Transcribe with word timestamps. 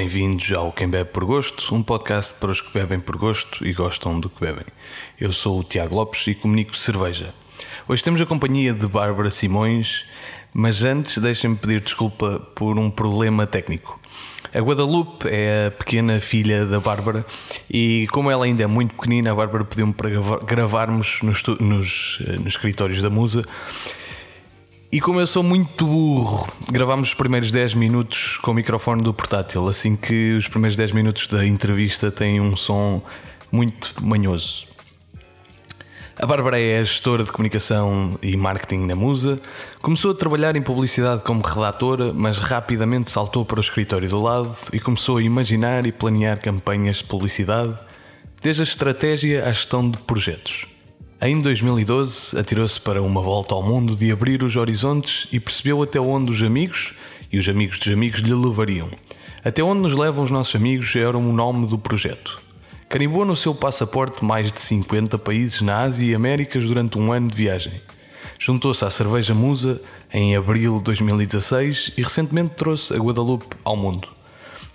Bem-vindos 0.00 0.50
ao 0.52 0.72
Quem 0.72 0.88
Bebe 0.88 1.10
por 1.10 1.26
Gosto, 1.26 1.74
um 1.74 1.82
podcast 1.82 2.40
para 2.40 2.50
os 2.50 2.62
que 2.62 2.72
bebem 2.72 2.98
por 2.98 3.18
gosto 3.18 3.66
e 3.66 3.74
gostam 3.74 4.18
do 4.18 4.30
que 4.30 4.40
bebem. 4.40 4.64
Eu 5.20 5.30
sou 5.30 5.60
o 5.60 5.62
Tiago 5.62 5.94
Lopes 5.94 6.26
e 6.26 6.34
comunico 6.34 6.74
cerveja. 6.74 7.34
Hoje 7.86 8.02
temos 8.02 8.18
a 8.18 8.24
companhia 8.24 8.72
de 8.72 8.86
Bárbara 8.86 9.30
Simões, 9.30 10.06
mas 10.54 10.84
antes 10.84 11.18
deixem-me 11.18 11.54
pedir 11.54 11.82
desculpa 11.82 12.40
por 12.54 12.78
um 12.78 12.90
problema 12.90 13.46
técnico. 13.46 14.00
A 14.54 14.58
Guadalupe 14.60 15.28
é 15.28 15.66
a 15.66 15.70
pequena 15.70 16.18
filha 16.18 16.64
da 16.64 16.80
Bárbara 16.80 17.22
e, 17.70 18.08
como 18.10 18.30
ela 18.30 18.46
ainda 18.46 18.62
é 18.62 18.66
muito 18.66 18.94
pequenina, 18.94 19.32
a 19.32 19.34
Bárbara 19.34 19.66
pediu-me 19.66 19.92
para 19.92 20.08
gravarmos 20.46 21.20
nos, 21.22 21.42
nos, 21.60 22.22
eh, 22.26 22.36
nos 22.36 22.46
escritórios 22.46 23.02
da 23.02 23.10
Musa 23.10 23.42
e 24.92 25.00
como 25.00 25.20
eu 25.20 25.26
sou 25.26 25.44
muito 25.44 25.86
burro, 25.86 26.48
gravámos 26.68 27.10
os 27.10 27.14
primeiros 27.14 27.52
10 27.52 27.74
minutos 27.74 28.38
com 28.38 28.50
o 28.50 28.54
microfone 28.54 29.00
do 29.02 29.14
portátil, 29.14 29.68
assim 29.68 29.94
que 29.94 30.32
os 30.32 30.48
primeiros 30.48 30.76
10 30.76 30.90
minutos 30.90 31.28
da 31.28 31.46
entrevista 31.46 32.10
têm 32.10 32.40
um 32.40 32.56
som 32.56 33.00
muito 33.52 33.94
manhoso. 34.02 34.66
A 36.18 36.26
Bárbara 36.26 36.60
é 36.60 36.84
gestora 36.84 37.22
de 37.22 37.30
comunicação 37.30 38.18
e 38.20 38.36
marketing 38.36 38.86
na 38.86 38.96
Musa. 38.96 39.40
Começou 39.80 40.10
a 40.10 40.14
trabalhar 40.14 40.56
em 40.56 40.60
publicidade 40.60 41.22
como 41.22 41.40
redatora, 41.40 42.12
mas 42.12 42.38
rapidamente 42.38 43.12
saltou 43.12 43.44
para 43.44 43.58
o 43.58 43.62
escritório 43.62 44.08
do 44.08 44.20
lado 44.20 44.56
e 44.72 44.80
começou 44.80 45.18
a 45.18 45.22
imaginar 45.22 45.86
e 45.86 45.92
planear 45.92 46.40
campanhas 46.42 46.96
de 46.96 47.04
publicidade, 47.04 47.76
desde 48.42 48.62
a 48.62 48.64
estratégia 48.64 49.44
à 49.44 49.52
gestão 49.52 49.88
de 49.88 49.98
projetos. 49.98 50.69
Em 51.22 51.38
2012, 51.38 52.38
atirou-se 52.38 52.80
para 52.80 53.02
uma 53.02 53.20
volta 53.20 53.54
ao 53.54 53.62
mundo 53.62 53.94
de 53.94 54.10
abrir 54.10 54.42
os 54.42 54.56
horizontes 54.56 55.28
e 55.30 55.38
percebeu 55.38 55.82
até 55.82 56.00
onde 56.00 56.32
os 56.32 56.42
amigos 56.42 56.94
e 57.30 57.38
os 57.38 57.46
amigos 57.46 57.78
dos 57.78 57.92
amigos 57.92 58.20
lhe 58.20 58.32
levariam. 58.32 58.88
Até 59.44 59.62
onde 59.62 59.82
nos 59.82 59.92
levam 59.92 60.24
os 60.24 60.30
nossos 60.30 60.56
amigos 60.56 60.96
era 60.96 61.18
o 61.18 61.32
nome 61.32 61.66
do 61.66 61.78
projeto. 61.78 62.40
Carimbou 62.88 63.26
no 63.26 63.36
seu 63.36 63.54
passaporte 63.54 64.24
mais 64.24 64.50
de 64.50 64.62
50 64.62 65.18
países 65.18 65.60
na 65.60 65.80
Ásia 65.80 66.10
e 66.10 66.14
Américas 66.14 66.64
durante 66.64 66.96
um 66.98 67.12
ano 67.12 67.28
de 67.28 67.36
viagem. 67.36 67.74
Juntou-se 68.38 68.82
à 68.82 68.88
cerveja 68.88 69.34
Musa 69.34 69.78
em 70.10 70.34
abril 70.34 70.78
de 70.78 70.84
2016 70.84 71.92
e 71.98 72.02
recentemente 72.02 72.54
trouxe 72.56 72.94
a 72.94 72.96
Guadalupe 72.96 73.44
ao 73.62 73.76
mundo. 73.76 74.08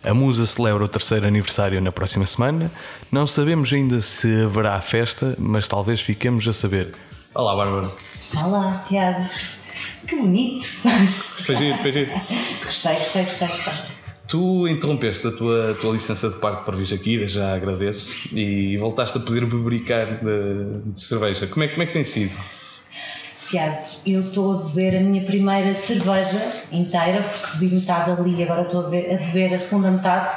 A 0.06 0.14
Musa 0.14 0.46
celebra 0.46 0.86
o 0.86 0.88
terceiro 0.88 1.26
aniversário 1.26 1.82
na 1.82 1.92
próxima 1.92 2.28
semana. 2.28 2.72
Não 3.12 3.26
sabemos 3.26 3.74
ainda 3.74 4.00
se 4.02 4.44
haverá 4.44 4.80
festa, 4.80 5.36
mas 5.40 5.68
talvez 5.68 6.00
fiquemos 6.00 6.48
a 6.48 6.54
saber. 6.54 6.94
Olá, 7.34 7.56
Bárbara. 7.56 7.92
Olá, 8.44 8.84
Tiago. 8.88 9.28
Que 10.08 10.16
bonito. 10.16 10.64
Foi 11.44 11.56
giro, 11.58 11.78
foi 11.80 11.92
giro. 11.92 12.12
Gostei, 12.12 12.94
gostei, 12.94 13.24
gostei, 13.24 13.48
gostei. 13.48 13.74
Tu 14.28 14.68
interrompeste 14.68 15.26
a 15.26 15.32
tua, 15.32 15.72
a 15.72 15.74
tua 15.74 15.94
licença 15.94 16.30
de 16.30 16.38
parte 16.38 16.64
para 16.64 16.78
vir 16.78 16.94
aqui, 16.94 17.28
já 17.28 17.56
agradeço, 17.56 18.30
e 18.38 18.78
voltaste 18.78 19.18
a 19.18 19.22
poder 19.22 19.46
bebericar 19.48 20.20
de, 20.24 20.92
de 20.92 21.02
cerveja. 21.02 21.48
Como 21.48 21.64
é, 21.64 21.68
como 21.68 21.82
é 21.82 21.86
que 21.88 21.94
tem 21.94 22.04
sido? 22.04 22.32
Tiago, 23.46 23.78
eu 24.06 24.22
estou 24.22 24.54
a 24.54 24.64
beber 24.64 24.98
a 24.98 25.02
minha 25.02 25.24
primeira 25.24 25.74
cerveja 25.74 26.64
inteira, 26.72 27.22
porque 27.22 27.58
bebi 27.58 27.76
metade 27.76 28.12
ali, 28.12 28.44
agora 28.44 28.64
estou 28.64 28.88
a 28.88 28.90
beber, 28.90 29.54
a 29.54 29.60
segunda 29.60 29.92
metade. 29.92 30.36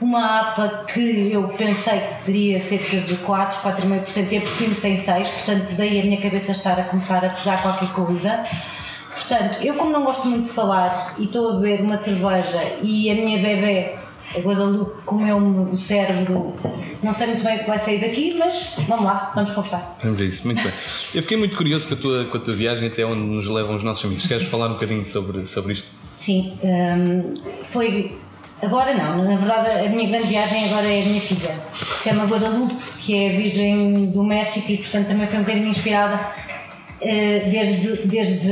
Uma 0.00 0.40
APA 0.40 0.84
que 0.92 1.32
eu 1.32 1.48
pensei 1.48 1.98
que 2.00 2.24
teria 2.24 2.60
cerca 2.60 2.96
de 2.98 3.16
4, 3.18 3.70
4,5% 3.70 4.32
e 4.32 4.36
a 4.36 4.40
perfume 4.40 4.74
tem 4.76 4.96
6%, 4.96 5.24
portanto 5.24 5.76
daí 5.76 6.00
a 6.00 6.04
minha 6.04 6.20
cabeça 6.20 6.52
estar 6.52 6.78
a 6.78 6.84
começar 6.84 7.24
a 7.24 7.30
pesar 7.30 7.60
qualquer 7.62 7.92
coisa. 7.92 8.44
Portanto, 9.14 9.62
eu 9.62 9.74
como 9.74 9.90
não 9.90 10.04
gosto 10.04 10.26
muito 10.28 10.48
de 10.48 10.52
falar 10.52 11.14
e 11.18 11.24
estou 11.24 11.52
a 11.52 11.60
beber 11.60 11.80
uma 11.80 11.96
cerveja 11.96 12.76
e 12.82 13.10
a 13.10 13.14
minha 13.14 13.38
bebê 13.38 13.96
a 14.36 14.38
Guadalupe 14.40 15.02
comeu-me 15.04 15.72
o 15.72 15.76
cérebro. 15.76 16.54
Não 17.02 17.12
sei 17.12 17.28
muito 17.28 17.44
bem 17.44 17.56
o 17.56 17.60
que 17.60 17.66
vai 17.66 17.78
sair 17.78 18.00
daqui, 18.00 18.34
mas 18.38 18.74
vamos 18.88 19.04
lá, 19.04 19.32
vamos 19.34 19.52
conversar. 19.52 19.96
Vamos 20.02 20.18
ver 20.18 20.26
isso, 20.26 20.46
muito 20.46 20.62
bem. 20.62 20.72
Eu 21.14 21.22
fiquei 21.22 21.36
muito 21.36 21.56
curioso 21.56 21.88
com 21.88 21.94
a 21.94 21.96
tua, 21.96 22.24
com 22.24 22.36
a 22.36 22.40
tua 22.40 22.54
viagem 22.54 22.88
até 22.88 23.04
onde 23.04 23.20
nos 23.20 23.46
levam 23.46 23.76
os 23.76 23.82
nossos 23.82 24.04
amigos. 24.04 24.26
Queres 24.26 24.48
falar 24.48 24.66
um 24.66 24.74
bocadinho 24.74 25.04
sobre, 25.04 25.46
sobre 25.46 25.74
isto? 25.74 25.88
Sim, 26.16 26.58
um, 26.62 27.34
foi. 27.64 28.16
Agora 28.62 28.94
não, 28.94 29.22
na 29.22 29.36
verdade 29.36 29.86
a 29.86 29.88
minha 29.90 30.08
grande 30.08 30.28
viagem 30.28 30.64
agora 30.64 30.86
é 30.86 31.02
a 31.02 31.04
minha 31.04 31.20
filha. 31.20 31.54
Se 31.70 32.08
chama 32.08 32.24
Guadalupe, 32.24 32.74
que 33.00 33.14
é 33.14 33.28
virgem 33.30 34.06
do 34.06 34.24
México 34.24 34.70
e 34.70 34.78
portanto 34.78 35.08
também 35.08 35.26
foi 35.26 35.38
um 35.38 35.42
bocadinho 35.42 35.68
inspirada 35.68 36.18
desde, 37.00 38.06
desde 38.06 38.48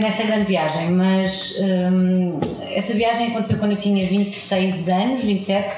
nessa 0.00 0.24
grande 0.24 0.44
viagem, 0.44 0.90
mas 0.90 1.56
um, 1.60 2.40
essa 2.72 2.94
viagem 2.94 3.28
aconteceu 3.28 3.58
quando 3.58 3.72
eu 3.72 3.78
tinha 3.78 4.06
26 4.06 4.88
anos, 4.88 5.24
27, 5.24 5.74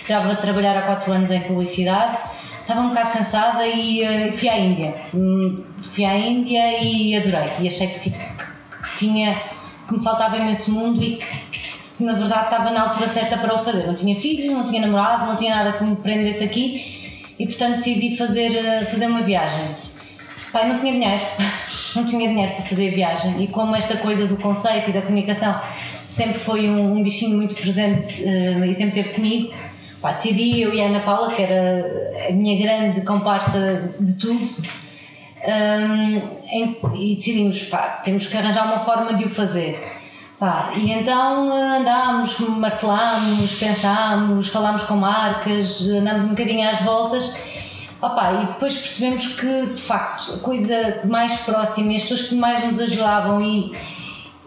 estava 0.00 0.32
a 0.32 0.36
trabalhar 0.36 0.76
há 0.76 0.82
4 0.82 1.12
anos 1.12 1.30
em 1.30 1.40
publicidade, 1.40 2.16
estava 2.60 2.80
um 2.80 2.88
bocado 2.90 3.18
cansada 3.18 3.66
e 3.66 4.02
uh, 4.02 4.32
fui 4.32 4.48
à 4.48 4.58
Índia. 4.58 4.94
Um, 5.12 5.56
fui 5.82 6.04
à 6.04 6.16
Índia 6.16 6.82
e 6.82 7.16
adorei, 7.16 7.50
e 7.60 7.68
achei 7.68 7.88
que, 7.88 8.00
tipo, 8.00 8.18
que 8.18 8.98
tinha, 8.98 9.34
que 9.88 9.94
me 9.94 10.02
faltava 10.02 10.36
imenso 10.36 10.72
mundo 10.72 11.02
e 11.02 11.16
que, 11.16 11.26
que 11.96 12.04
na 12.04 12.12
verdade 12.12 12.44
estava 12.44 12.70
na 12.70 12.82
altura 12.82 13.08
certa 13.08 13.36
para 13.36 13.54
o 13.54 13.64
fazer. 13.64 13.86
Não 13.86 13.94
tinha 13.94 14.14
filhos, 14.16 14.46
não 14.52 14.64
tinha 14.64 14.80
namorado, 14.80 15.26
não 15.26 15.36
tinha 15.36 15.54
nada 15.54 15.76
que 15.76 15.84
me 15.84 15.96
prendesse 15.96 16.44
aqui. 16.44 16.94
E 17.38 17.46
portanto 17.46 17.76
decidi 17.76 18.16
fazer, 18.16 18.50
uh, 18.50 18.86
fazer 18.86 19.06
uma 19.06 19.20
viagem 19.20 19.85
pai 20.56 20.66
não 20.68 20.78
tinha 20.78 20.92
dinheiro, 20.92 21.22
não 21.96 22.04
tinha 22.06 22.28
dinheiro 22.30 22.52
para 22.54 22.64
fazer 22.64 22.88
a 22.88 22.94
viagem 22.94 23.42
e 23.42 23.46
como 23.46 23.76
esta 23.76 23.98
coisa 23.98 24.26
do 24.26 24.38
conceito 24.38 24.88
e 24.88 24.92
da 24.94 25.02
comunicação 25.02 25.54
sempre 26.08 26.38
foi 26.38 26.66
um, 26.70 26.96
um 26.96 27.02
bichinho 27.02 27.36
muito 27.36 27.54
presente 27.54 28.22
uh, 28.22 28.64
e 28.64 28.74
sempre 28.74 29.02
teve 29.02 29.10
comigo, 29.10 29.52
pá, 30.00 30.12
decidi 30.12 30.62
eu 30.62 30.72
e 30.72 30.80
a 30.80 30.86
Ana 30.86 31.00
Paula, 31.00 31.30
que 31.34 31.42
era 31.42 32.26
a 32.30 32.32
minha 32.32 32.58
grande 32.58 33.02
comparsa 33.02 33.92
de 34.00 34.18
tudo, 34.18 34.40
um, 34.40 35.50
ehm, 35.50 36.22
em, 36.50 36.76
e 36.94 37.16
decidimos, 37.16 37.64
pá, 37.64 38.00
temos 38.02 38.26
que 38.26 38.36
arranjar 38.38 38.66
uma 38.66 38.78
forma 38.78 39.12
de 39.12 39.24
o 39.24 39.28
fazer. 39.28 39.78
Pá, 40.38 40.72
e 40.76 40.90
então 40.90 41.54
eh, 41.54 41.78
andámos, 41.78 42.38
martelámos, 42.38 43.58
pensámos, 43.58 44.48
falámos 44.48 44.84
com 44.84 44.96
marcas, 44.96 45.80
andámos 45.88 46.24
um 46.24 46.28
bocadinho 46.28 46.68
às 46.68 46.80
voltas 46.80 47.34
Opa, 48.00 48.42
e 48.42 48.46
depois 48.46 48.76
percebemos 48.76 49.26
que, 49.28 49.66
de 49.74 49.80
facto, 49.80 50.34
a 50.34 50.38
coisa 50.38 51.00
mais 51.04 51.40
próxima 51.40 51.92
e 51.92 51.96
as 51.96 52.02
pessoas 52.02 52.22
que 52.24 52.34
mais 52.34 52.64
nos 52.64 52.78
ajudavam 52.78 53.40
e 53.40 53.74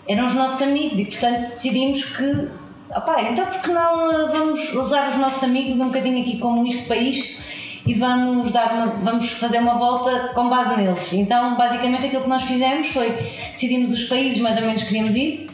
eram 0.07 0.25
os 0.25 0.35
nossos 0.35 0.61
amigos 0.61 0.99
e, 0.99 1.05
portanto, 1.05 1.39
decidimos 1.39 2.03
que, 2.03 2.47
opa, 2.95 3.21
então 3.23 3.45
por 3.45 3.61
que 3.61 3.71
não 3.71 4.11
eh, 4.11 4.27
vamos 4.31 4.73
usar 4.75 5.09
os 5.09 5.17
nossos 5.17 5.43
amigos 5.43 5.79
um 5.79 5.87
bocadinho 5.87 6.21
aqui 6.21 6.37
como 6.37 6.65
isto 6.65 6.85
para 6.85 6.97
isto 6.97 7.41
e 7.87 7.93
vamos, 7.95 8.51
dar 8.51 8.71
uma, 8.71 8.85
vamos 8.97 9.31
fazer 9.31 9.57
uma 9.57 9.75
volta 9.75 10.31
com 10.35 10.47
base 10.47 10.77
neles. 10.77 11.11
Então, 11.13 11.57
basicamente, 11.57 12.05
aquilo 12.05 12.23
que 12.23 12.29
nós 12.29 12.43
fizemos 12.43 12.89
foi 12.89 13.11
decidimos 13.53 13.91
os 13.91 14.03
países 14.03 14.39
mais 14.41 14.57
ou 14.57 14.63
menos 14.63 14.83
que 14.83 14.89
queríamos 14.89 15.15
ir, 15.15 15.49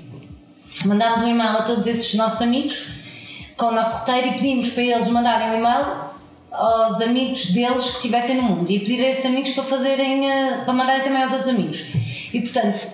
mandámos 0.86 1.22
um 1.22 1.30
e-mail 1.30 1.58
a 1.58 1.62
todos 1.62 1.88
esses 1.88 2.14
nossos 2.16 2.42
amigos 2.42 2.88
com 3.56 3.68
o 3.68 3.72
nosso 3.72 4.00
roteiro 4.00 4.28
e 4.28 4.32
pedimos 4.34 4.70
para 4.70 4.84
eles 4.84 5.08
mandarem 5.08 5.52
um 5.52 5.58
e-mail 5.60 6.05
aos 6.58 7.02
amigos 7.02 7.52
deles 7.52 7.84
que 7.86 7.98
estivessem 7.98 8.36
no 8.38 8.44
mundo 8.44 8.72
e 8.72 8.80
pedir 8.80 9.04
a 9.04 9.10
esses 9.10 9.26
amigos 9.26 9.52
para 9.52 9.64
fazerem, 9.64 10.30
eh, 10.30 10.62
para 10.64 10.74
mandarem 10.74 11.04
também 11.04 11.24
aos 11.24 11.32
outros 11.32 11.50
amigos. 11.50 11.84
E 12.34 12.42
portanto, 12.42 12.88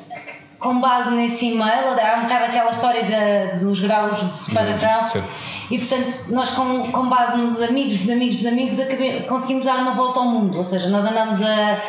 com 0.62 0.80
base 0.80 1.12
nesse 1.12 1.48
e-mail, 1.48 1.90
há 1.90 2.20
um 2.20 2.24
bocado 2.24 2.46
aquela 2.46 2.72
história 2.72 3.04
de, 3.04 3.64
dos 3.64 3.82
graus 3.82 4.20
de 4.20 4.34
separação. 4.36 5.04
Sim. 5.04 5.24
E 5.72 5.80
portanto, 5.80 6.14
nós 6.30 6.52
com, 6.52 6.92
com 6.92 7.10
base 7.10 7.38
nos 7.38 7.62
amigos 7.62 7.98
dos 7.98 8.10
amigos 8.10 8.38
dos 8.38 8.46
amigos 8.46 8.80
acabei, 8.80 9.22
conseguimos 9.24 9.66
dar 9.66 9.80
uma 9.80 9.94
volta 9.94 10.20
ao 10.20 10.26
mundo. 10.28 10.58
Ou 10.58 10.64
seja, 10.64 10.90
nós 10.90 11.04
andamos 11.04 11.42
a, 11.42 11.82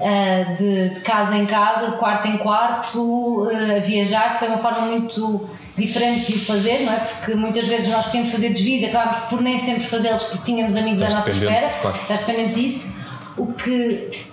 a 0.00 0.42
de, 0.58 0.90
de, 0.90 1.00
casa 1.00 1.36
em 1.36 1.46
casa, 1.46 1.92
de 1.92 1.96
quarto 1.96 2.28
em 2.28 2.36
quarto, 2.36 3.48
eh, 3.50 3.78
a 3.78 3.80
viajar, 3.80 4.32
que 4.34 4.40
foi 4.40 4.48
uma 4.48 4.58
forma 4.58 4.82
muito 4.82 5.48
diferente 5.76 6.32
de 6.32 6.38
fazer, 6.40 6.80
não 6.80 6.92
é? 6.92 6.96
Porque 6.96 7.34
muitas 7.34 7.66
vezes 7.66 7.90
nós 7.90 8.06
queríamos 8.06 8.30
fazer 8.30 8.50
desvios 8.50 8.82
e 8.82 8.86
acabámos 8.86 9.16
por 9.28 9.40
nem 9.40 9.58
sempre 9.58 9.84
fazê-los 9.84 10.22
porque 10.24 10.44
tínhamos 10.44 10.76
amigos 10.76 11.02
Estás 11.02 11.14
à 11.14 11.16
nossa 11.18 11.30
espera, 11.30 11.68
claro. 11.80 11.98
estás 12.02 12.20
dependente 12.20 12.54
disso, 12.60 13.00
o 13.36 13.46
que 13.52 14.28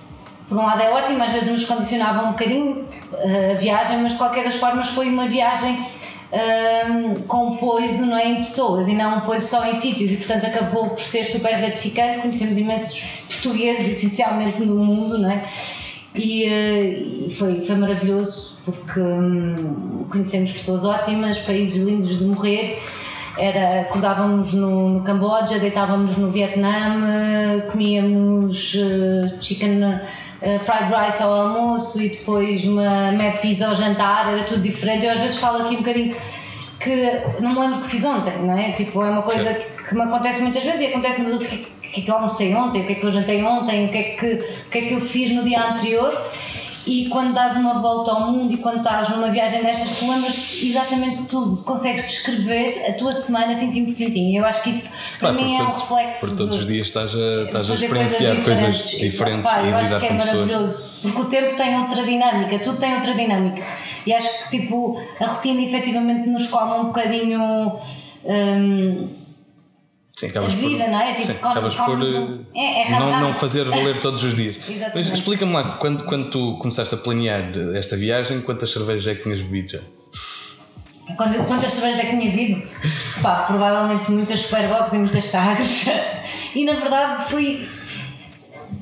por 0.47 0.57
um 0.57 0.65
lado 0.65 0.81
é 0.81 0.89
ótimo, 0.89 1.23
às 1.23 1.31
vezes 1.31 1.51
nos 1.51 1.65
condicionava 1.65 2.23
um 2.25 2.31
bocadinho 2.31 2.85
uh, 3.11 3.51
a 3.51 3.55
viagem, 3.55 3.97
mas 3.97 4.13
de 4.13 4.17
qualquer 4.17 4.45
das 4.45 4.55
formas 4.55 4.87
foi 4.89 5.09
uma 5.09 5.27
viagem 5.27 5.73
uh, 5.73 7.23
com 7.27 7.57
poiso 7.57 8.05
não 8.05 8.17
é, 8.17 8.29
em 8.29 8.35
pessoas 8.37 8.87
e 8.87 8.93
não 8.93 9.17
um 9.17 9.21
poiso 9.21 9.47
só 9.47 9.65
em 9.65 9.75
sítios 9.75 10.11
e 10.11 10.15
portanto 10.17 10.45
acabou 10.45 10.91
por 10.91 11.01
ser 11.01 11.25
super 11.25 11.57
gratificante, 11.57 12.19
conhecemos 12.19 12.57
imensos 12.57 12.99
portugueses 13.27 13.89
essencialmente 13.89 14.59
no 14.59 14.85
mundo, 14.85 15.17
não 15.17 15.31
é? 15.31 15.43
E, 16.17 16.47
uh, 16.47 17.27
e 17.27 17.29
foi, 17.29 17.61
foi 17.61 17.75
maravilhoso 17.75 18.57
porque 18.65 18.99
hum, 18.99 20.05
conhecemos 20.09 20.51
pessoas 20.51 20.83
ótimas, 20.83 21.37
países 21.39 21.81
lindos 21.81 22.17
de 22.19 22.25
morrer. 22.25 22.81
Era, 23.37 23.81
acordávamos 23.81 24.51
no, 24.53 24.89
no 24.89 25.03
Camboja, 25.03 25.59
deitávamos 25.59 26.17
no 26.17 26.31
Vietnã, 26.31 27.61
comíamos 27.71 28.73
uh, 28.73 29.43
chicken 29.43 29.83
uh, 29.83 30.59
fried 30.59 30.91
rice 30.91 31.21
ao 31.21 31.31
almoço 31.31 32.01
e 32.01 32.09
depois 32.09 32.65
uma 32.65 33.11
mad 33.11 33.37
pizza 33.39 33.67
ao 33.67 33.75
jantar, 33.75 34.33
era 34.33 34.43
tudo 34.43 34.61
diferente. 34.61 35.05
Eu 35.05 35.11
às 35.11 35.19
vezes 35.19 35.37
falo 35.37 35.63
aqui 35.63 35.75
um 35.75 35.79
bocadinho 35.79 36.15
que 36.79 37.11
não 37.41 37.53
me 37.53 37.59
lembro 37.59 37.81
que 37.81 37.87
fiz 37.87 38.05
ontem, 38.05 38.37
não 38.39 38.57
é? 38.57 38.71
Tipo, 38.71 39.03
é 39.03 39.09
uma 39.09 39.21
coisa 39.21 39.53
que, 39.53 39.83
que 39.83 39.95
me 39.95 40.01
acontece 40.01 40.41
muitas 40.41 40.63
vezes 40.63 40.81
e 40.81 40.85
acontece-nos 40.87 41.41
o 41.41 41.49
que, 41.49 41.57
que 41.81 42.01
é 42.01 42.03
que 42.03 42.11
eu 42.11 42.15
almocei 42.15 42.53
ontem, 42.53 42.81
o 42.81 42.85
que 42.85 42.93
é 42.93 42.95
que 42.95 43.05
eu 43.05 43.11
jantei 43.11 43.43
ontem, 43.43 43.85
o 43.85 43.89
que 43.89 43.97
é 43.97 44.03
que, 44.03 44.33
o 44.33 44.69
que, 44.69 44.77
é 44.77 44.81
que 44.81 44.93
eu 44.93 45.01
fiz 45.01 45.31
no 45.31 45.43
dia 45.43 45.63
anterior 45.63 46.15
e 46.87 47.09
quando 47.09 47.33
dás 47.33 47.55
uma 47.57 47.79
volta 47.81 48.11
ao 48.11 48.31
mundo 48.31 48.53
e 48.53 48.57
quando 48.57 48.77
estás 48.77 49.09
numa 49.09 49.27
viagem 49.29 49.61
destas, 49.61 49.99
tu 49.99 50.09
lembras 50.09 50.59
exatamente 50.63 51.21
de 51.23 51.27
tudo, 51.27 51.61
consegues 51.63 52.03
descrever 52.07 52.85
a 52.89 52.93
tua 52.93 53.11
semana 53.11 53.55
tintim 53.55 53.85
por 53.85 53.93
tintim. 53.93 54.35
Eu 54.35 54.45
acho 54.45 54.63
que 54.63 54.69
isso 54.69 54.93
para 55.19 55.31
Claro, 55.33 55.35
mim 55.35 55.55
é 55.57 55.61
um 55.63 55.71
reflexo. 55.71 56.19
Porque 56.21 56.35
todos 56.37 56.57
os 56.59 56.65
dias 56.67 56.87
estás 56.87 57.13
a, 57.13 57.43
estás 57.43 57.69
a 57.69 57.73
experienciar 57.75 58.35
coisas 58.43 58.75
diferentes. 58.89 58.99
diferentes 59.01 59.43
Pá, 59.43 59.61
e 59.63 59.69
eu 59.69 59.75
acho 59.77 59.83
lidar 59.85 59.99
que 59.99 60.05
é 60.05 60.09
com 60.09 60.17
pessoas. 60.17 60.35
maravilhoso, 60.47 60.99
porque 61.03 61.21
o 61.21 61.25
tempo 61.25 61.55
tem 61.55 61.77
outra 61.79 62.03
dinâmica, 62.03 62.59
tudo 62.59 62.77
tem 62.79 62.93
outra 62.95 63.13
dinâmica. 63.13 63.63
E 64.05 64.13
acho 64.13 64.49
que 64.49 64.59
tipo, 64.61 65.01
a 65.19 65.25
rotina 65.25 65.61
efetivamente 65.61 66.29
nos 66.29 66.47
come 66.47 66.79
um 66.79 66.85
bocadinho. 66.85 67.73
hum, 68.25 69.07
Sim, 70.17 70.25
a 70.25 70.29
acabas 70.29 70.55
por, 70.55 70.69
vida, 70.69 70.87
não 70.87 70.99
é? 70.99 71.13
Tipo, 71.13 71.25
sim, 71.27 71.33
come- 71.35 71.51
acabas 71.51 71.75
por 71.75 71.85
come- 71.85 72.45
eh, 72.55 72.59
é- 72.59 72.87
é 72.87 72.99
não, 72.99 73.19
não 73.21 73.33
fazer 73.35 73.63
valer 73.65 73.99
todos 74.01 74.23
os 74.23 74.35
dias. 74.35 74.57
Mas 74.95 75.07
explica-me 75.09 75.53
lá, 75.53 75.77
quando, 75.79 76.03
quando 76.05 76.31
tu 76.31 76.57
começaste 76.57 76.93
a 76.95 76.97
planear 76.97 77.51
esta 77.75 77.95
viagem, 77.95 78.41
quantas 78.41 78.71
cervejas 78.71 79.05
é 79.07 79.13
que 79.15 79.21
tinhas 79.21 79.41
bebido 79.43 79.71
já? 79.73 79.79
Quando, 81.15 81.37
quantas 81.45 81.71
cervejas 81.71 81.99
é 81.99 82.09
que 82.09 82.17
tinha 82.17 82.31
bebido? 82.31 82.67
Pá, 83.21 83.43
provavelmente 83.43 84.11
muitas 84.11 84.39
Superbox 84.41 84.91
e 84.93 84.97
muitas 84.97 85.23
sagres. 85.25 85.85
E 86.55 86.65
na 86.65 86.73
verdade 86.73 87.23
fui, 87.25 87.63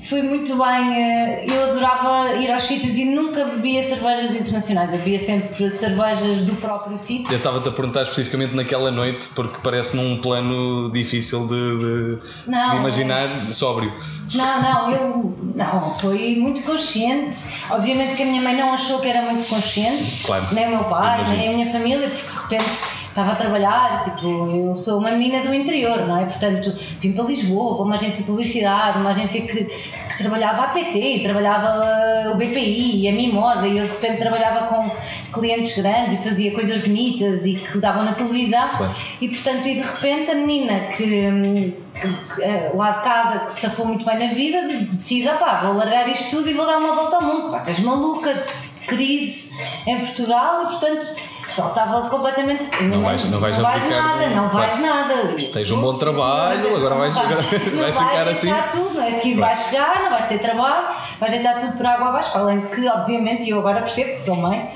fui 0.01 0.21
muito 0.21 0.55
bem. 0.57 0.93
eh, 0.95 1.45
Eu 1.49 1.63
adorava 1.69 2.35
ir 2.35 2.51
aos 2.51 2.63
sítios 2.63 2.95
e 2.95 3.05
nunca 3.05 3.45
bebia 3.45 3.83
cervejas 3.83 4.35
internacionais. 4.35 4.91
Eu 4.91 4.99
bebia 4.99 5.19
sempre 5.19 5.71
cervejas 5.71 6.43
do 6.43 6.55
próprio 6.57 6.97
sítio. 6.97 7.31
Eu 7.33 7.37
estava-te 7.37 7.69
a 7.69 7.71
perguntar 7.71 8.03
especificamente 8.03 8.55
naquela 8.55 8.91
noite, 8.91 9.29
porque 9.35 9.57
parece-me 9.63 10.03
um 10.05 10.17
plano 10.21 10.91
difícil 10.91 11.47
de, 11.47 11.55
de- 11.79 12.17
Não. 12.47 12.71
de 12.71 12.75
imaginar 12.77 13.37
sóbrio. 13.39 13.93
Não, 14.33 14.61
não, 14.61 14.91
eu. 14.91 15.35
Não, 15.55 15.97
foi 15.99 16.35
muito 16.37 16.63
consciente. 16.63 17.37
Obviamente 17.69 18.15
que 18.15 18.23
a 18.23 18.25
minha 18.25 18.41
mãe 18.41 18.55
não 18.57 18.73
achou 18.73 18.99
que 18.99 19.07
era 19.07 19.21
muito 19.21 19.43
consciente. 19.47 20.23
Claro. 20.25 20.45
Nem 20.51 20.67
o 20.67 20.69
meu 20.71 20.83
pai, 20.85 21.19
Imagino. 21.19 21.37
nem 21.37 21.49
a 21.49 21.53
minha 21.53 21.71
família, 21.71 22.09
porque 22.09 22.27
de 22.27 22.41
repente 22.63 22.94
estava 23.15 23.31
a 23.31 23.35
trabalhar. 23.35 24.03
Tipo, 24.03 24.27
eu 24.51 24.75
sou 24.75 24.99
uma 24.99 25.11
menina 25.11 25.41
do 25.41 25.53
interior, 25.53 26.05
não 26.05 26.17
é? 26.19 26.25
Portanto, 26.25 26.73
vim 26.99 27.13
para 27.13 27.23
Lisboa, 27.23 27.75
para 27.75 27.85
uma 27.85 27.95
agência 27.95 28.19
de 28.19 28.23
publicidade, 28.25 28.99
uma 28.99 29.11
agência 29.11 29.41
que, 29.41 29.63
que 29.63 30.17
trabalhava 30.17 30.63
a 30.63 30.67
PT, 30.67 31.21
trabalhava 31.23 32.29
o 32.31 32.35
BPI 32.35 33.01
e 33.03 33.07
a 33.07 33.13
Mimosa, 33.13 33.67
e 33.67 33.77
eu 33.77 33.85
de 33.85 33.91
repente 33.91 34.17
trabalhava 34.19 34.67
com 34.67 34.91
clientes 35.31 35.77
grandes 35.77 36.19
e 36.19 36.23
fazia 36.23 36.51
coisas 36.53 36.81
bonitas 36.81 37.45
e 37.45 37.55
que 37.55 37.77
davam 37.77 38.03
na 38.03 38.13
televisão. 38.13 38.67
Claro. 38.75 38.95
E 39.21 39.29
portanto, 39.29 39.65
e 39.67 39.75
de 39.75 39.81
repente 39.81 40.31
a 40.31 40.35
menina 40.35 40.79
que, 40.97 41.73
que- 42.01 42.35
que, 42.35 42.43
eh, 42.43 42.71
lá 42.75 42.91
de 42.91 43.03
casa 43.03 43.39
que 43.45 43.51
se 43.53 43.61
safou 43.61 43.85
muito 43.85 44.05
bem 44.05 44.19
na 44.19 44.33
vida 44.33 44.67
de- 44.67 44.85
decide, 44.85 45.29
"Ah 45.29 45.35
pá, 45.35 45.61
vou 45.63 45.73
largar 45.75 46.09
isto 46.09 46.35
tudo 46.37 46.49
e 46.49 46.53
vou 46.53 46.65
dar 46.65 46.77
uma 46.79 46.93
volta 46.95 47.15
ao 47.15 47.21
mundo. 47.23 47.51
Pá, 47.51 47.59
estás 47.59 47.79
maluca, 47.79 48.45
crise 48.87 49.51
em 49.87 49.99
Portugal 49.99 50.63
e 50.63 50.65
portanto 50.67 51.07
só 51.49 51.69
estava 51.69 52.09
completamente. 52.09 52.83
Não 52.83 53.01
vais- 53.01 53.23
não 53.25 53.39
vais 53.39 53.57
abdicar 53.59 54.03
nada, 54.03 54.27
de- 54.27 54.35
não 54.35 54.49
vais 54.49 54.79
nada. 54.79 55.13
Tens 55.53 55.71
um 55.71 55.81
bom 55.81 55.95
trabalho, 55.97 56.75
agora 56.75 56.95
vais- 56.95 57.13
Não 57.15 57.21
agora 57.23 57.41
não 57.71 57.79
vais 57.81 57.95
ficar 57.95 58.27
assim. 58.27 58.53
tudo, 58.71 58.93
não 58.95 59.03
é? 59.03 59.11
Seguir 59.11 59.35
vais 59.35 59.59
chegar, 59.59 60.03
não 60.03 60.09
vais 60.11 60.25
ter 60.27 60.39
trabalho, 60.39 60.87
vais 61.19 61.33
deitar 61.33 61.57
tudo 61.57 61.77
por 61.77 61.85
água 61.85 62.09
abaixo. 62.09 62.37
Além 62.37 62.59
de 62.59 62.67
que, 62.67 62.87
obviamente, 62.87 63.49
eu 63.49 63.59
agora 63.59 63.81
percebo 63.81 64.11
que 64.11 64.19
sou 64.21 64.35
mãe. 64.35 64.69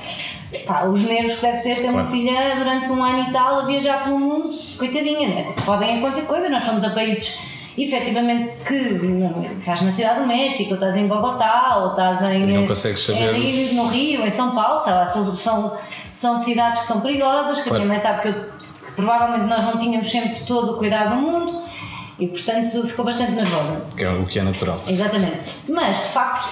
Pá, 0.66 0.84
os 0.84 1.00
nervos 1.02 1.34
que 1.36 1.42
deve 1.42 1.56
ser 1.58 1.76
ter 1.76 1.84
uma 1.84 1.92
Claro. 2.02 2.08
filha 2.08 2.56
durante 2.56 2.90
um 2.90 3.04
ano 3.04 3.28
e 3.28 3.32
tal 3.32 3.60
a 3.60 3.64
viajar 3.66 4.02
pelo 4.02 4.18
mundo, 4.18 4.50
coitadinha, 4.78 5.28
né? 5.28 5.46
Podem 5.64 5.98
acontecer 5.98 6.22
coisas, 6.26 6.50
nós 6.50 6.64
fomos 6.64 6.82
a 6.82 6.90
países 6.90 7.38
efetivamente 7.84 8.52
que 8.66 8.74
não, 8.94 9.44
estás 9.58 9.82
na 9.82 9.92
cidade 9.92 10.20
do 10.20 10.26
México, 10.26 10.70
ou 10.70 10.74
estás 10.74 10.96
em 10.96 11.06
Bogotá, 11.06 11.76
ou 11.78 11.90
estás 11.90 12.22
em, 12.22 12.46
não 12.46 12.66
consegues 12.66 13.04
saber. 13.04 13.34
em 13.36 13.74
no 13.74 13.86
Rio, 13.88 14.26
em 14.26 14.30
São 14.30 14.54
Paulo, 14.54 14.82
sei 14.84 14.92
lá, 14.92 15.06
são, 15.06 15.24
são, 15.34 15.76
são 16.12 16.36
cidades 16.38 16.80
que 16.80 16.86
são 16.86 17.00
perigosas, 17.00 17.58
que 17.62 17.68
Claro. 17.68 17.82
a 17.82 17.86
minha 17.86 17.98
mãe 17.98 18.02
sabe 18.02 18.22
que, 18.22 18.28
eu- 18.28 18.44
que 18.86 18.92
provavelmente 18.96 19.46
nós 19.46 19.64
não 19.64 19.76
tínhamos 19.78 20.10
sempre 20.10 20.40
todo 20.44 20.72
o 20.72 20.78
cuidado 20.78 21.10
do 21.14 21.16
mundo 21.22 21.62
e 22.18 22.26
portanto 22.28 22.86
ficou 22.86 23.04
bastante 23.04 23.32
nervosa. 23.32 23.84
Que 23.96 24.04
é 24.04 24.10
o 24.10 24.26
que 24.26 24.38
é 24.38 24.42
natural. 24.42 24.80
Exatamente. 24.88 25.40
Mas, 25.68 25.96
de 25.98 26.04
facto, 26.08 26.48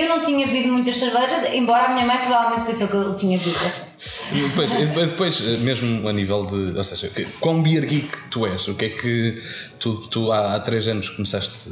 eu 0.00 0.08
não 0.08 0.22
tinha 0.22 0.46
bebido 0.46 0.68
muitas 0.72 0.96
cervejas, 0.96 1.52
embora 1.52 1.86
a 1.86 1.94
minha 1.94 2.06
mãe 2.06 2.18
provavelmente 2.18 2.66
pensou 2.66 2.88
que 2.88 2.94
eu 2.94 3.16
tinha 3.16 3.38
bebido. 3.38 3.86
E 4.32 4.40
depois, 4.48 4.72
depois, 4.72 5.40
mesmo 5.60 6.08
a 6.08 6.12
nível 6.12 6.44
de. 6.46 6.76
Ou 6.76 6.84
seja, 6.84 7.10
quão 7.40 7.62
beer 7.62 7.86
geek 7.86 8.22
tu 8.30 8.46
és? 8.46 8.66
O 8.68 8.74
que 8.74 8.84
é 8.84 8.88
que 8.90 9.42
tu, 9.78 9.96
tu 10.08 10.32
há, 10.32 10.54
há 10.54 10.60
três 10.60 10.86
anos 10.88 11.08
começaste, 11.10 11.70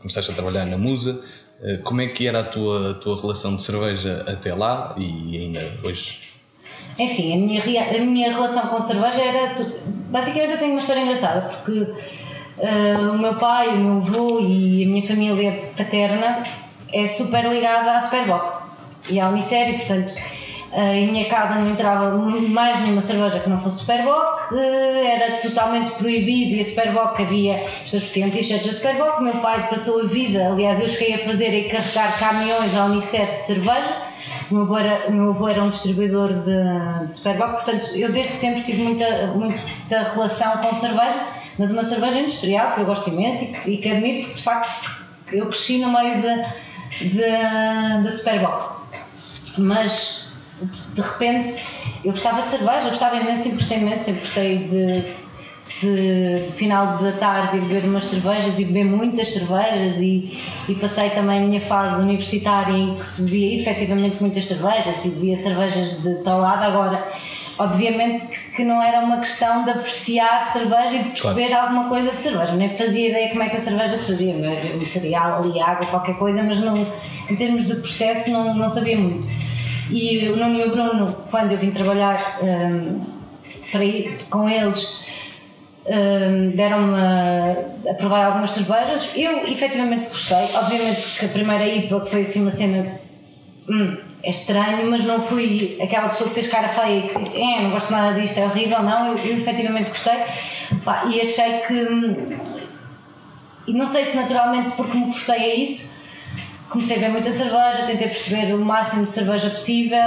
começaste 0.00 0.30
a 0.30 0.34
trabalhar 0.34 0.66
na 0.66 0.76
Musa? 0.76 1.22
eh, 1.62 1.78
Como 1.82 2.00
é 2.02 2.06
que 2.06 2.26
era 2.26 2.40
a 2.40 2.44
tua, 2.44 2.90
a 2.90 2.94
tua 2.94 3.20
relação 3.20 3.56
de 3.56 3.62
cerveja 3.62 4.24
até 4.26 4.54
lá 4.54 4.94
e 4.98 5.38
ainda 5.38 5.78
hoje? 5.82 6.20
É 6.98 7.04
assim, 7.04 7.32
a 7.34 7.36
minha, 7.36 7.90
a 7.90 7.98
minha 8.04 8.32
relação 8.32 8.66
com 8.66 8.80
cerveja 8.80 9.22
era. 9.22 9.54
Basicamente, 10.10 10.52
eu 10.52 10.58
tenho 10.58 10.72
uma 10.72 10.80
história 10.80 11.00
engraçada, 11.00 11.48
porque 11.48 11.86
ah, 12.58 13.12
o 13.12 13.18
meu 13.18 13.34
pai, 13.34 13.68
o 13.68 13.76
meu 13.78 13.92
avô 13.98 14.40
e 14.40 14.84
a 14.84 14.86
minha 14.86 15.06
família 15.06 15.52
paterna 15.76 16.42
é 16.92 17.06
super 17.06 17.44
ligada 17.44 17.92
à 17.96 18.00
Superboc 18.00 18.62
e 19.08 19.20
à 19.20 19.28
Unicério, 19.28 19.78
portanto. 19.78 20.14
ah, 20.72 20.94
em 20.94 21.10
minha 21.10 21.24
casa 21.26 21.54
não 21.54 21.70
entrava 21.70 22.10
mais 22.10 22.80
nenhuma 22.80 23.00
cerveja 23.00 23.40
que 23.40 23.48
não 23.48 23.60
fosse 23.60 23.78
Superboc, 23.78 24.52
ah, 24.52 24.56
era 25.04 25.38
totalmente 25.38 25.92
proibido 25.92 26.56
e 26.56 26.60
a 26.60 26.64
Superboc 26.64 27.20
havia, 27.22 27.54
as 27.54 27.82
pessoas 27.82 28.02
vestiam 28.02 28.30
t-shirts 28.30 28.66
da 28.66 28.72
Superboc. 28.72 29.22
Meu 29.22 29.34
pai 29.34 29.68
passou 29.68 30.02
a 30.02 30.04
vida, 30.04 30.46
aliás, 30.48 30.80
eu 30.80 30.88
cheguei 30.88 31.14
a 31.14 31.18
fazer 31.18 31.54
e 31.54 31.68
carregar 31.68 32.18
caminhões 32.18 32.76
à 32.76 32.84
Unicef 32.84 33.32
de 33.32 33.40
cerveja. 33.40 34.06
O 34.50 34.54
meu 34.54 34.62
avô 34.64 34.78
era, 34.78 35.10
meu 35.10 35.30
avô 35.30 35.48
era 35.48 35.62
um 35.62 35.70
distribuidor 35.70 36.28
de, 36.28 37.04
de 37.04 37.12
Superboc, 37.12 37.64
portanto, 37.64 37.90
eu 37.94 38.12
desde 38.12 38.32
sempre 38.32 38.62
tive 38.62 38.82
muita, 38.82 39.28
muita 39.28 40.02
relação 40.02 40.58
com 40.58 40.74
cerveja, 40.74 41.26
mas 41.58 41.70
uma 41.70 41.82
cerveja 41.82 42.20
industrial 42.20 42.72
que 42.72 42.80
eu 42.80 42.84
gosto 42.86 43.08
imenso 43.10 43.44
e 43.44 43.52
que, 43.52 43.70
e 43.70 43.76
que 43.78 43.90
admiro, 43.90 44.18
porque 44.20 44.34
de 44.34 44.42
facto 44.42 44.90
eu 45.32 45.46
cresci 45.46 45.78
no 45.78 45.90
meio 45.90 46.20
da 47.00 48.00
de 48.02 48.10
Superboc. 48.10 48.76
Mas 49.58 50.28
de, 50.60 50.94
de 50.94 51.00
repente 51.00 51.64
eu 52.04 52.12
gostava 52.12 52.42
de 52.42 52.50
cerveja, 52.50 52.86
eu 52.86 52.90
gostava 52.90 53.16
imenso, 53.16 53.42
sempre 53.42 53.58
gostei 53.58 53.78
imenso, 53.78 54.04
sempre 54.04 54.20
gostei 54.20 54.58
de, 54.64 55.25
de, 55.80 56.46
de 56.46 56.52
final 56.52 56.96
da 56.98 57.12
tarde 57.12 57.58
ir 57.58 57.60
beber 57.62 57.84
umas 57.88 58.04
cervejas 58.04 58.58
e 58.58 58.64
beber 58.64 58.84
muitas 58.86 59.28
cervejas 59.28 59.96
e, 59.98 60.38
e 60.68 60.74
passei 60.74 61.10
também 61.10 61.42
a 61.42 61.46
minha 61.46 61.60
fase 61.60 62.00
universitária 62.02 62.72
em 62.72 62.94
que 62.94 63.04
se 63.04 63.22
bebia 63.22 63.60
efetivamente 63.60 64.16
muitas 64.20 64.46
cervejas 64.46 65.04
e 65.04 65.10
bebia 65.10 65.36
cervejas 65.38 66.02
de 66.02 66.14
tal 66.22 66.40
lado. 66.40 66.62
Agora, 66.64 67.06
obviamente 67.58 68.26
que- 68.26 68.64
não 68.64 68.82
era 68.82 69.00
uma 69.00 69.18
questão 69.18 69.64
de 69.64 69.70
apreciar 69.70 70.46
cerveja 70.50 70.94
e 70.94 71.02
de 71.02 71.10
perceber 71.10 71.52
alguma 71.52 71.88
coisa 71.90 72.10
de 72.12 72.22
cerveja, 72.22 72.52
nem 72.54 72.70
fazia 72.76 73.10
ideia 73.10 73.28
como 73.28 73.42
é 73.42 73.48
que 73.50 73.56
a 73.58 73.60
cerveja 73.60 73.96
se 73.98 74.12
fazia, 74.12 74.34
um 74.34 74.86
cereal 74.86 75.42
ali, 75.42 75.60
água, 75.60 75.86
qualquer 75.86 76.16
coisa, 76.16 76.42
mas 76.42 76.58
não, 76.60 76.86
em 77.28 77.34
termos 77.36 77.66
de 77.66 77.74
processo 77.76 78.30
não, 78.30 78.54
não 78.54 78.68
sabia 78.68 78.96
muito. 78.96 79.28
E 79.90 80.28
o 80.30 80.36
Nuno 80.36 80.58
e 80.58 80.64
o 80.64 80.70
Bruno, 80.70 81.16
quando 81.30 81.52
eu 81.52 81.58
vim 81.58 81.70
trabalhar 81.70 82.38
hum, 82.42 82.98
para 83.70 83.84
ir 83.84 84.18
com 84.30 84.48
eles, 84.48 85.04
deram-me 86.54 86.94
a, 87.00 87.90
a 87.90 87.94
provar 87.94 88.24
algumas 88.26 88.50
cervejas. 88.50 89.10
Eu 89.14 89.46
efetivamente 89.46 90.08
gostei. 90.08 90.48
Obviamente 90.54 91.18
que 91.18 91.24
a 91.26 91.28
primeira 91.28 91.66
IPA 91.66 92.00
que 92.00 92.10
foi 92.10 92.22
assim 92.22 92.42
uma 92.42 92.50
cena. 92.50 93.00
hum, 93.68 93.96
é 94.22 94.30
estranho, 94.30 94.90
mas 94.90 95.04
não 95.04 95.20
fui 95.22 95.78
aquela 95.80 96.08
pessoa 96.08 96.28
que 96.28 96.34
fez 96.34 96.48
cara 96.48 96.68
feia 96.68 96.98
e 96.98 97.08
que 97.08 97.18
disse: 97.18 97.40
É, 97.40 97.62
não 97.62 97.70
gosto 97.70 97.90
nada 97.92 98.20
disto, 98.20 98.38
é 98.38 98.44
horrível. 98.44 98.82
Não, 98.82 99.12
eu, 99.12 99.18
eu 99.18 99.36
efetivamente 99.36 99.90
gostei. 99.90 100.18
Pá, 100.84 101.04
e 101.06 101.20
achei 101.20 101.58
que. 101.66 101.74
hum, 101.74 102.28
E 103.66 103.72
não 103.72 103.86
sei 103.86 104.04
se 104.04 104.16
naturalmente 104.16 104.68
se 104.68 104.76
porque 104.76 104.96
me 104.96 105.12
forcei 105.12 105.36
a 105.36 105.54
isso, 105.56 105.94
comecei 106.68 106.96
a 106.96 106.98
beber 107.00 107.12
muita 107.12 107.30
cerveja, 107.32 107.84
tentei 107.86 108.08
perceber 108.08 108.52
o 108.54 108.58
máximo 108.64 109.04
de 109.04 109.10
cerveja 109.10 109.50
possível 109.50 109.98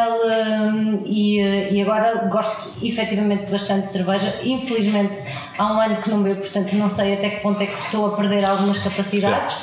hum, 0.73 1.03
e, 1.05 1.39
e 1.71 1.81
agora 1.81 2.27
gosto 2.29 2.71
efetivamente 2.85 3.49
bastante 3.51 3.83
de 3.83 3.89
cerveja. 3.89 4.39
Infelizmente 4.43 5.13
há 5.59 5.73
um 5.73 5.79
ano 5.79 5.95
que 5.97 6.09
não 6.09 6.23
bebo, 6.23 6.41
portanto 6.41 6.73
não 6.73 6.89
sei 6.89 7.13
até 7.13 7.29
que 7.29 7.41
ponto 7.41 7.61
é 7.61 7.67
que 7.67 7.79
estou 7.83 8.07
a 8.07 8.15
perder 8.15 8.43
algumas 8.43 8.79
capacidades. 8.79 9.57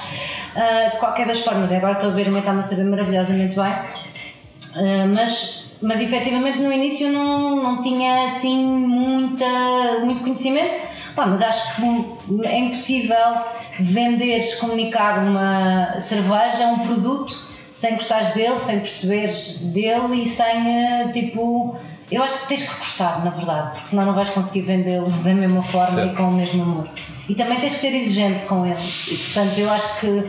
Ah, 0.56 0.88
de 0.88 0.98
qualquer 0.98 1.26
das 1.26 1.40
formas, 1.40 1.70
agora 1.70 1.92
estou 1.92 2.10
a 2.10 2.14
ver 2.14 2.28
uma 2.28 2.38
está-me 2.38 2.60
a 2.60 2.62
saber 2.62 2.84
maravilhosamente 2.84 3.54
bem. 3.54 3.72
Uh, 4.74 5.14
mas, 5.14 5.70
mas 5.82 6.00
efetivamente 6.00 6.58
no 6.58 6.72
início 6.72 7.10
não, 7.10 7.62
não 7.62 7.82
tinha 7.82 8.26
assim 8.26 8.56
muita, 8.56 9.46
muito 10.02 10.22
conhecimento, 10.22 10.78
Pá, 11.14 11.26
mas 11.26 11.40
acho 11.40 11.76
que 11.76 12.46
é 12.46 12.58
impossível 12.58 13.38
venderes, 13.80 14.54
comunicar 14.56 15.18
uma 15.18 15.98
cerveja, 15.98 16.66
um 16.68 16.80
produto, 16.80 17.34
sem 17.72 17.94
gostares 17.94 18.32
dele, 18.32 18.58
sem 18.58 18.80
perceberes 18.80 19.58
dele 19.60 20.24
e 20.24 20.28
sem 20.28 20.62
uh, 20.62 21.12
tipo 21.12 21.76
eu 22.10 22.22
acho 22.22 22.42
que 22.42 22.48
tens 22.48 22.68
que 22.68 22.78
gostar, 22.78 23.24
na 23.24 23.30
verdade, 23.30 23.72
porque 23.72 23.88
senão 23.88 24.06
não 24.06 24.14
vais 24.14 24.30
conseguir 24.30 24.62
vendê-los 24.62 25.24
da 25.24 25.34
mesma 25.34 25.62
forma 25.62 25.90
certo. 25.90 26.12
e 26.12 26.16
com 26.16 26.22
o 26.24 26.32
mesmo 26.32 26.62
amor. 26.62 26.88
E 27.28 27.34
também 27.34 27.58
tens 27.58 27.74
que 27.74 27.80
ser 27.80 27.94
exigente 27.96 28.44
com 28.44 28.64
eles. 28.64 29.08
E 29.08 29.16
portanto, 29.16 29.58
eu 29.58 29.70
acho 29.72 30.00
que 30.00 30.06
uh, 30.06 30.28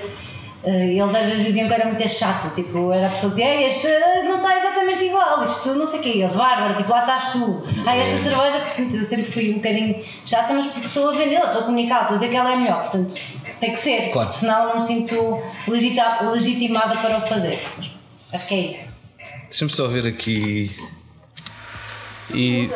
eles 0.65 1.15
às 1.15 1.25
vezes 1.25 1.45
diziam 1.45 1.67
que 1.67 1.73
era 1.75 1.85
muito 1.85 2.09
chato, 2.09 2.53
tipo, 2.55 2.91
era 2.91 3.07
a 3.07 3.09
pessoa 3.11 3.31
que 3.31 3.41
dizia, 3.41 3.67
este 3.67 3.87
não 4.23 4.37
está 4.37 4.57
exatamente 4.57 5.03
igual, 5.03 5.43
isto 5.43 5.75
não 5.75 5.85
sei 5.85 5.99
o 5.99 6.01
quê, 6.01 6.09
eles, 6.09 6.33
bárbaro, 6.33 6.75
tipo, 6.77 6.89
lá 6.89 7.01
estás 7.01 7.31
tu. 7.33 7.63
Ah, 7.85 7.95
esta 7.95 8.17
cerveja, 8.23 8.59
portanto, 8.59 8.95
eu 8.95 9.05
sempre 9.05 9.25
fui 9.25 9.51
um 9.51 9.55
bocadinho 9.55 10.03
chata, 10.25 10.53
mas 10.53 10.65
porque 10.65 10.87
estou 10.87 11.09
a 11.09 11.13
vendê-la, 11.13 11.45
estou 11.45 11.61
a 11.61 11.65
comunicar, 11.65 12.01
estou 12.01 12.15
a 12.15 12.19
dizer 12.19 12.29
que 12.31 12.37
ela 12.37 12.53
é 12.53 12.55
melhor, 12.55 12.81
portanto, 12.81 13.15
tem 13.59 13.71
que 13.71 13.79
ser, 13.79 14.09
claro. 14.09 14.33
senão 14.33 14.69
não 14.69 14.79
me 14.81 14.87
sinto 14.87 15.39
legitimada 15.67 16.95
para 16.97 17.19
o 17.19 17.27
fazer. 17.27 17.61
Acho 18.33 18.47
que 18.47 18.55
é 18.55 18.59
isso. 18.59 18.87
Deixa-me 19.49 19.71
só 19.71 19.87
ver 19.87 20.05
aqui 20.07 20.71
e. 22.33 22.69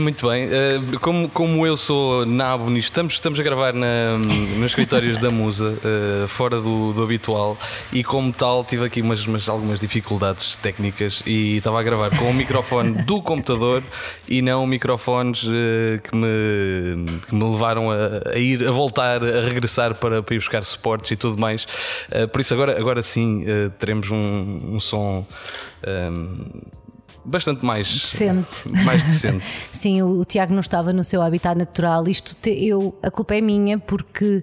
Muito 0.00 0.28
bem, 0.28 0.44
eh, 0.44 0.78
como, 1.00 1.28
como 1.28 1.66
eu 1.66 1.76
sou 1.76 2.24
nabo 2.24 2.70
nisto, 2.70 2.90
estamos, 2.90 3.14
estamos 3.14 3.40
a 3.40 3.42
gravar 3.42 3.74
na, 3.74 4.16
nos 4.16 4.66
escritórios 4.66 5.18
da 5.18 5.30
Musa, 5.32 5.76
eh, 5.84 6.28
fora 6.28 6.60
do, 6.60 6.92
do 6.92 7.02
habitual, 7.02 7.58
e 7.92 8.04
como 8.04 8.32
tal 8.32 8.64
tive 8.64 8.86
aqui 8.86 9.02
umas, 9.02 9.26
umas, 9.26 9.48
algumas 9.48 9.80
dificuldades 9.80 10.54
técnicas 10.56 11.24
e 11.26 11.56
estava 11.56 11.80
a 11.80 11.82
gravar 11.82 12.16
com 12.16 12.30
o 12.30 12.34
microfone 12.34 13.02
do 13.02 13.20
computador 13.20 13.82
e 14.28 14.40
não 14.40 14.64
microfones 14.64 15.44
eh, 15.44 15.98
que 16.08 16.16
me, 16.16 17.04
que 17.26 17.34
me 17.34 17.44
levaram 17.50 17.90
a, 17.90 18.30
a, 18.34 18.38
ir, 18.38 18.66
a 18.66 18.70
voltar, 18.70 19.24
a 19.24 19.40
regressar 19.40 19.96
para, 19.96 20.22
para 20.22 20.34
ir 20.36 20.38
buscar 20.38 20.62
suportes 20.62 21.10
e 21.10 21.16
tudo 21.16 21.36
mais. 21.36 21.66
Por 22.30 22.40
isso 22.40 22.54
agora, 22.54 22.78
agora 22.78 23.02
sim 23.02 23.44
teremos 23.78 24.08
um, 24.10 24.74
um 24.74 24.80
som. 24.80 25.26
Um, 25.86 26.77
bastante 27.28 27.64
mais 27.64 27.86
decente. 27.88 28.68
Mais 28.84 29.02
decente. 29.02 29.44
Sim, 29.72 30.02
o, 30.02 30.20
o, 30.20 30.24
Tiago 30.24 30.52
não 30.52 30.60
estava 30.60 30.92
no 30.92 31.04
seu 31.04 31.22
habitat 31.22 31.56
natural. 31.56 32.08
Isto 32.08 32.34
te, 32.34 32.50
eu, 32.50 32.94
a 33.02 33.10
culpa 33.10 33.34
é 33.36 33.40
minha 33.40 33.78
porque 33.78 34.42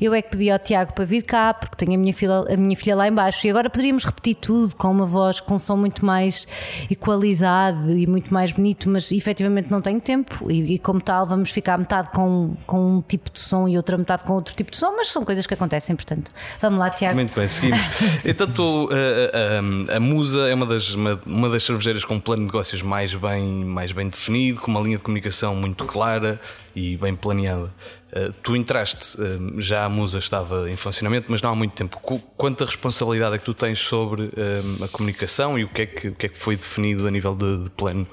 eu 0.00 0.12
é 0.12 0.20
que 0.20 0.30
pedi 0.30 0.50
ao 0.50 0.58
Tiago 0.58 0.92
para 0.92 1.04
vir 1.04 1.22
cá, 1.22 1.54
porque 1.54 1.76
tenho 1.76 1.98
a 1.98 2.00
minha 2.00 2.12
filha, 2.12 2.44
a 2.52 2.56
minha 2.56 2.76
filha 2.76 2.96
lá 2.96 3.08
embaixo 3.08 3.46
e 3.46 3.50
agora 3.50 3.70
poderíamos 3.70 4.04
repetir 4.04 4.34
tudo 4.36 4.74
com 4.76 4.90
uma 4.90 5.06
voz 5.06 5.40
com 5.40 5.54
um 5.54 5.58
som 5.58 5.76
muito 5.76 6.04
mais 6.04 6.46
equalizado 6.90 7.90
e 7.90 8.06
muito 8.06 8.32
mais 8.32 8.52
bonito, 8.52 8.88
mas 8.88 9.10
efetivamente 9.12 9.70
não 9.70 9.80
tenho 9.80 10.00
tempo 10.00 10.50
e, 10.50 10.74
e 10.74 10.78
como 10.78 11.00
tal 11.00 11.26
vamos 11.26 11.50
ficar 11.50 11.78
metade 11.78 12.10
com, 12.10 12.56
com 12.66 12.96
um 12.96 13.02
tipo 13.02 13.30
de 13.30 13.40
som 13.40 13.68
e 13.68 13.76
outra 13.76 13.96
metade 13.96 14.24
com 14.24 14.32
outro 14.32 14.54
tipo 14.54 14.70
de 14.70 14.76
som, 14.76 14.92
mas 14.96 15.08
são 15.08 15.24
coisas 15.24 15.46
que 15.46 15.54
acontecem, 15.54 15.94
portanto. 15.94 16.30
Vamos 16.60 16.78
lá, 16.78 16.90
Tiago. 16.90 17.14
Muito 17.14 17.34
bem, 17.34 17.48
seguimos. 17.48 17.80
então, 18.24 18.46
tu, 18.46 18.88
a, 18.90 19.90
a, 19.90 19.94
a, 19.94 19.96
a 19.96 20.00
Musa 20.00 20.48
é 20.48 20.54
uma 20.54 20.66
das, 20.66 20.90
uma, 20.94 21.20
uma 21.26 21.48
das 21.48 21.62
cervejeiras 21.62 22.04
com 22.04 22.18
plano 22.24 22.42
de 22.42 22.46
negócios 22.46 22.82
mais 22.82 23.14
bem, 23.14 23.64
mais 23.64 23.92
bem 23.92 24.08
definido, 24.08 24.60
com 24.60 24.70
uma 24.70 24.80
linha 24.80 24.96
de 24.96 25.02
comunicação 25.02 25.54
muito 25.54 25.84
clara 25.84 26.40
e 26.74 26.96
bem 26.96 27.14
planeada. 27.14 27.72
Uh, 28.10 28.32
tu 28.42 28.56
entraste, 28.56 29.20
uh, 29.20 29.60
já 29.60 29.84
a 29.84 29.88
Musa 29.88 30.18
estava 30.18 30.70
em 30.70 30.76
funcionamento, 30.76 31.26
mas 31.30 31.42
não 31.42 31.50
há 31.50 31.54
muito 31.54 31.72
tempo. 31.72 31.98
Quanta 32.36 32.64
responsabilidade 32.64 33.36
é 33.36 33.38
que 33.38 33.44
tu 33.44 33.54
tens 33.54 33.78
sobre 33.78 34.22
uh, 34.22 34.84
a 34.84 34.88
comunicação 34.88 35.58
e 35.58 35.64
o 35.64 35.68
que, 35.68 35.82
é 35.82 35.86
que, 35.86 36.08
o 36.08 36.14
que 36.14 36.26
é 36.26 36.28
que 36.28 36.38
foi 36.38 36.56
definido 36.56 37.06
a 37.06 37.10
nível 37.10 37.34
de, 37.34 37.64
de 37.64 37.70
plano? 37.70 38.06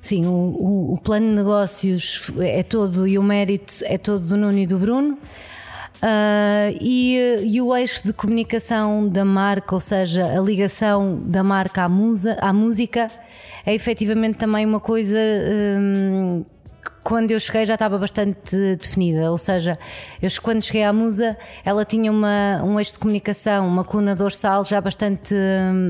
Sim, 0.00 0.26
o, 0.26 0.30
o, 0.30 0.94
o, 0.94 1.00
plano 1.02 1.28
de 1.28 1.34
negócios 1.34 2.30
é 2.38 2.62
todo 2.62 3.06
e 3.06 3.18
o 3.18 3.22
mérito 3.22 3.74
é 3.84 3.98
todo 3.98 4.24
do 4.24 4.36
Nuno 4.36 4.58
e 4.58 4.66
do 4.66 4.78
Bruno. 4.78 5.18
Uh, 5.98 6.78
e, 6.80 7.40
e, 7.42 7.60
o 7.60 7.74
eixo 7.74 8.06
de 8.06 8.12
comunicação 8.12 9.08
da 9.08 9.24
marca, 9.24 9.74
ou 9.74 9.80
seja, 9.80 10.26
a 10.26 10.40
ligação 10.40 11.20
da 11.24 11.42
marca 11.42 11.82
à, 11.82 11.88
musa, 11.88 12.36
à 12.40 12.52
música, 12.52 13.10
é 13.66 13.74
efetivamente 13.74 14.38
também 14.38 14.64
uma 14.64 14.78
coisa. 14.78 15.18
Um, 15.18 16.44
quando 17.02 17.30
eu 17.30 17.40
cheguei 17.40 17.64
já 17.64 17.72
estava 17.74 17.96
bastante 17.96 18.76
definida, 18.76 19.30
ou 19.30 19.38
seja, 19.38 19.78
eu 20.20 20.28
quando 20.42 20.62
cheguei 20.62 20.84
à 20.84 20.92
Musa 20.92 21.38
ela 21.64 21.82
tinha 21.82 22.12
uma, 22.12 22.62
um 22.62 22.78
eixo 22.78 22.92
de 22.92 22.98
comunicação, 22.98 23.66
uma 23.66 23.82
coluna 23.82 24.14
dorsal 24.14 24.62
já 24.62 24.78
bastante, 24.78 25.34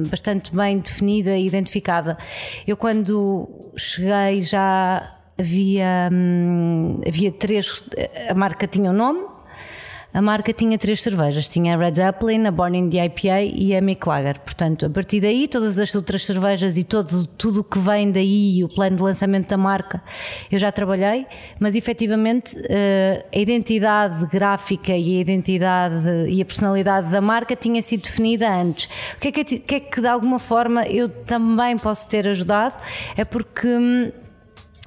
bastante 0.09 0.55
bem 0.55 0.79
definida 0.79 1.37
e 1.37 1.45
identificada. 1.45 2.17
Eu 2.65 2.77
quando 2.77 3.49
cheguei 3.77 4.43
já 4.43 5.12
havia, 5.37 6.09
hum, 6.12 7.00
havia 7.05 7.33
três, 7.33 7.83
a 8.29 8.35
marca 8.35 8.69
tinha 8.69 8.91
um 8.91 8.95
nome, 8.95 9.27
a 10.12 10.23
marca 10.23 10.53
tinha 10.53 10.79
três 10.79 11.03
cervejas: 11.03 11.49
tinha 11.49 11.75
a 11.75 11.79
Red 11.79 11.95
Zeppelin, 11.95 12.47
a 12.47 12.50
Born 12.50 12.79
in 12.79 12.91
the 12.91 13.05
IPA 13.05 13.43
e 13.55 13.77
a 13.77 13.81
Mick 13.81 14.09
Lager. 14.09 14.38
Portanto, 14.41 14.87
a 14.87 14.91
partir 14.91 15.21
daí, 15.21 15.47
todas 15.47 15.79
as 15.79 15.95
outras 15.95 16.25
cervejas 16.25 16.77
e 16.77 16.85
todo, 16.85 17.27
tudo 17.27 17.61
o 17.61 17.65
que 17.65 17.79
vem 17.79 18.11
daí, 18.11 18.65
o 18.65 18.69
plano 18.69 18.97
de 18.97 19.03
lançamento 19.03 19.49
da 19.49 19.57
marca, 19.57 20.03
eu 20.50 20.59
já 20.59 20.73
trabalhei, 20.73 21.27
mas 21.61 21.77
efetivamente 21.77 22.57
eh, 22.69 23.25
a 23.35 23.38
identidade 23.38 24.27
gráfica 24.27 24.97
e 24.97 25.19
a 25.19 25.21
identidade 25.21 26.27
e 26.29 26.41
a 26.41 26.45
personalidade 26.45 27.11
da 27.11 27.21
marca 27.21 27.55
tinha 27.55 27.83
sido 27.83 28.03
definida 28.03 28.49
antes. 28.50 28.88
O 29.17 29.21
que 29.21 29.29
é 29.29 29.33
que, 29.33 29.45
que, 29.45 29.75
é 29.75 29.81
que 29.81 30.00
de 30.00 30.09
alguma 30.09 30.38
forma 30.38 30.87
eu 30.87 31.09
também 31.09 31.77
posso 31.77 32.09
ter 32.09 32.27
ajudado? 32.27 32.77
É 33.17 33.25
porque 33.25 33.69
hum, 33.69 34.11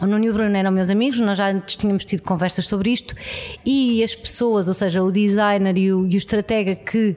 o 0.02 0.08
Nuno 0.08 0.26
e 0.26 0.30
o 0.30 0.34
Bruno 0.34 0.56
eram 0.58 0.72
meus 0.72 0.90
amigos, 0.90 1.20
nós 1.20 1.38
já 1.38 1.50
antes 1.50 1.76
tínhamos 1.76 2.06
tido 2.06 2.24
conversas 2.24 2.66
sobre 2.66 2.92
isto 2.92 3.16
e 3.64 4.04
as 4.04 4.16
pessoas, 4.16 4.68
ou 4.68 4.74
seja, 4.74 5.04
o 5.04 5.12
designer 5.12 5.78
e 5.78 5.94
o, 5.94 6.08
e 6.08 6.16
o 6.16 6.18
estratega 6.18 6.76
que, 6.76 7.16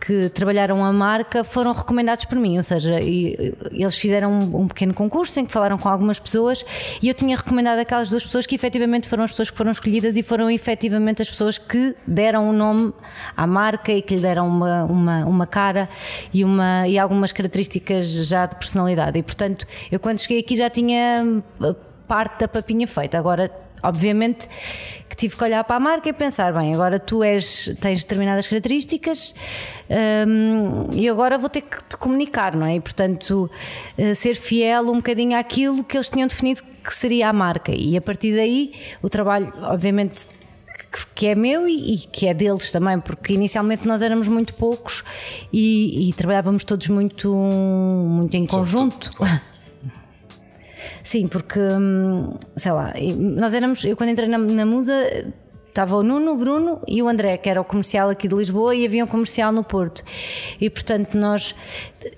que 0.00 0.30
trabalharam 0.30 0.82
a 0.82 0.90
marca 0.94 1.44
foram 1.44 1.72
recomendados 1.72 2.24
por 2.24 2.38
mim, 2.38 2.56
ou 2.56 2.62
seja, 2.62 2.98
eles 3.00 3.96
fizeram 3.98 4.32
um, 4.32 4.66
pequeno 4.66 4.94
concurso 4.94 5.38
em 5.38 5.44
que 5.44 5.52
falaram 5.52 5.76
com 5.76 5.90
algumas 5.90 6.18
pessoas 6.18 6.64
e 7.02 7.08
eu 7.08 7.12
tinha 7.12 7.36
recomendado 7.36 7.80
aquelas 7.80 8.08
duas 8.08 8.24
pessoas 8.24 8.46
que 8.46 8.54
efetivamente 8.54 9.06
foram 9.06 9.24
as 9.24 9.32
pessoas 9.32 9.50
que 9.50 9.56
foram 9.56 9.72
escolhidas 9.72 10.16
e 10.16 10.22
foram 10.22 10.50
efetivamente 10.50 11.20
as 11.20 11.28
pessoas 11.28 11.58
que 11.58 11.94
deram 12.06 12.46
o 12.46 12.50
um 12.50 12.52
nome 12.54 12.94
à 13.36 13.46
marca 13.46 13.92
e 13.92 14.00
que 14.00 14.14
lhe 14.14 14.22
deram 14.22 14.48
uma, 14.48 14.84
uma, 14.84 15.26
uma 15.26 15.46
cara 15.46 15.86
e, 16.32 16.42
uma, 16.42 16.88
e 16.88 16.98
algumas 16.98 17.30
características 17.30 18.06
já 18.06 18.46
de 18.46 18.56
personalidade. 18.56 19.18
E 19.18 19.22
portanto, 19.22 19.66
eu 19.92 20.00
quando 20.00 20.18
cheguei 20.18 20.40
aqui 20.40 20.56
já 20.56 20.70
tinha 20.70 21.42
parte 22.06 22.40
da 22.40 22.48
papinha 22.48 22.86
feita. 22.86 23.18
Agora, 23.18 23.50
obviamente, 23.82 24.48
que 25.08 25.16
tive 25.16 25.36
que 25.36 25.44
olhar 25.44 25.64
para 25.64 25.76
a 25.76 25.80
marca 25.80 26.08
e 26.08 26.12
pensar: 26.12 26.52
bem, 26.52 26.74
agora 26.74 26.98
tu 26.98 27.24
és, 27.24 27.74
tens 27.80 28.02
determinadas 28.02 28.46
características 28.46 29.34
hum, 30.28 30.88
e 30.92 31.08
agora 31.08 31.38
vou 31.38 31.48
ter 31.48 31.62
que 31.62 31.82
te 31.82 31.96
comunicar, 31.96 32.54
não 32.54 32.66
é? 32.66 32.76
E, 32.76 32.80
portanto, 32.80 33.50
uh, 33.98 34.14
ser 34.14 34.34
fiel 34.34 34.90
um 34.90 34.96
bocadinho 34.96 35.36
àquilo 35.38 35.82
que 35.82 35.96
eles 35.96 36.10
tinham 36.10 36.28
definido 36.28 36.62
que 36.84 36.94
seria 36.94 37.30
a 37.30 37.32
marca. 37.32 37.72
E 37.74 37.96
a 37.96 38.00
partir 38.00 38.36
daí, 38.36 38.74
o 39.02 39.08
trabalho, 39.08 39.52
obviamente, 39.62 40.28
que 41.14 41.26
é 41.26 41.34
meu 41.34 41.66
e, 41.66 41.96
que 42.12 42.26
é 42.26 42.34
deles 42.34 42.70
também, 42.70 43.00
porque 43.00 43.32
inicialmente 43.32 43.88
nós 43.88 44.02
éramos 44.02 44.28
muito 44.28 44.54
poucos 44.54 45.02
e, 45.50 46.10
e 46.10 46.12
trabalhávamos 46.12 46.62
todos 46.62 46.88
muito, 46.88 47.34
muito 47.34 48.34
em 48.36 48.46
conjunto. 48.46 49.10
Sim, 51.02 51.28
porque, 51.28 51.60
hum, 51.60 52.30
sei 52.56 52.72
lá, 52.72 52.92
nós 53.16 53.54
éramos, 53.54 53.84
eu 53.84 53.96
quando 53.96 54.10
entrei 54.10 54.28
na, 54.28 54.38
na 54.38 54.66
Musa 54.66 54.94
estava 55.76 55.94
o 55.94 56.02
Nuno, 56.02 56.32
o 56.32 56.36
Bruno 56.38 56.80
e 56.88 57.02
o 57.02 57.08
André, 57.08 57.36
que 57.36 57.50
era 57.50 57.60
o 57.60 57.64
comercial 57.64 58.08
aqui 58.08 58.26
de 58.26 58.34
Lisboa 58.34 58.74
e 58.74 58.86
havia 58.86 59.04
um 59.04 59.06
comercial 59.06 59.52
no 59.52 59.62
Porto. 59.62 60.02
E 60.58 60.70
portanto, 60.70 61.18
nós 61.18 61.54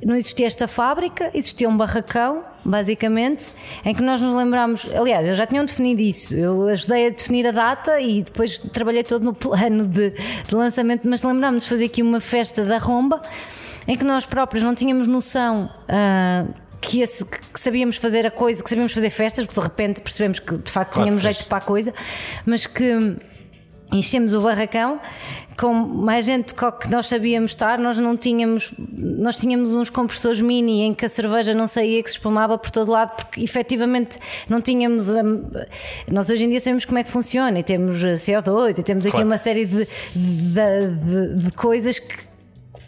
não 0.04 0.14
existia 0.14 0.46
esta 0.46 0.68
fábrica, 0.68 1.28
existia 1.34 1.68
um 1.68 1.76
barracão, 1.76 2.44
basicamente, 2.64 3.46
em 3.84 3.92
que 3.92 4.00
nós 4.00 4.20
nos 4.20 4.32
lembramos. 4.36 4.86
Aliás, 4.94 5.26
eu 5.26 5.34
já 5.34 5.44
tinham 5.44 5.64
definido 5.64 6.00
isso, 6.00 6.36
eu 6.36 6.68
ajudei 6.68 7.08
a 7.08 7.10
definir 7.10 7.48
a 7.48 7.50
data 7.50 8.00
e 8.00 8.22
depois 8.22 8.58
trabalhei 8.58 9.02
todo 9.02 9.24
no 9.24 9.34
plano 9.34 9.84
de, 9.88 10.10
de 10.10 10.54
lançamento, 10.54 11.08
mas 11.08 11.24
lembrámos 11.24 11.64
de 11.64 11.70
fazer 11.70 11.86
aqui 11.86 12.00
uma 12.00 12.20
festa 12.20 12.64
da 12.64 12.78
romba 12.78 13.20
em 13.88 13.96
que 13.96 14.04
nós 14.04 14.24
próprios 14.24 14.62
não 14.62 14.72
tínhamos 14.72 15.08
noção. 15.08 15.68
Uh, 15.88 16.67
que, 16.80 17.00
esse, 17.00 17.24
que, 17.24 17.58
sabíamos 17.58 17.96
fazer 17.96 18.26
a 18.26 18.30
coisa, 18.30 18.62
que 18.62 18.68
sabíamos 18.68 18.92
fazer 18.92 19.10
festas, 19.10 19.44
porque 19.44 19.60
de 19.60 19.66
repente 19.66 20.00
percebemos 20.00 20.38
que 20.38 20.56
de 20.56 20.70
facto 20.70 20.92
claro, 20.92 21.04
tínhamos 21.04 21.22
jeito 21.22 21.46
para 21.46 21.58
a 21.58 21.60
coisa, 21.60 21.92
mas 22.46 22.66
que 22.66 23.16
enchemos 23.92 24.34
o 24.34 24.40
barracão 24.40 25.00
com 25.58 25.72
mais 25.72 26.24
gente 26.24 26.54
que 26.54 26.88
nós 26.88 27.06
sabíamos 27.08 27.50
estar, 27.50 27.78
nós 27.78 27.98
não 27.98 28.16
tínhamos, 28.16 28.72
nós 29.00 29.38
tínhamos 29.38 29.70
uns 29.70 29.90
compressores 29.90 30.40
mini 30.40 30.82
em 30.82 30.94
que 30.94 31.04
a 31.04 31.08
cerveja 31.08 31.52
não 31.52 31.66
saía, 31.66 32.00
que 32.00 32.08
se 32.08 32.16
espumava 32.16 32.56
por 32.56 32.70
todo 32.70 32.92
lado, 32.92 33.16
porque 33.16 33.42
efetivamente 33.42 34.18
não 34.48 34.60
tínhamos. 34.60 35.08
Nós 36.08 36.30
hoje 36.30 36.44
em 36.44 36.50
dia 36.50 36.60
sabemos 36.60 36.84
como 36.84 37.00
é 37.00 37.02
que 37.02 37.10
funciona 37.10 37.58
e 37.58 37.62
temos 37.64 38.00
CO2 38.00 38.78
e 38.78 38.82
temos 38.84 39.04
aqui 39.04 39.16
claro. 39.16 39.26
uma 39.26 39.38
série 39.38 39.66
de, 39.66 39.88
de, 40.14 41.34
de, 41.34 41.42
de 41.42 41.50
coisas 41.50 41.98
que 41.98 42.27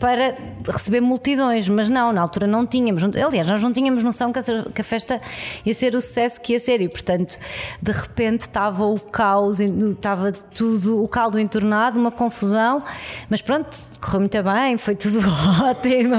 para 0.00 0.34
receber 0.66 1.00
multidões, 1.00 1.68
mas 1.68 1.90
não, 1.90 2.12
na 2.12 2.22
altura 2.22 2.46
não 2.46 2.66
tínhamos. 2.66 3.04
Aliás, 3.04 3.46
nós 3.46 3.62
não 3.62 3.70
tínhamos 3.70 4.02
noção 4.02 4.32
que 4.32 4.80
a, 4.80 4.84
festa 4.84 5.20
ia 5.64 5.74
ser 5.74 5.94
o 5.94 6.00
sucesso 6.00 6.40
que 6.40 6.54
ia 6.54 6.58
ser 6.58 6.80
e, 6.80 6.88
portanto, 6.88 7.38
de 7.80 7.92
repente 7.92 8.40
estava 8.40 8.84
o 8.84 8.98
caos, 8.98 9.60
estava 9.60 10.32
tudo, 10.32 11.02
o 11.02 11.06
caldo 11.06 11.38
entornado, 11.38 12.00
uma 12.00 12.10
confusão, 12.10 12.82
mas 13.28 13.42
pronto, 13.42 13.68
correu 14.00 14.20
muito 14.20 14.42
bem, 14.42 14.78
foi 14.78 14.94
tudo 14.94 15.18
ótimo. 15.62 16.14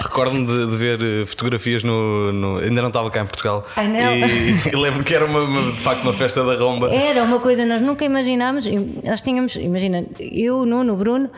Recordo-me 0.00 0.46
de, 0.46 0.70
de, 0.70 0.76
ver 0.76 1.02
eh, 1.02 1.26
fotografias 1.26 1.82
no, 1.82 2.32
no, 2.32 2.58
Ainda 2.58 2.80
não 2.80 2.88
estava 2.88 3.10
cá 3.10 3.22
em 3.22 3.26
Portugal. 3.26 3.66
Ai, 3.74 3.88
não. 3.88 4.16
E, 4.16 4.68
e 4.68 4.70
lembro 4.76 5.02
que 5.02 5.12
era 5.12 5.26
uma, 5.26 5.42
uma, 5.42 5.62
de 5.62 5.80
facto 5.80 6.02
uma 6.02 6.12
festa 6.12 6.44
da 6.44 6.54
romba. 6.54 6.94
Era 6.94 7.24
uma 7.24 7.40
coisa, 7.40 7.66
nós 7.66 7.80
nunca 7.80 8.04
imaginámos. 8.04 8.66
Nós 9.04 9.20
tínhamos, 9.20 9.56
imagina, 9.56 10.04
eu, 10.20 10.58
o 10.58 10.66
Nuno, 10.66 10.92
o 10.92 10.96
Bruno 10.96 11.28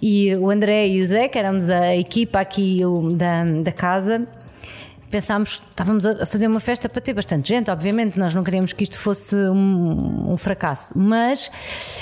e 0.00 0.34
o 0.36 0.50
André 0.50 0.88
e 0.88 1.02
o 1.02 1.06
Zé, 1.06 1.25
que 1.28 1.38
éramos 1.38 1.70
a 1.70 1.94
equipa 1.96 2.40
aqui 2.40 2.80
da, 3.14 3.44
da 3.62 3.72
casa 3.72 4.26
pensámos 5.10 5.56
que 5.56 5.70
estávamos 5.70 6.04
a 6.04 6.26
fazer 6.26 6.46
uma 6.46 6.60
festa 6.60 6.88
para 6.88 7.00
ter 7.00 7.12
bastante 7.12 7.48
gente, 7.48 7.70
obviamente, 7.70 8.18
nós 8.18 8.34
não 8.34 8.42
queríamos 8.42 8.72
que 8.72 8.82
isto 8.82 8.98
fosse 8.98 9.34
um, 9.34 10.32
um 10.32 10.36
fracasso, 10.36 10.98
mas 10.98 11.50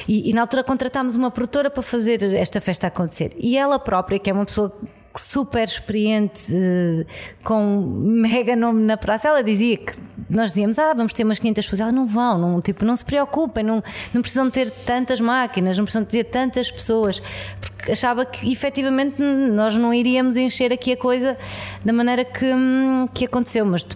e, 0.09 0.31
e, 0.31 0.33
na 0.33 0.41
altura 0.41 0.65
contratámos 0.65 1.15
uma 1.15 1.31
produtora 1.31 1.71
para 1.71 1.83
fazer 1.83 2.23
esta 2.35 2.61
festa 2.61 2.87
acontecer. 2.87 3.33
E 3.39 3.57
ela 3.57 3.79
própria, 3.79 4.19
que 4.19 4.31
é 4.31 4.33
uma 4.33 4.45
pessoa 4.45 4.73
super 5.21 5.67
experiente, 5.67 6.53
eh, 6.53 7.07
com 7.45 7.81
mega 7.81 8.57
nome 8.57 8.83
na 8.83 8.97
praça, 8.97 9.29
ela 9.29 9.43
dizia 9.43 9.77
que 9.77 9.93
nós 10.29 10.51
dizíamos, 10.51 10.79
ah, 10.79 10.93
vamos 10.93 11.13
ter 11.13 11.25
umas 11.25 11.39
500 11.39 11.65
pessoas. 11.65 11.81
Ela 11.81 11.93
não 11.93 12.07
vão, 12.07 12.39
não, 12.39 12.61
tipo, 12.61 12.85
não 12.85 12.97
se 12.97 13.05
preocupem, 13.05 13.63
não, 13.63 13.83
não 14.13 14.21
precisam 14.21 14.51
ter 14.51 14.71
tantas 14.71 15.21
máquinas, 15.21 15.79
não 15.79 15.85
precisam 15.85 16.05
ter 16.05 16.25
tantas 16.25 16.71
pessoas, 16.71 17.23
porque 17.61 17.93
achava 17.93 18.25
que 18.25 18.51
efetivamente 18.51 19.23
nós 19.23 19.77
não 19.77 19.95
iríamos 19.95 20.37
encher 20.37 20.73
aqui 20.73 20.93
a 20.93 20.97
coisa 20.97 21.37
da 21.85 21.93
maneira 21.93 22.25
que, 22.25 22.47
hum, 22.47 23.09
que 23.15 23.27
aconteceu, 23.27 23.65
mas 23.65 23.87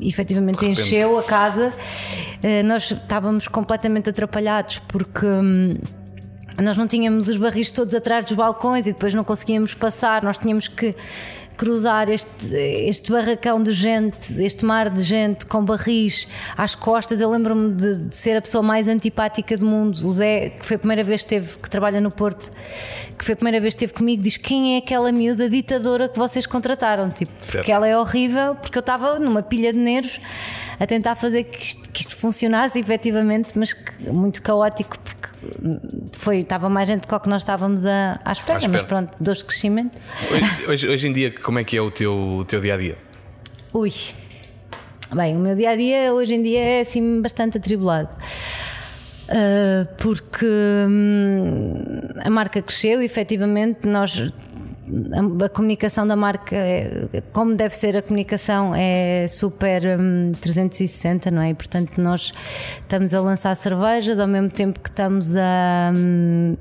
efetivamente 0.00 0.64
encheu 0.64 1.18
a 1.18 1.22
casa. 1.22 1.72
Eh, 2.42 2.62
nós 2.62 2.90
estávamos 2.90 3.48
completamente 3.48 4.10
atrapalhados 4.10 4.80
porque 4.88 5.26
hum, 5.26 5.74
nós 6.58 6.76
não 6.76 6.86
tínhamos 6.86 7.28
os 7.28 7.36
barris 7.36 7.70
todos 7.70 7.94
atrás 7.94 8.24
dos 8.24 8.34
balcões 8.34 8.86
e 8.86 8.92
depois 8.92 9.14
não 9.14 9.24
conseguíamos 9.24 9.74
passar, 9.74 10.22
nós 10.22 10.38
tínhamos 10.38 10.68
que 10.68 10.94
cruzar 11.56 12.08
este, 12.08 12.54
este 12.54 13.12
barracão 13.12 13.62
de 13.62 13.72
gente, 13.72 14.42
este 14.42 14.64
mar 14.64 14.90
de 14.90 15.02
gente 15.02 15.46
com 15.46 15.64
barris 15.64 16.26
às 16.56 16.74
costas. 16.74 17.20
Eu 17.20 17.30
lembro-me 17.30 17.74
de, 17.74 18.08
de, 18.08 18.16
ser 18.16 18.36
a 18.36 18.40
pessoa 18.40 18.62
mais 18.62 18.88
antipática 18.88 19.56
do 19.56 19.66
mundo. 19.66 19.94
O 19.94 20.10
Zé, 20.10 20.50
que 20.50 20.66
foi 20.66 20.76
a 20.76 20.78
primeira 20.78 21.04
vez 21.04 21.22
que 21.22 21.28
teve, 21.28 21.58
que 21.58 21.70
trabalha 21.70 22.00
no 22.00 22.10
Porto, 22.10 22.50
que 23.16 23.24
foi 23.24 23.34
a 23.34 23.36
primeira 23.36 23.60
vez 23.60 23.74
que 23.74 23.84
esteve 23.84 23.98
comigo, 23.98 24.22
diz 24.22 24.36
quem 24.36 24.74
é 24.74 24.78
aquela 24.78 25.12
miúda 25.12 25.48
ditadora 25.48 26.08
que 26.08 26.18
vocês 26.18 26.46
contrataram? 26.46 27.08
Tipo, 27.10 27.32
certo. 27.38 27.58
porque 27.58 27.72
ela 27.72 27.86
é 27.86 27.96
horrível, 27.96 28.54
porque 28.56 28.76
eu 28.76 28.80
estava 28.80 29.18
numa 29.18 29.42
pilha 29.42 29.72
de 29.72 29.78
nervos 29.78 30.20
a 30.80 30.86
tentar 30.86 31.14
fazer 31.14 31.44
que 31.44 31.62
isto, 31.62 31.92
que 31.92 32.00
isto 32.00 32.16
funcionasse 32.16 32.78
efetivamente, 32.78 33.56
mas 33.56 33.72
que, 33.72 34.10
muito 34.10 34.42
caótico, 34.42 34.98
porque 34.98 35.21
foi, 36.12 36.38
estava 36.38 36.68
mais 36.68 36.88
gente 36.88 37.06
do 37.06 37.20
que 37.20 37.28
nós 37.28 37.42
estávamos 37.42 37.86
a, 37.86 38.20
à, 38.24 38.32
espera, 38.32 38.54
à 38.54 38.58
espera, 38.58 38.68
mas 38.68 38.82
pronto, 38.82 39.12
dores 39.20 39.40
de 39.40 39.46
crescimento. 39.46 39.98
Hoje, 40.30 40.68
hoje, 40.68 40.88
hoje, 40.88 41.08
em 41.08 41.12
dia, 41.12 41.30
como 41.30 41.58
é 41.58 41.64
que 41.64 41.76
é 41.76 41.82
o 41.82 41.90
teu, 41.90 42.14
o 42.14 42.44
teu 42.44 42.60
dia 42.60 42.74
a 42.74 42.76
dia? 42.76 42.98
Ui, 43.72 43.90
bem, 45.14 45.36
o 45.36 45.38
meu 45.38 45.54
dia 45.54 45.70
a 45.70 45.76
dia 45.76 46.12
hoje 46.12 46.34
em 46.34 46.42
dia 46.42 46.60
é 46.60 46.80
assim 46.80 47.20
bastante 47.20 47.58
atribulado. 47.58 48.10
Uh, 49.28 49.86
porque 49.98 50.44
hum, 50.44 51.72
a 52.22 52.28
marca 52.28 52.60
cresceu 52.60 53.00
e 53.00 53.06
efetivamente 53.06 53.88
nós 53.88 54.30
a, 55.12 55.44
a, 55.44 55.48
comunicação 55.48 56.06
da 56.06 56.16
marca, 56.16 56.56
é, 56.56 57.22
como 57.32 57.54
deve 57.54 57.74
ser 57.74 57.96
a 57.96 58.02
comunicação, 58.02 58.74
é 58.74 59.26
super 59.28 60.00
um, 60.00 60.32
360, 60.32 61.30
não 61.30 61.42
é? 61.42 61.50
E, 61.50 61.54
portanto, 61.54 61.98
nós 61.98 62.32
estamos 62.80 63.14
a 63.14 63.20
lançar 63.20 63.54
cervejas 63.54 64.18
ao 64.18 64.26
mesmo 64.26 64.50
tempo 64.50 64.80
que 64.80 64.90
estamos 64.90 65.36
a. 65.36 65.92
Um, 65.94 66.56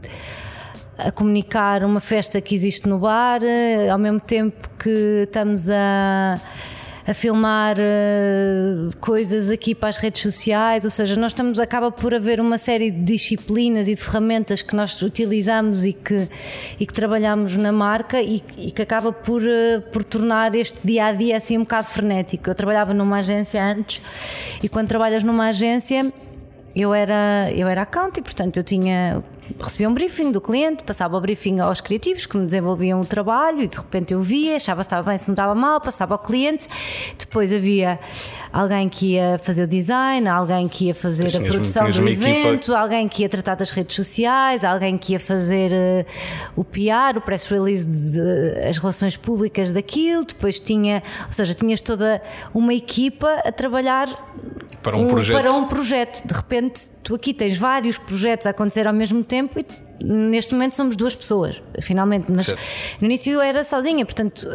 a 0.97 1.11
comunicar 1.11 1.83
uma 1.83 1.99
festa 1.99 2.39
que 2.39 2.53
existe 2.53 2.87
no 2.87 2.99
bar, 2.99 3.41
ao 3.91 3.97
mesmo 3.97 4.19
tempo 4.19 4.69
que 4.77 5.23
estamos 5.23 5.67
a 5.67 6.39
a 7.07 7.13
filmar 7.13 7.77
uh, 7.77 8.95
coisas 8.99 9.49
aqui 9.49 9.73
para 9.73 9.89
as 9.89 9.97
redes 9.97 10.21
sociais, 10.21 10.85
ou 10.85 10.91
seja, 10.91 11.15
nós 11.15 11.31
estamos, 11.31 11.59
acaba 11.59 11.91
por 11.91 12.13
haver 12.13 12.39
uma 12.39 12.57
série 12.57 12.91
de 12.91 13.01
disciplinas 13.01 13.87
e 13.87 13.95
de 13.95 14.01
ferramentas 14.01 14.61
que 14.61 14.75
nós 14.75 15.01
utilizamos 15.01 15.85
e 15.85 15.93
que, 15.93 16.29
e 16.79 16.85
que 16.85 16.93
trabalhamos 16.93 17.55
na 17.55 17.71
marca 17.71 18.21
e, 18.21 18.43
e 18.57 18.71
que 18.71 18.81
acaba 18.81 19.11
por, 19.11 19.41
uh, 19.41 19.81
por 19.91 20.03
tornar 20.03 20.55
este 20.55 20.79
dia 20.83 21.05
a 21.05 21.11
dia 21.11 21.37
assim 21.37 21.57
um 21.57 21.63
bocado 21.63 21.87
frenético. 21.87 22.49
Eu 22.49 22.55
trabalhava 22.55 22.93
numa 22.93 23.17
agência 23.17 23.63
antes 23.63 24.01
e 24.61 24.69
quando 24.69 24.87
trabalhas 24.87 25.23
numa 25.23 25.49
agência 25.49 26.11
eu 26.75 26.93
era, 26.93 27.51
eu 27.53 27.67
era 27.67 27.81
account 27.81 28.19
e, 28.19 28.23
portanto, 28.23 28.57
eu 28.57 28.63
tinha 28.63 29.21
recebia 29.59 29.89
um 29.89 29.93
briefing 29.93 30.31
do 30.31 30.39
cliente, 30.39 30.83
passava 30.83 31.17
o 31.17 31.21
briefing 31.21 31.59
aos 31.59 31.81
criativos 31.81 32.25
que 32.25 32.37
me 32.37 32.45
desenvolviam 32.45 33.01
o 33.01 33.05
trabalho 33.05 33.61
e 33.61 33.67
de 33.67 33.77
repente 33.77 34.13
eu 34.13 34.21
via, 34.21 34.55
achava 34.55 34.83
se 34.83 34.87
estava 34.87 35.09
bem, 35.09 35.17
se 35.17 35.27
não 35.27 35.33
estava 35.33 35.55
mal, 35.55 35.81
passava 35.81 36.13
ao 36.13 36.19
cliente. 36.19 36.67
Depois 37.17 37.53
havia 37.53 37.99
alguém 38.51 38.87
que 38.89 39.13
ia 39.13 39.39
fazer 39.43 39.63
o 39.63 39.67
design, 39.67 40.27
alguém 40.27 40.67
que 40.67 40.85
ia 40.85 40.95
fazer 40.95 41.35
a 41.35 41.39
produção 41.41 41.89
do 41.89 42.07
evento, 42.07 42.71
equipa. 42.71 42.79
alguém 42.79 43.07
que 43.07 43.23
ia 43.23 43.29
tratar 43.29 43.55
das 43.55 43.71
redes 43.71 43.95
sociais, 43.95 44.63
alguém 44.63 44.97
que 44.97 45.13
ia 45.13 45.19
fazer 45.19 45.71
uh, 45.71 46.05
o 46.55 46.63
PR, 46.63 47.17
o 47.17 47.21
press 47.21 47.45
release, 47.45 47.85
de, 47.85 48.11
de, 48.11 48.67
as 48.67 48.77
relações 48.77 49.17
públicas 49.17 49.71
daquilo. 49.71 50.25
Depois 50.25 50.59
tinha, 50.59 51.01
ou 51.25 51.33
seja, 51.33 51.53
tinhas 51.53 51.81
toda 51.81 52.21
uma 52.53 52.73
equipa 52.73 53.41
a 53.45 53.51
trabalhar 53.51 54.07
para 54.81 54.97
um, 54.97 55.03
um 55.03 55.07
projeto. 55.07 55.37
Para 55.37 55.53
um 55.53 55.65
projeto. 55.65 56.27
De 56.27 56.33
repente, 56.33 56.81
tu 57.03 57.15
aqui 57.15 57.33
tens 57.33 57.57
vários 57.57 57.97
projetos 57.97 58.47
a 58.47 58.49
acontecer 58.49 58.87
ao 58.87 58.93
mesmo 58.93 59.23
tempo 59.23 59.40
e 59.43 59.65
neste 60.03 60.53
momento 60.53 60.75
somos 60.75 60.95
duas 60.95 61.15
pessoas, 61.15 61.61
finalmente. 61.81 62.31
Mas 62.31 62.45
certo. 62.45 62.61
no 62.99 63.07
início 63.07 63.39
era 63.41 63.63
sozinha, 63.63 64.05
portanto 64.05 64.47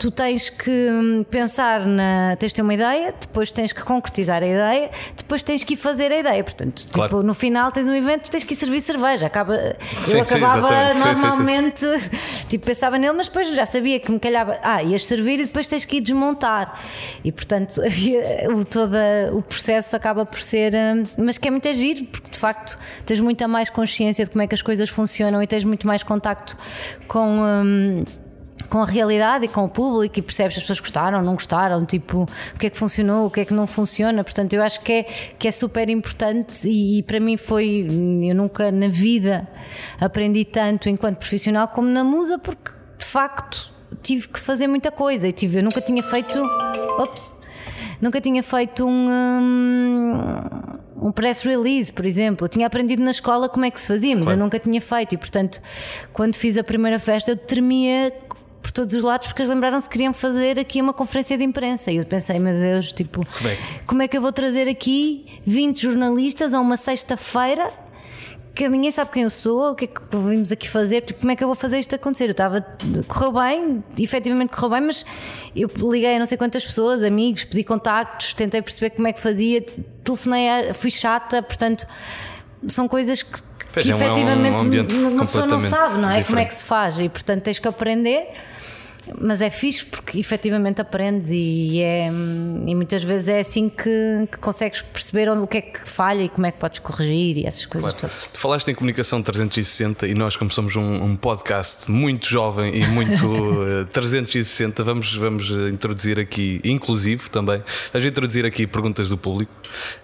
tu 0.00 0.10
tens 0.10 0.48
que 0.48 0.70
hum, 0.70 1.22
pensar 1.24 1.86
na. 1.86 2.34
tens 2.38 2.48
de 2.48 2.54
ter 2.56 2.62
uma 2.62 2.72
ideia, 2.72 3.14
depois 3.20 3.52
tens 3.52 3.70
que 3.70 3.82
concretizar 3.82 4.42
a 4.42 4.46
ideia, 4.46 4.90
depois 5.14 5.42
tens 5.42 5.62
que 5.62 5.74
ir 5.74 5.76
fazer 5.76 6.10
a 6.10 6.18
ideia. 6.18 6.42
Portanto, 6.42 6.88
claro. 6.90 7.10
tipo, 7.10 7.22
no 7.22 7.34
final 7.34 7.70
tens 7.70 7.86
um 7.86 7.94
evento, 7.94 8.30
tens 8.30 8.42
que 8.42 8.54
ir 8.54 8.56
servir 8.56 8.80
cerveja. 8.80 9.26
Acaba, 9.26 9.76
sim, 10.06 10.16
eu 10.16 10.22
acabava 10.22 10.68
sim, 10.94 11.04
normalmente, 11.04 11.86
sim, 11.98 12.46
tipo, 12.48 12.64
pensava 12.64 12.98
nele, 12.98 13.12
mas 13.12 13.28
depois 13.28 13.54
já 13.54 13.66
sabia 13.66 14.00
que 14.00 14.10
me 14.10 14.18
calhava, 14.18 14.58
ah, 14.62 14.82
ias 14.82 15.04
servir 15.04 15.40
e 15.40 15.44
depois 15.44 15.68
tens 15.68 15.84
que 15.84 15.98
ir 15.98 16.00
desmontar. 16.00 16.80
E 17.22 17.30
portanto, 17.30 17.82
havia 17.84 18.50
o, 18.50 18.64
todo 18.64 18.96
o 19.32 19.42
processo 19.42 19.94
acaba 19.94 20.24
por 20.24 20.40
ser. 20.40 20.72
Hum, 20.74 21.04
mas 21.18 21.36
que 21.36 21.46
é 21.46 21.50
muito 21.50 21.68
agir, 21.68 22.04
porque 22.10 22.30
de 22.30 22.38
facto 22.38 22.78
tens 23.04 23.20
muita 23.20 23.46
mais 23.46 23.68
consciência 23.68 24.24
de 24.24 24.30
como 24.30 24.42
é 24.42 24.46
que 24.46 24.54
as 24.54 24.62
coisas 24.62 24.88
funcionam 24.88 25.42
e 25.42 25.46
tens 25.46 25.62
muito 25.62 25.86
mais 25.86 26.02
contacto 26.02 26.39
com. 27.06 27.40
Hum, 27.42 28.04
com 28.70 28.78
a 28.78 28.86
realidade 28.86 29.46
e 29.46 29.48
com 29.48 29.64
o 29.64 29.68
público 29.68 30.18
e 30.18 30.22
percebes 30.22 30.56
as 30.56 30.62
pessoas 30.62 30.78
gostaram, 30.78 31.20
não 31.22 31.34
gostaram, 31.34 31.84
tipo, 31.84 32.28
o 32.54 32.58
que 32.58 32.68
é 32.68 32.70
que 32.70 32.78
funcionou, 32.78 33.26
o 33.26 33.30
que 33.30 33.40
é 33.40 33.44
que 33.44 33.52
não 33.52 33.66
funciona. 33.66 34.22
Portanto, 34.22 34.54
eu 34.54 34.62
acho 34.62 34.80
que 34.80 34.92
é, 34.92 35.02
que 35.02 35.48
é 35.48 35.50
super 35.50 35.90
importante 35.90 36.68
e, 36.68 36.98
e 36.98 37.02
para 37.02 37.18
mim 37.18 37.36
foi. 37.36 37.86
Eu 38.22 38.34
nunca 38.34 38.70
na 38.70 38.88
vida 38.88 39.48
aprendi 40.00 40.44
tanto 40.44 40.88
enquanto 40.88 41.18
profissional 41.18 41.66
como 41.68 41.88
na 41.88 42.04
musa, 42.04 42.38
porque 42.38 42.70
de 42.96 43.04
facto 43.04 43.72
tive 44.02 44.28
que 44.28 44.38
fazer 44.38 44.68
muita 44.68 44.92
coisa 44.92 45.26
e 45.26 45.32
tive, 45.32 45.58
eu 45.58 45.64
nunca 45.64 45.80
tinha 45.80 46.02
feito. 46.02 46.38
Ops, 46.98 47.34
nunca 48.00 48.20
tinha 48.20 48.42
feito 48.42 48.86
um, 48.86 49.08
um, 49.10 51.08
um 51.08 51.12
press 51.12 51.42
release, 51.42 51.92
por 51.92 52.06
exemplo. 52.06 52.44
Eu 52.44 52.48
tinha 52.48 52.66
aprendido 52.66 53.02
na 53.02 53.10
escola 53.10 53.48
como 53.48 53.64
é 53.64 53.70
que 53.70 53.80
se 53.80 53.86
fazia, 53.86 54.14
mas 54.14 54.24
claro. 54.24 54.38
eu 54.38 54.44
nunca 54.44 54.58
tinha 54.58 54.80
feito. 54.80 55.14
E, 55.14 55.18
portanto, 55.18 55.60
quando 56.12 56.34
fiz 56.34 56.56
a 56.58 56.64
primeira 56.64 56.98
festa, 56.98 57.32
eu 57.32 57.36
tremia 57.36 58.12
por 58.60 58.70
todos 58.72 58.94
os 58.94 59.02
lados 59.02 59.26
porque 59.26 59.42
eles 59.42 59.50
lembraram-se 59.50 59.88
que 59.88 59.92
queriam 59.92 60.12
fazer 60.12 60.58
aqui 60.58 60.80
uma 60.80 60.92
conferência 60.92 61.36
de 61.36 61.44
imprensa. 61.44 61.90
E 61.90 61.96
eu 61.96 62.04
pensei, 62.04 62.38
meu 62.38 62.54
Deus, 62.54 62.92
tipo, 62.92 63.26
como 63.26 63.48
é, 63.48 63.58
como 63.86 64.02
é 64.02 64.08
que 64.08 64.16
eu 64.16 64.22
vou 64.22 64.32
trazer 64.32 64.68
aqui 64.68 65.26
20 65.44 65.82
jornalistas 65.82 66.54
a 66.54 66.60
uma 66.60 66.76
sexta-feira? 66.76 67.72
Que 68.54 68.68
ninguém 68.68 68.90
sabe 68.90 69.10
quem 69.10 69.22
eu 69.22 69.30
sou, 69.30 69.72
o 69.72 69.74
que 69.74 69.84
é 69.84 69.88
que 69.88 70.00
vimos 70.12 70.52
aqui 70.52 70.68
fazer, 70.68 71.02
tipo, 71.02 71.20
como 71.20 71.32
é 71.32 71.36
que 71.36 71.42
eu 71.42 71.48
vou 71.48 71.54
fazer 71.54 71.78
isto 71.78 71.94
acontecer? 71.94 72.24
Eu 72.24 72.32
estava, 72.32 72.66
correu 73.06 73.32
bem, 73.32 73.84
efetivamente 73.98 74.50
correu 74.50 74.70
bem, 74.70 74.80
mas 74.82 75.04
eu 75.54 75.70
liguei 75.90 76.16
a 76.16 76.18
não 76.18 76.26
sei 76.26 76.36
quantas 76.36 76.64
pessoas, 76.64 77.02
amigos, 77.02 77.44
pedi 77.44 77.64
contactos, 77.64 78.34
tentei 78.34 78.60
perceber 78.60 78.90
como 78.90 79.08
é 79.08 79.12
que 79.12 79.20
fazia, 79.20 79.64
telefonei, 80.04 80.72
fui 80.74 80.90
chata, 80.90 81.42
portanto, 81.42 81.86
são 82.68 82.86
coisas 82.88 83.22
que 83.22 83.50
Pois 83.72 83.86
que 83.86 83.92
é 83.92 83.94
efetivamente 83.94 84.64
um, 84.64 85.06
um 85.06 85.12
uma 85.12 85.26
pessoa 85.26 85.46
não 85.46 85.60
sabe, 85.60 85.98
não 85.98 86.10
é? 86.10 86.18
Diferente. 86.18 86.26
Como 86.26 86.38
é 86.40 86.44
que 86.44 86.54
se 86.54 86.64
faz 86.64 86.98
e 86.98 87.08
portanto 87.08 87.42
tens 87.42 87.58
que 87.58 87.68
aprender. 87.68 88.28
Mas 89.18 89.40
é 89.40 89.50
fixe 89.50 89.84
porque 89.84 90.18
efetivamente 90.18 90.80
aprendes 90.80 91.28
e, 91.30 91.80
é, 91.80 92.08
e 92.08 92.74
muitas 92.74 93.02
vezes 93.02 93.28
é 93.28 93.40
assim 93.40 93.68
que, 93.68 94.28
que 94.30 94.38
consegues 94.38 94.82
perceber 94.82 95.28
onde, 95.28 95.42
o 95.42 95.46
que 95.46 95.58
é 95.58 95.60
que 95.62 95.88
falha 95.88 96.22
e 96.22 96.28
como 96.28 96.46
é 96.46 96.52
que 96.52 96.58
podes 96.58 96.78
corrigir 96.80 97.38
e 97.38 97.46
essas 97.46 97.66
coisas 97.66 97.94
Claro. 97.94 98.12
todas. 98.14 98.28
Tu 98.32 98.38
falaste 98.38 98.68
em 98.68 98.74
comunicação 98.74 99.22
360 99.22 100.06
e 100.06 100.14
nós, 100.14 100.36
como 100.36 100.50
somos 100.50 100.76
um, 100.76 101.02
um 101.02 101.16
podcast 101.16 101.90
muito 101.90 102.26
jovem 102.26 102.74
e 102.76 102.86
muito 102.86 103.24
eh, 103.82 103.84
360, 103.92 104.82
vamos, 104.84 105.14
vamos 105.16 105.50
eh, 105.50 105.68
introduzir 105.70 106.18
aqui, 106.18 106.60
inclusive 106.64 107.30
também, 107.30 107.62
vamos 107.92 108.06
introduzir 108.06 108.44
aqui 108.44 108.66
perguntas 108.66 109.08
do 109.08 109.16
público 109.16 109.52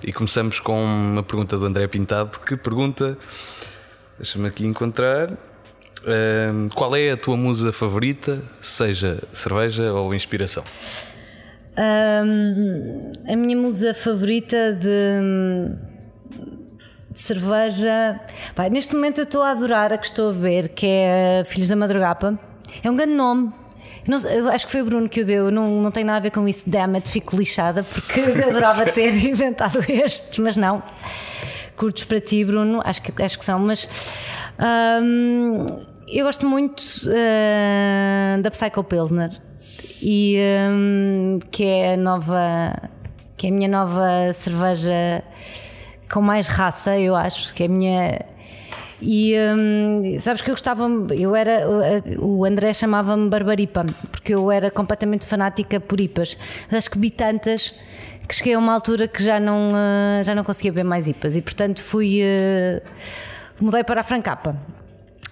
e 0.07 0.12
começamos 0.12 0.61
com 0.61 0.83
uma 0.85 1.23
pergunta 1.23 1.57
do 1.57 1.66
André 1.66 1.87
Pintado 1.87 2.38
que 2.40 2.57
pergunta, 2.57 3.19
deixa-me 4.19 4.49
aqui 4.49 4.64
encontrar. 4.64 5.31
Qual 6.75 6.95
é 6.95 7.11
a 7.11 7.16
tua 7.16 7.37
musa 7.37 7.73
favorita, 7.73 8.42
seja 8.62 9.23
cerveja 9.33 9.92
ou 9.92 10.14
inspiração? 10.14 10.62
Hum, 11.79 13.12
a 13.29 13.37
minha 13.37 13.57
musa 13.57 13.92
favorita 13.92 14.73
de, 14.73 15.71
de 17.11 17.19
cerveja. 17.19 18.21
Pá, 18.55 18.69
neste 18.69 18.95
momento 18.95 19.19
eu 19.19 19.25
estou 19.25 19.42
a 19.42 19.51
adorar 19.51 19.92
a 19.92 19.99
que 19.99 20.07
estou 20.07 20.31
a 20.31 20.33
beber, 20.33 20.71
que 20.71 20.87
é 20.87 21.42
Filhos 21.45 21.69
da 21.69 21.77
Madrugapa. 21.77 22.38
É 22.83 22.90
um 22.90 22.97
grande 22.97 23.14
nome. 23.14 23.53
Não 24.09 24.16
acho 24.51 24.66
que 24.66 24.73
foi 24.73 24.83
o 24.83 24.85
Bruno 24.85 25.09
que 25.09 25.21
o 25.21 25.25
deu, 25.25 25.51
não, 25.51 25.83
não 25.83 25.90
tem 25.90 26.05
nada 26.05 26.19
a 26.19 26.21
ver 26.21 26.31
com 26.31 26.47
isso. 26.49 26.69
Damn 26.71 26.95
it, 26.95 27.11
fico 27.11 27.37
lixada 27.37 27.83
porque 27.83 28.21
adorava 28.21 28.85
ter 28.92 29.12
inventado 29.12 29.85
este, 29.88 30.40
mas 30.40 30.57
não. 30.57 30.83
Curtos 31.77 32.05
para 32.05 32.21
ti, 32.21 32.45
Bruno, 32.45 32.81
acho 32.85 33.03
que, 33.03 33.23
acho 33.23 33.38
que 33.38 33.45
são, 33.45 33.59
mas 33.59 34.16
hum, 35.03 35.66
eu 36.09 36.25
gosto 36.25 36.47
muito 36.47 36.83
ah, 37.09 38.40
da 38.40 38.51
Psycho 38.51 38.85
Pilsner 38.85 39.31
e 40.03 40.38
hum, 40.71 41.38
que 41.51 41.64
é 41.64 41.95
a 41.95 41.97
nova 41.97 42.90
que 43.37 43.47
é 43.47 43.51
a 43.51 43.53
minha 43.53 43.69
nova 43.69 44.33
cerveja 44.33 45.23
com 46.11 46.21
mais 46.21 46.47
raça 46.47 46.99
eu 46.99 47.16
acho 47.16 47.55
que 47.55 47.64
é 47.64 47.66
a 47.66 47.69
minha 47.69 48.21
e 49.03 49.35
hum, 49.37 50.16
sabes 50.19 50.42
que 50.42 50.51
eu 50.51 50.55
gostava 50.55 50.88
eu 51.14 51.35
era 51.35 51.66
o 52.21 52.45
André 52.45 52.73
chamava-me 52.73 53.29
Barbaripa 53.29 53.85
porque 54.11 54.35
eu 54.35 54.51
era 54.51 54.71
completamente 54.71 55.27
fanática 55.27 55.79
por 55.79 56.01
IPAs. 56.01 56.38
Mas 56.66 56.79
acho 56.79 56.90
que 56.90 56.99
vi 56.99 57.11
tantas 57.11 57.75
que 58.27 58.35
cheguei 58.35 58.55
a 58.55 58.59
uma 58.59 58.73
altura 58.73 59.07
que 59.07 59.23
já 59.23 59.38
não 59.38 59.69
ah, 59.75 60.23
já 60.23 60.35
não 60.35 60.45
conseguia 60.45 60.73
beber 60.73 60.85
mais 60.85 61.07
IPAs 61.09 61.37
e 61.37 61.42
portanto 61.42 61.83
fui 61.83 62.23
ah, 62.23 62.81
mudei 63.61 63.85
para 63.85 64.01
a 64.01 64.05
Francapa 64.05 64.59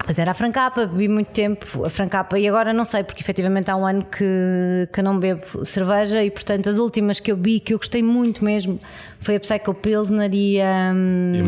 Pois 0.04 0.18
era 0.18 0.32
a 0.32 0.34
Francapa, 0.34 0.86
bebi 0.86 1.08
muito 1.08 1.30
tempo 1.30 1.82
a 1.82 1.88
Francapa 1.88 2.38
e 2.38 2.46
agora 2.46 2.74
não 2.74 2.84
sei, 2.84 3.02
porque 3.02 3.22
efetivamente 3.22 3.70
há 3.70 3.76
um 3.76 3.86
ano 3.86 4.04
que, 4.04 4.86
que 4.92 5.00
não 5.00 5.18
bebo 5.18 5.64
cerveja 5.64 6.22
e 6.22 6.30
portanto 6.30 6.68
as 6.68 6.76
últimas 6.76 7.20
que 7.20 7.32
eu 7.32 7.36
bebi, 7.36 7.58
que 7.58 7.72
eu 7.72 7.78
gostei 7.78 8.02
muito 8.02 8.44
mesmo, 8.44 8.78
foi 9.24 9.36
a 9.36 9.40
Psycho 9.40 9.74
Pilsner 9.74 10.30
e 10.32 10.60
a, 10.60 10.92
E 11.34 11.40
a 11.40 11.44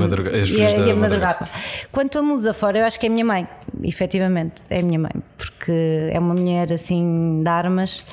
e 0.58 0.66
a, 0.66 0.70
e 0.70 0.90
a 0.90 0.94
Madrugapa. 0.94 0.96
Madrugapa. 0.96 1.48
Quanto 1.92 2.18
a 2.18 2.22
musa 2.22 2.52
fora, 2.52 2.78
eu 2.78 2.84
acho 2.84 2.98
que 2.98 3.06
é 3.06 3.08
a 3.08 3.12
minha 3.12 3.24
mãe, 3.24 3.46
efetivamente, 3.84 4.62
é 4.70 4.80
a 4.80 4.82
minha 4.82 4.98
mãe, 4.98 5.12
porque 5.36 5.72
é 6.10 6.18
uma 6.18 6.34
mulher 6.34 6.72
assim 6.72 7.42
de 7.42 7.48
armas 7.48 8.04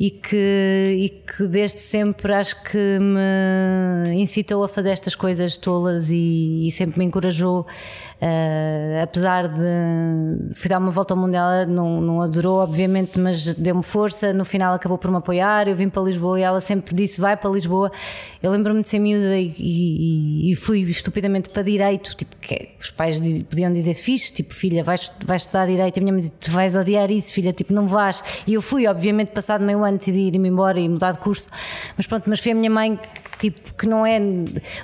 e 0.00 0.10
que, 0.10 0.96
e 0.98 1.08
que 1.08 1.46
desde 1.46 1.80
sempre 1.80 2.32
acho 2.32 2.62
que 2.64 2.98
me 3.00 4.14
incitou 4.20 4.64
a 4.64 4.68
fazer 4.68 4.90
estas 4.90 5.14
coisas 5.14 5.56
tolas 5.56 6.08
e, 6.10 6.66
e 6.66 6.70
sempre 6.72 6.98
me 6.98 7.04
encorajou. 7.04 7.66
eh, 8.20 9.00
apesar 9.02 9.48
de 9.48 10.54
fui 10.54 10.68
dar 10.68 10.78
uma 10.78 10.90
volta 10.90 11.14
ao 11.14 11.20
mundo, 11.20 11.34
ela 11.34 11.66
não, 11.66 12.00
não 12.00 12.20
adorou, 12.22 12.60
obviamente, 12.60 13.18
mas 13.20 13.54
deu-me 13.54 13.82
força. 13.82 14.32
No 14.32 14.44
final, 14.44 14.74
acabou 14.74 14.96
por 14.98 15.10
me 15.10 15.18
apoiar. 15.18 15.68
Eu 15.68 15.76
vim 15.76 15.88
para 15.88 16.02
Lisboa 16.02 16.38
e 16.40 16.42
ela 16.42 16.60
sempre 16.60 16.94
disse: 16.94 17.20
Vai 17.20 17.36
para 17.36 17.50
Lisboa. 17.50 17.90
Eu 18.42 18.50
lembro-me 18.50 18.82
de 18.82 18.88
ser 18.94 18.98
miúda 19.00 19.36
e, 19.38 19.52
e- 19.58 20.52
e 20.52 20.56
fui 20.56 20.80
estupidamente 20.82 21.48
para 21.48 21.62
Direito. 21.62 22.14
Tipo, 22.16 22.36
que 22.40 22.68
os 22.80 22.90
pais 22.90 23.20
di- 23.20 23.44
podiam 23.44 23.72
dizer: 23.72 23.94
Fixe, 23.94 24.32
tipo, 24.32 24.54
filha, 24.54 24.82
vais, 24.84 25.10
vais 25.24 25.42
estudar 25.42 25.66
Direito. 25.66 25.98
A 25.98 26.00
minha 26.00 26.12
mãe 26.12 26.20
disse: 26.20 26.32
Tu 26.32 26.50
vais 26.50 26.74
odiar 26.76 27.10
isso, 27.10 27.32
filha, 27.32 27.52
tipo, 27.52 27.72
não 27.72 27.86
vais. 27.88 28.22
E 28.46 28.54
eu 28.54 28.62
fui, 28.62 28.86
obviamente, 28.86 29.28
passado 29.32 29.64
meio 29.64 29.82
ano, 29.84 29.98
decidi 29.98 30.28
ir-me 30.28 30.48
embora 30.48 30.78
e 30.78 30.88
mudar 30.88 31.12
de 31.12 31.18
curso. 31.18 31.48
Mas 31.96 32.06
pronto, 32.06 32.28
mas 32.28 32.40
foi 32.40 32.52
a 32.52 32.54
minha 32.54 32.70
mãe 32.70 32.98
tipo 33.36 33.74
que 33.74 33.88
não 33.88 34.06
é 34.06 34.20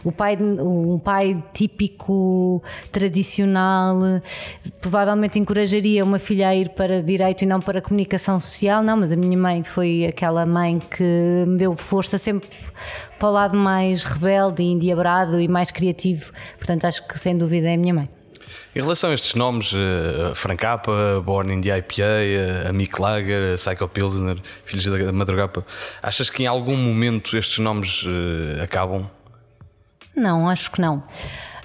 o 0.05 0.11
pai 0.11 0.37
um 0.41 0.99
pai 0.99 1.41
típico 1.55 2.61
tradicional 2.91 3.97
provavelmente 4.81 5.39
encorajaria 5.39 6.03
uma 6.03 6.19
filha 6.19 6.49
a 6.49 6.55
ir 6.57 6.71
para 6.71 7.01
direito 7.01 7.43
e 7.43 7.47
não 7.47 7.61
para 7.61 7.81
comunicação 7.81 8.41
social 8.41 8.83
não 8.83 8.97
mas 8.97 9.13
a 9.13 9.17
minha 9.17 9.39
mãe 9.39 9.63
foi 9.63 10.05
aquela 10.05 10.45
mãe 10.45 10.81
que 10.81 11.45
me 11.47 11.59
deu 11.59 11.77
força 11.77 12.19
sempre 12.19 12.49
para 13.21 13.29
o 13.29 13.33
lado 13.33 13.57
mais 13.57 14.03
rebelde 14.03 14.63
e 14.63 14.67
endiabrado 14.73 15.39
e 15.41 15.47
mais 15.47 15.71
criativo 15.71 16.33
portanto 16.57 16.87
acho 16.87 17.07
que 17.07 17.17
sem 17.19 17.37
dúvida 17.39 17.69
é 17.71 17.75
a 17.75 17.77
minha 17.77 17.95
mãe 17.95 18.09
Em 18.75 18.81
relação 18.81 19.11
a 19.11 19.15
estes 19.15 19.35
nomes, 19.35 19.73
eh, 19.75 20.31
a 20.31 20.35
Francapa, 20.35 21.21
Born 21.25 21.53
in 21.53 21.61
the 21.61 21.77
IPA, 21.79 22.03
eh, 22.03 22.69
a 22.69 22.73
Mick 22.73 23.01
Lager, 23.01 23.55
a 23.55 23.57
Psycho 23.57 23.89
Pilsner, 23.89 24.39
Filhos 24.65 24.85
da 24.87 25.13
Madrugapa, 25.13 25.65
achas 26.03 26.31
que 26.31 26.45
em 26.45 26.47
algum 26.47 26.77
momento 26.77 27.37
estes 27.37 27.59
nomes 27.59 28.05
eh, 28.07 28.63
acabam? 28.63 29.11
Não, 30.17 30.49
acho 30.49 30.71
que 30.71 30.81
não. 30.81 31.03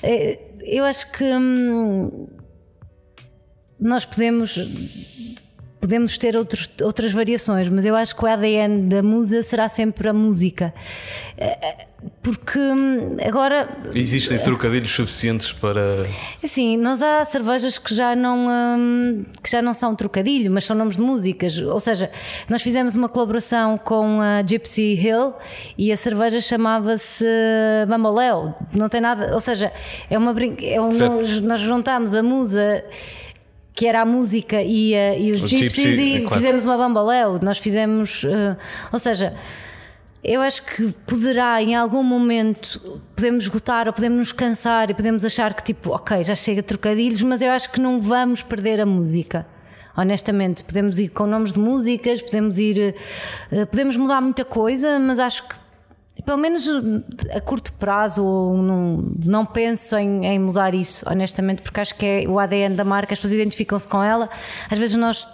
Eh, 0.01 0.39
Eu 0.67 0.83
acho 0.83 1.11
que 1.11 1.23
hum, 1.23 2.27
nós 3.79 4.03
podemos 4.03 4.57
podemos 5.85 6.17
ter 6.17 6.35
outros, 6.35 6.67
outras 6.81 7.11
variações, 7.11 7.67
mas 7.69 7.85
eu 7.85 7.95
acho 7.95 8.15
que 8.15 8.23
o 8.23 8.27
ADN 8.27 8.89
da 8.89 9.03
musa 9.03 9.43
será 9.43 9.69
sempre 9.69 10.09
a 10.09 10.13
música. 10.13 10.73
Eh, 11.37 11.57
eh, 11.61 11.85
Porque 12.21 12.57
hum, 12.59 13.17
agora 13.23 13.67
Existem 13.93 14.37
trocadilhos 14.39 14.91
suficientes 14.91 15.51
para. 15.53 15.81
Sim, 16.43 16.77
nós 16.77 17.01
há 17.01 17.23
cervejas 17.25 17.77
que 17.77 17.93
já 17.95 18.15
não 18.15 18.47
hum, 18.47 19.23
que 19.43 19.49
já 19.49 19.61
não 19.61 19.73
são 19.73 19.95
trocadilho, 19.95 20.51
mas 20.51 20.65
são 20.65 20.75
nomes 20.75 20.95
de 20.97 21.01
músicas. 21.01 21.59
Ou 21.59 21.79
seja, 21.79 22.09
nós 22.49 22.61
fizemos 22.61 22.95
uma 22.95 23.09
colaboração 23.09 23.77
com 23.77 24.21
a 24.21 24.41
Gypsy 24.43 24.93
Hill 24.95 25.33
e 25.77 25.91
a 25.91 25.97
cerveja 25.97 26.39
chamava-se 26.41 27.25
Bamboleo. 27.87 28.53
Não 28.75 28.87
tem 28.89 29.01
nada, 29.01 29.33
ou 29.33 29.39
seja, 29.39 29.71
é 30.09 30.17
uma 30.17 30.33
brin- 30.33 30.57
é 30.61 30.79
um, 30.81 30.89
nós, 30.91 31.41
nós 31.41 31.59
juntamos 31.61 32.13
a 32.15 32.21
musa 32.23 32.83
que 33.75 33.85
era 33.85 34.01
a 34.01 34.05
música 34.05 34.61
e, 34.61 34.95
a- 34.95 35.17
e 35.17 35.31
os 35.31 35.41
O 35.43 35.47
gypsies 35.47 35.83
gypsy, 35.97 36.01
e 36.01 36.15
é 36.15 36.19
claro. 36.21 36.35
fizemos 36.35 36.63
uma 36.65 36.77
bamboleo. 36.77 37.39
Nós 37.43 37.57
fizemos, 37.57 38.23
eh, 38.23 38.55
ou 38.91 38.97
seja, 38.99 39.35
eu 40.23 40.41
acho 40.41 40.63
que 40.63 40.91
poderá 41.05 41.61
em 41.61 41.75
algum 41.75 42.01
momento 42.03 42.79
podemos 43.15 43.43
esgotar 43.43 43.85
ou 43.87 43.93
podemos 43.93 44.17
nos 44.17 44.31
cansar 44.31 44.89
e 44.89 44.93
podemos 44.93 45.23
achar 45.25 45.53
que 45.53 45.63
tipo, 45.63 45.91
ok, 45.91 46.23
já 46.23 46.33
chega 46.35 46.61
de 46.61 46.67
trocadilhos, 46.67 47.21
mas 47.21 47.41
eu 47.41 47.51
acho 47.51 47.69
que 47.71 47.79
não 47.81 47.99
vamos 48.01 48.41
perder 48.41 48.79
a 48.79 48.85
música. 48.85 49.45
Honestamente, 49.97 50.63
podemos 50.63 50.97
ir 50.99 51.09
com 51.09 51.25
nomes 51.25 51.53
de 51.53 51.59
músicas, 51.59 52.21
podemos 52.21 52.57
ir, 52.57 52.95
eh, 53.51 53.65
podemos 53.65 53.95
mudar 53.97 54.19
muita 54.21 54.43
coisa, 54.43 54.97
mas 54.99 55.19
acho 55.19 55.47
que 55.47 55.55
pelo 56.25 56.37
menos 56.39 56.67
a 57.33 57.39
curto 57.39 57.71
prazo 57.73 58.23
não, 58.23 59.13
não 59.23 59.45
penso 59.45 59.95
em, 59.95 60.25
em 60.25 60.39
mudar 60.39 60.73
isso, 60.73 61.07
honestamente, 61.07 61.61
porque 61.61 61.79
acho 61.79 61.95
que 61.95 62.05
é 62.05 62.27
o 62.27 62.39
ADN 62.39 62.75
da 62.75 62.83
marca, 62.83 63.13
as 63.13 63.19
pessoas 63.19 63.33
identificam-se 63.39 63.87
com 63.87 64.03
ela. 64.03 64.27
Às 64.69 64.79
vezes 64.79 64.95
nós, 64.95 65.27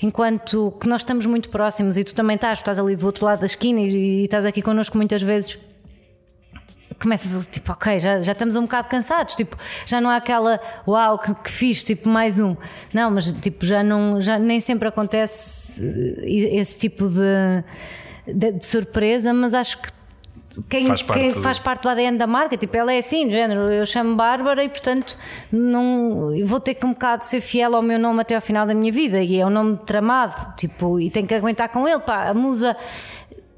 enquanto 0.00 0.72
que 0.80 0.88
nós 0.88 1.00
estamos 1.00 1.26
muito 1.26 1.48
próximos 1.48 1.96
e 1.96 2.04
tu 2.04 2.14
também 2.14 2.36
estás, 2.36 2.58
estás 2.58 2.78
ali 2.78 2.94
do 2.94 3.04
outro 3.04 3.26
lado 3.26 3.40
da 3.40 3.46
esquina 3.46 3.80
e, 3.80 4.20
e 4.20 4.24
estás 4.24 4.44
aqui 4.44 4.62
connosco 4.62 4.96
muitas 4.96 5.22
vezes. 5.22 5.58
Começas 7.00 7.46
tipo, 7.46 7.72
ok, 7.72 8.00
já, 8.00 8.20
já 8.20 8.32
estamos 8.32 8.56
um 8.56 8.62
bocado 8.62 8.88
cansados, 8.88 9.34
tipo, 9.34 9.56
já 9.86 10.00
não 10.00 10.10
há 10.10 10.16
aquela 10.16 10.60
uau 10.86 11.18
que, 11.18 11.32
que 11.34 11.50
fiz, 11.50 11.84
tipo, 11.84 12.08
mais 12.08 12.40
um. 12.40 12.56
Não, 12.92 13.10
mas 13.10 13.32
tipo, 13.32 13.64
já 13.64 13.82
não, 13.82 14.20
já 14.20 14.38
nem 14.38 14.60
sempre 14.60 14.88
acontece 14.88 15.80
eh, 15.80 16.56
esse 16.56 16.76
tipo 16.76 17.08
de, 17.08 17.64
de, 18.26 18.52
de 18.52 18.66
surpresa, 18.66 19.32
mas 19.32 19.54
acho 19.54 19.78
que 19.80 19.97
quem 20.70 20.86
Faz 20.86 21.02
parte 21.02 21.20
quem 21.20 21.30
do- 21.32 21.42
faz 21.42 21.58
parte 21.58 21.82
do 21.82 21.88
ADN 21.90 22.16
da 22.16 22.26
marca, 22.26 22.56
tipo, 22.56 22.76
ela 22.76 22.92
é 22.92 22.98
assim, 22.98 23.26
de 23.26 23.32
género, 23.32 23.70
eu 23.70 23.84
chamo 23.84 24.16
Bárbara 24.16 24.64
e 24.64 24.68
portanto 24.68 25.16
não 25.52 26.32
vou 26.44 26.58
ter 26.60 26.74
que 26.74 26.86
um 26.86 26.92
bocado 26.92 27.24
ser 27.24 27.40
fiel 27.40 27.76
ao 27.76 27.82
meu 27.82 27.98
nome 27.98 28.20
até 28.22 28.34
ao 28.34 28.40
final 28.40 28.66
da 28.66 28.74
minha 28.74 28.90
vida 28.92 29.20
e 29.22 29.38
é 29.40 29.44
um 29.46 29.50
nome 29.50 29.76
tramado, 29.78 30.34
tipo, 30.56 30.98
e 30.98 31.10
tenho 31.10 31.26
que 31.26 31.34
aguentar 31.34 31.68
com 31.68 31.86
ele, 31.86 32.00
pá, 32.00 32.28
a 32.28 32.34
musa 32.34 32.76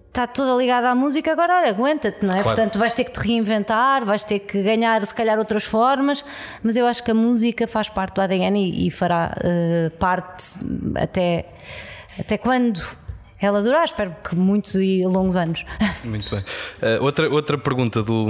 está 0.09 0.27
toda 0.27 0.61
ligada 0.61 0.91
à 0.91 0.95
música, 0.97 1.31
agora 1.31 1.59
olha, 1.61 1.69
aguenta-te, 1.71 2.27
não 2.27 2.35
é? 2.35 2.43
Claro. 2.43 2.57
Portanto, 2.57 2.79
vais 2.81 2.93
ter 2.93 3.05
que 3.05 3.13
te 3.13 3.21
reinventar, 3.21 4.05
vais 4.05 4.25
ter 4.25 4.41
que 4.41 4.61
ganhar 4.61 5.07
se 5.07 5.15
calhar 5.15 5.39
outras 5.39 5.63
formas, 5.65 6.25
mas 6.65 6.75
eu 6.77 6.85
acho 6.85 7.05
que 7.05 7.13
a 7.13 7.15
música 7.15 7.69
faz 7.69 7.89
parte 7.89 8.15
do 8.17 8.21
ADN 8.21 8.59
e, 8.59 8.89
e 8.89 8.91
fará 8.91 9.33
eh, 9.41 9.93
parte 10.01 10.45
até, 11.01 11.47
até 12.19 12.37
quando 12.37 12.81
ela 13.41 13.63
durar, 13.63 13.85
espero 13.85 14.15
que 14.23 14.39
muitos 14.39 14.75
e 14.75 15.03
longos 15.03 15.35
anos. 15.35 15.65
Muito 16.05 16.29
bem. 16.31 16.41
Uh, 16.41 17.03
outra, 17.03 17.31
outra 17.31 17.57
pergunta 17.57 18.03
do, 18.03 18.27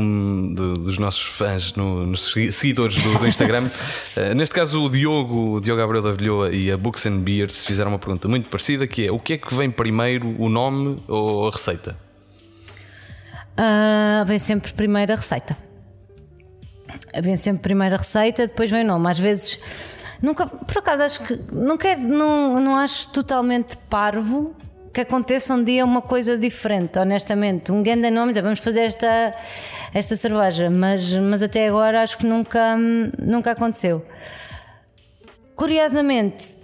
do, 0.54 0.74
dos 0.74 0.98
nossos 0.98 1.22
fãs, 1.22 1.74
no, 1.74 2.06
nos 2.06 2.32
seguidores 2.52 2.94
do, 2.94 3.18
do 3.18 3.26
Instagram. 3.26 3.64
uh, 3.64 4.34
neste 4.36 4.54
caso, 4.54 4.84
o 4.84 4.88
Diogo, 4.88 5.56
o 5.56 5.60
Diogo 5.60 5.82
Abreu 5.82 6.00
da 6.00 6.12
Vilhoa 6.12 6.52
e 6.52 6.70
a 6.70 6.76
Books 6.76 7.06
and 7.06 7.18
Beers 7.18 7.66
fizeram 7.66 7.90
uma 7.90 7.98
pergunta 7.98 8.28
muito 8.28 8.48
parecida: 8.48 8.86
que 8.86 9.08
é 9.08 9.12
o 9.12 9.18
que 9.18 9.32
é 9.32 9.38
que 9.38 9.52
vem 9.52 9.68
primeiro, 9.68 10.40
o 10.40 10.48
nome 10.48 10.96
ou 11.08 11.48
a 11.48 11.50
receita? 11.50 11.96
Uh, 13.58 14.24
vem 14.26 14.38
sempre 14.38 14.72
primeiro 14.72 15.12
a 15.12 15.16
receita. 15.16 15.56
Vem 17.20 17.36
sempre 17.36 17.62
primeiro 17.62 17.96
a 17.96 17.98
receita, 17.98 18.46
depois 18.46 18.70
vem 18.70 18.84
o 18.84 18.86
nome. 18.86 19.10
Às 19.10 19.18
vezes. 19.18 19.58
Nunca, 20.22 20.46
por 20.46 20.78
acaso 20.78 21.02
acho 21.02 21.24
que 21.24 21.40
não 21.50 21.78
quero, 21.78 22.02
não, 22.02 22.60
não 22.60 22.76
acho 22.76 23.08
totalmente 23.08 23.74
parvo 23.88 24.54
que 24.92 25.00
aconteça 25.00 25.54
um 25.54 25.62
dia 25.62 25.84
uma 25.84 26.02
coisa 26.02 26.36
diferente, 26.36 26.98
honestamente. 26.98 27.70
Um 27.70 27.82
grande 27.82 28.10
nome, 28.10 28.32
vamos 28.32 28.58
fazer 28.58 28.82
esta, 28.82 29.32
esta 29.94 30.16
cerveja, 30.16 30.68
mas, 30.68 31.16
mas 31.16 31.42
até 31.42 31.68
agora 31.68 32.02
acho 32.02 32.18
que 32.18 32.26
nunca, 32.26 32.76
nunca 33.18 33.52
aconteceu. 33.52 34.04
Curiosamente, 35.54 36.56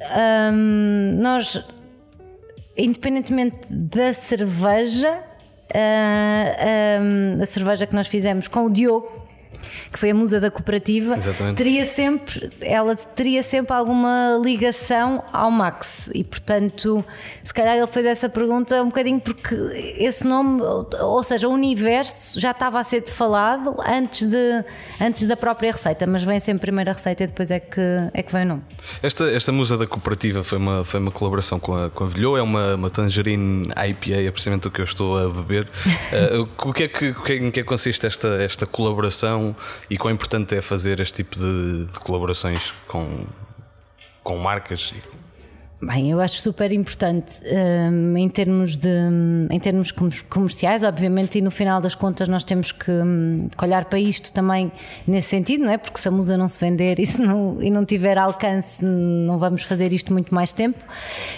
hum, 0.52 1.18
nós, 1.20 1.62
independentemente 2.76 3.58
da 3.70 4.12
cerveja, 4.12 5.12
uh, 5.12 7.02
hum, 7.02 7.42
a 7.42 7.46
cerveja 7.46 7.86
que 7.86 7.94
nós 7.94 8.08
fizemos 8.08 8.48
com 8.48 8.64
o 8.64 8.70
Diogo, 8.70 9.25
que 9.92 9.98
foi 9.98 10.10
a 10.10 10.14
musa 10.14 10.40
da 10.40 10.50
cooperativa, 10.50 11.16
Exatamente. 11.16 11.56
teria 11.56 11.84
sempre, 11.84 12.50
ela 12.60 12.94
teria 12.94 13.42
sempre 13.42 13.72
alguma 13.72 14.38
ligação 14.42 15.22
ao 15.32 15.50
Max 15.50 16.10
e 16.14 16.24
portanto, 16.24 17.04
se 17.42 17.52
calhar 17.52 17.76
ele 17.76 17.86
fez 17.86 18.06
essa 18.06 18.28
pergunta 18.28 18.82
um 18.82 18.86
bocadinho 18.86 19.20
porque 19.20 19.54
esse 19.98 20.26
nome, 20.26 20.62
ou 20.62 21.22
seja, 21.22 21.48
o 21.48 21.52
universo 21.52 22.38
já 22.40 22.50
estava 22.50 22.80
a 22.80 22.84
ser 22.84 23.02
falado 23.06 23.76
antes, 23.86 24.26
de, 24.26 24.64
antes 25.00 25.26
da 25.26 25.36
própria 25.36 25.72
receita, 25.72 26.06
mas 26.06 26.24
vem 26.24 26.40
sempre 26.40 26.62
primeiro 26.62 26.90
a 26.90 26.92
receita 26.92 27.24
e 27.24 27.26
depois 27.26 27.50
é 27.50 27.60
que, 27.60 27.80
é 28.12 28.22
que 28.22 28.32
vem 28.32 28.42
o 28.42 28.46
nome. 28.46 28.62
Esta, 29.02 29.30
esta 29.30 29.52
musa 29.52 29.76
da 29.76 29.86
cooperativa 29.86 30.42
foi 30.42 30.58
uma, 30.58 30.84
foi 30.84 31.00
uma 31.00 31.10
colaboração 31.10 31.58
com 31.58 31.74
a, 31.74 31.90
com 31.90 32.04
a 32.04 32.08
Vilhou, 32.08 32.36
é 32.36 32.42
uma, 32.42 32.74
uma 32.74 32.90
tangerine 32.90 33.68
IPA, 33.68 34.20
é 34.20 34.30
precisamente 34.30 34.68
o 34.68 34.70
que 34.70 34.80
eu 34.80 34.84
estou 34.84 35.18
a 35.18 35.28
beber. 35.28 35.64
uh, 35.64 36.48
o 36.68 36.72
que 36.72 36.84
é 36.84 36.88
que, 36.88 37.08
o 37.10 37.22
que 37.22 37.32
é, 37.32 37.36
em 37.36 37.50
que 37.50 37.64
consiste 37.64 38.06
esta, 38.06 38.28
esta 38.42 38.66
colaboração 38.66 39.54
e 39.88 39.96
quão 39.96 40.12
importante 40.12 40.54
é 40.54 40.60
fazer 40.60 41.00
este 41.00 41.14
tipo 41.14 41.38
de, 41.38 41.86
de 41.86 41.98
colaborações 42.00 42.72
com, 42.86 43.24
com 44.22 44.36
marcas? 44.36 44.92
Bem, 45.80 46.10
eu 46.10 46.20
acho 46.22 46.40
super 46.40 46.72
importante 46.72 47.42
um, 47.44 48.16
em, 48.16 48.30
termos 48.30 48.76
de, 48.76 48.88
em 49.50 49.60
termos 49.60 49.92
comerciais, 50.26 50.82
obviamente, 50.82 51.38
e 51.38 51.42
no 51.42 51.50
final 51.50 51.82
das 51.82 51.94
contas 51.94 52.28
nós 52.28 52.42
temos 52.42 52.72
que, 52.72 52.90
um, 52.90 53.46
olhar 53.62 53.84
para 53.84 54.00
isto 54.00 54.32
também 54.32 54.72
nesse 55.06 55.28
sentido, 55.28 55.64
não 55.64 55.70
é? 55.70 55.76
Porque 55.76 56.00
se 56.00 56.08
a 56.08 56.10
musa 56.10 56.34
não 56.34 56.48
se 56.48 56.58
vender 56.58 56.98
e, 56.98 57.04
se 57.04 57.20
não, 57.20 57.62
e 57.62 57.70
não 57.70 57.84
tiver 57.84 58.16
alcance, 58.16 58.82
não 58.82 59.38
vamos 59.38 59.64
fazer 59.64 59.92
isto 59.92 60.14
muito 60.14 60.34
mais 60.34 60.50
tempo. 60.50 60.82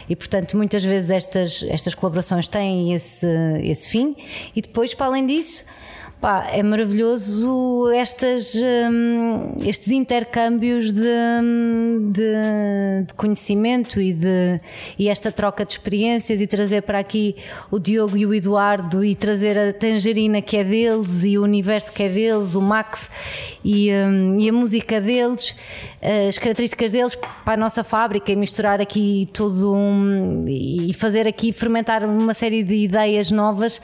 E 0.09 0.15
portanto, 0.15 0.57
muitas 0.57 0.85
vezes 0.85 1.11
estas, 1.11 1.65
estas 1.69 1.97
colaborações 1.97 2.47
têm 2.47 2.95
esse, 2.95 3.27
esse 3.61 3.91
fim, 3.91 4.15
e 4.55 4.63
depois, 4.63 4.95
para 4.95 5.07
além 5.07 5.27
disso 5.27 5.65
Pá, 6.21 6.49
é 6.51 6.65
maravilhoso 6.65 7.89
estas, 7.95 8.57
um, 8.57 9.55
estes 9.65 9.93
intercâmbios 9.93 10.93
de, 10.93 11.05
de, 12.11 13.05
de, 13.07 13.15
conhecimento 13.15 14.01
e, 14.01 14.13
de, 14.13 14.61
e 14.99 15.09
esta 15.09 15.31
troca 15.31 15.65
de 15.65 15.71
experiências 15.71 16.41
e 16.41 16.47
trazer 16.49 16.83
para 16.83 16.99
aqui 16.99 17.37
o 17.71 17.79
Diogo 17.79 18.17
e 18.17 18.27
o 18.27 18.35
Eduardo 18.35 19.05
e 19.05 19.15
trazer 19.15 19.57
a 19.57 19.73
tangerina 19.73 20.43
que 20.43 20.57
é 20.57 20.65
deles 20.65 21.23
e 21.23 21.39
o 21.39 21.45
universo 21.45 21.93
que 21.93 22.03
é 22.03 22.09
deles, 22.09 22.57
o 22.57 22.61
Max 22.61 23.09
e, 23.65 23.93
um, 23.93 24.41
e 24.41 24.49
a 24.49 24.53
música 24.53 25.01
deles, 25.01 25.55
as 26.29 26.37
características 26.37 26.91
deles 26.91 27.17
para 27.45 27.55
a 27.55 27.57
nossa 27.57 27.85
fábrica 27.85 28.33
e 28.33 28.37
misturar 28.37 28.81
aqui 28.81 29.29
tudo 29.33 29.73
um, 29.73 30.45
e 30.49 30.93
fazer 30.95 31.29
aqui 31.29 31.53
fermentar 31.53 32.05
uma 32.05 32.35
série 32.35 32.65
de 32.65 32.75
ideias 32.75 33.31
novas. 33.31 33.81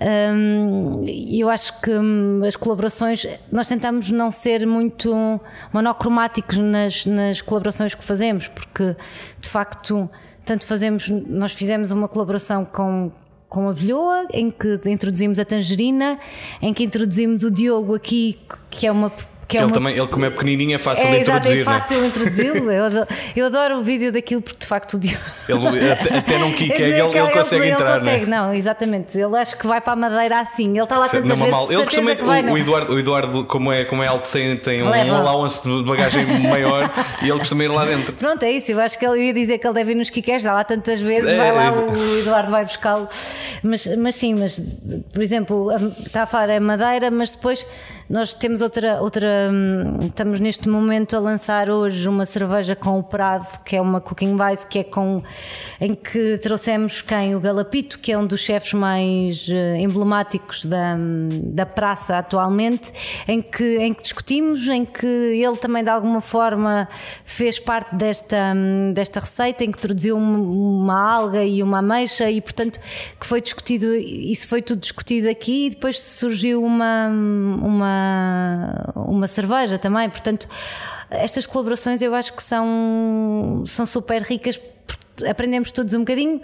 Um, 0.00 1.04
eu 1.30 1.50
acho 1.50 1.65
acho 1.66 1.80
que 1.80 1.90
hum, 1.90 2.42
as 2.46 2.54
colaborações, 2.54 3.26
nós 3.50 3.66
tentamos 3.66 4.10
não 4.10 4.30
ser 4.30 4.64
muito 4.66 5.40
monocromáticos 5.72 6.58
nas, 6.58 7.04
nas 7.06 7.40
colaborações 7.42 7.94
que 7.94 8.04
fazemos, 8.04 8.46
porque 8.46 8.96
de 9.40 9.48
facto, 9.48 10.08
tanto 10.44 10.66
fazemos, 10.66 11.08
nós 11.08 11.52
fizemos 11.52 11.90
uma 11.90 12.06
colaboração 12.06 12.64
com, 12.64 13.10
com 13.48 13.68
a 13.68 13.72
Vilhoa, 13.72 14.26
em 14.32 14.50
que 14.50 14.78
introduzimos 14.86 15.38
a 15.38 15.44
tangerina, 15.44 16.18
em 16.62 16.72
que 16.72 16.84
introduzimos 16.84 17.42
o 17.42 17.50
Diogo 17.50 17.94
aqui, 17.94 18.38
que 18.70 18.86
é 18.86 18.92
uma 18.92 19.10
que 19.48 19.56
é 19.56 19.60
ele, 19.60 19.66
uma... 19.66 19.74
também, 19.74 19.96
ele, 19.96 20.06
como 20.08 20.24
é 20.24 20.30
pequenininho, 20.30 20.74
é 20.74 20.78
fácil 20.78 21.06
é, 21.06 21.10
de 21.10 21.20
introduzir. 21.20 21.60
É 21.60 21.64
fácil 21.64 22.00
né? 22.00 22.06
introduzi-lo. 22.08 22.72
Eu, 22.72 22.84
adoro, 22.84 23.06
eu 23.36 23.46
adoro 23.46 23.78
o 23.78 23.82
vídeo 23.82 24.10
daquilo 24.10 24.42
porque 24.42 24.58
de 24.60 24.66
facto 24.66 24.94
o 24.94 25.00
Diogo. 25.00 25.22
Ele 25.48 25.90
até, 25.92 26.18
até 26.18 26.38
não 26.38 26.50
quica, 26.52 26.74
ele, 26.74 27.00
ele, 27.00 27.18
ele, 27.18 27.30
consegue 27.30 27.62
ele 27.62 27.72
entrar. 27.72 27.98
Consegue, 27.98 28.26
né? 28.26 28.36
não, 28.36 28.54
exatamente. 28.54 29.18
Ele 29.18 29.36
acho 29.36 29.56
que 29.56 29.66
vai 29.66 29.80
para 29.80 29.92
a 29.92 29.96
madeira 29.96 30.40
assim. 30.40 30.70
Ele 30.70 30.82
está 30.82 30.98
lá 30.98 31.08
tantas 31.08 31.38
não, 31.38 31.46
vezes. 31.46 31.50
Mal. 31.50 31.72
Ele 31.72 31.84
costuma, 31.84 32.14
vai, 32.14 32.42
o, 32.42 32.52
o, 32.52 32.58
Eduardo, 32.58 32.92
o 32.94 32.98
Eduardo, 32.98 33.44
como 33.44 33.72
é, 33.72 33.84
como 33.84 34.02
é 34.02 34.08
alto, 34.08 34.30
tem, 34.30 34.56
tem 34.56 34.82
um, 34.82 34.88
um 34.88 35.16
allowance 35.16 35.62
de 35.62 35.82
bagagem 35.84 36.26
maior 36.48 36.90
e 37.22 37.28
ele 37.28 37.38
costuma 37.38 37.62
ir 37.62 37.68
lá 37.68 37.84
dentro. 37.84 38.12
Pronto, 38.14 38.42
é 38.42 38.50
isso. 38.50 38.72
Eu 38.72 38.80
acho 38.80 38.98
que 38.98 39.06
ele 39.06 39.26
ia 39.26 39.32
dizer 39.32 39.58
que 39.58 39.66
ele 39.66 39.74
deve 39.74 39.92
ir 39.92 39.94
nos 39.94 40.10
quiqués, 40.10 40.42
já 40.42 40.52
lá 40.52 40.64
tantas 40.64 41.00
vezes, 41.00 41.30
é, 41.30 41.36
vai 41.36 41.52
lá, 41.52 41.66
é, 41.66 41.70
o 41.70 42.18
Eduardo 42.18 42.50
vai 42.50 42.64
buscá-lo. 42.64 43.08
Mas, 43.62 43.96
mas 43.96 44.14
sim, 44.16 44.34
mas 44.34 44.60
por 45.12 45.22
exemplo, 45.22 45.70
está 46.04 46.22
a 46.22 46.26
falar 46.26 46.50
é 46.50 46.60
madeira, 46.60 47.10
mas 47.10 47.32
depois 47.32 47.66
nós 48.08 48.34
temos 48.34 48.60
outra, 48.60 49.00
outra. 49.02 49.48
Hum, 49.50 50.06
estamos 50.06 50.38
neste 50.38 50.68
momento 50.68 51.16
a 51.16 51.18
lançar 51.18 51.68
hoje 51.68 52.08
uma 52.08 52.24
cerveja 52.24 52.76
com 52.76 53.00
o 53.00 53.02
Prado, 53.02 53.64
que 53.64 53.74
é 53.74 53.80
uma 53.80 54.00
cooking 54.00 54.36
base, 54.36 54.64
que 54.64 54.78
é 54.78 54.84
com. 54.84 55.22
em 55.80 55.92
que 55.92 56.38
trouxemos 56.38 57.02
quem? 57.02 57.34
O 57.34 57.40
Galapito, 57.40 57.98
que 57.98 58.12
é 58.12 58.18
um 58.18 58.24
dos 58.24 58.40
chefes 58.40 58.74
mais 58.74 59.48
eh, 59.50 59.78
emblemáticos 59.80 60.64
da, 60.64 60.96
da 61.42 61.66
praça 61.66 62.18
atualmente, 62.18 62.92
em 63.26 63.42
que, 63.42 63.78
em 63.78 63.92
que 63.92 64.02
discutimos, 64.04 64.68
em 64.68 64.84
que 64.84 65.06
ele 65.06 65.56
também 65.56 65.82
de 65.82 65.90
alguma 65.90 66.20
forma 66.20 66.88
fez 67.24 67.58
parte 67.58 67.92
desta, 67.96 68.52
hum, 68.54 68.92
desta 68.94 69.18
receita, 69.18 69.64
em 69.64 69.72
que 69.72 69.78
introduziu 69.78 70.16
uma 70.16 71.12
alga 71.12 71.44
e 71.44 71.60
uma 71.60 71.78
ameixa 71.78 72.30
e, 72.30 72.40
portanto, 72.40 72.78
que 73.18 73.26
foi 73.26 73.40
discutido, 73.40 73.92
isso 73.96 74.46
foi 74.46 74.62
tudo 74.62 74.80
discutido 74.80 75.28
aqui 75.28 75.66
e 75.66 75.70
depois 75.70 76.00
surgiu 76.00 76.62
uma. 76.62 77.08
uma 77.08 77.95
uma, 78.94 79.26
cerveja 79.26 79.78
também. 79.78 80.08
Portanto, 80.08 80.48
estas 81.10 81.46
colaborações 81.46 82.02
eu 82.02 82.14
acho 82.14 82.32
que 82.32 82.42
são, 82.42 83.62
são 83.66 83.86
super 83.86 84.22
ricas 84.22 84.60
aprendemos 85.26 85.72
todos 85.72 85.94
um 85.94 86.00
bocadinho 86.00 86.42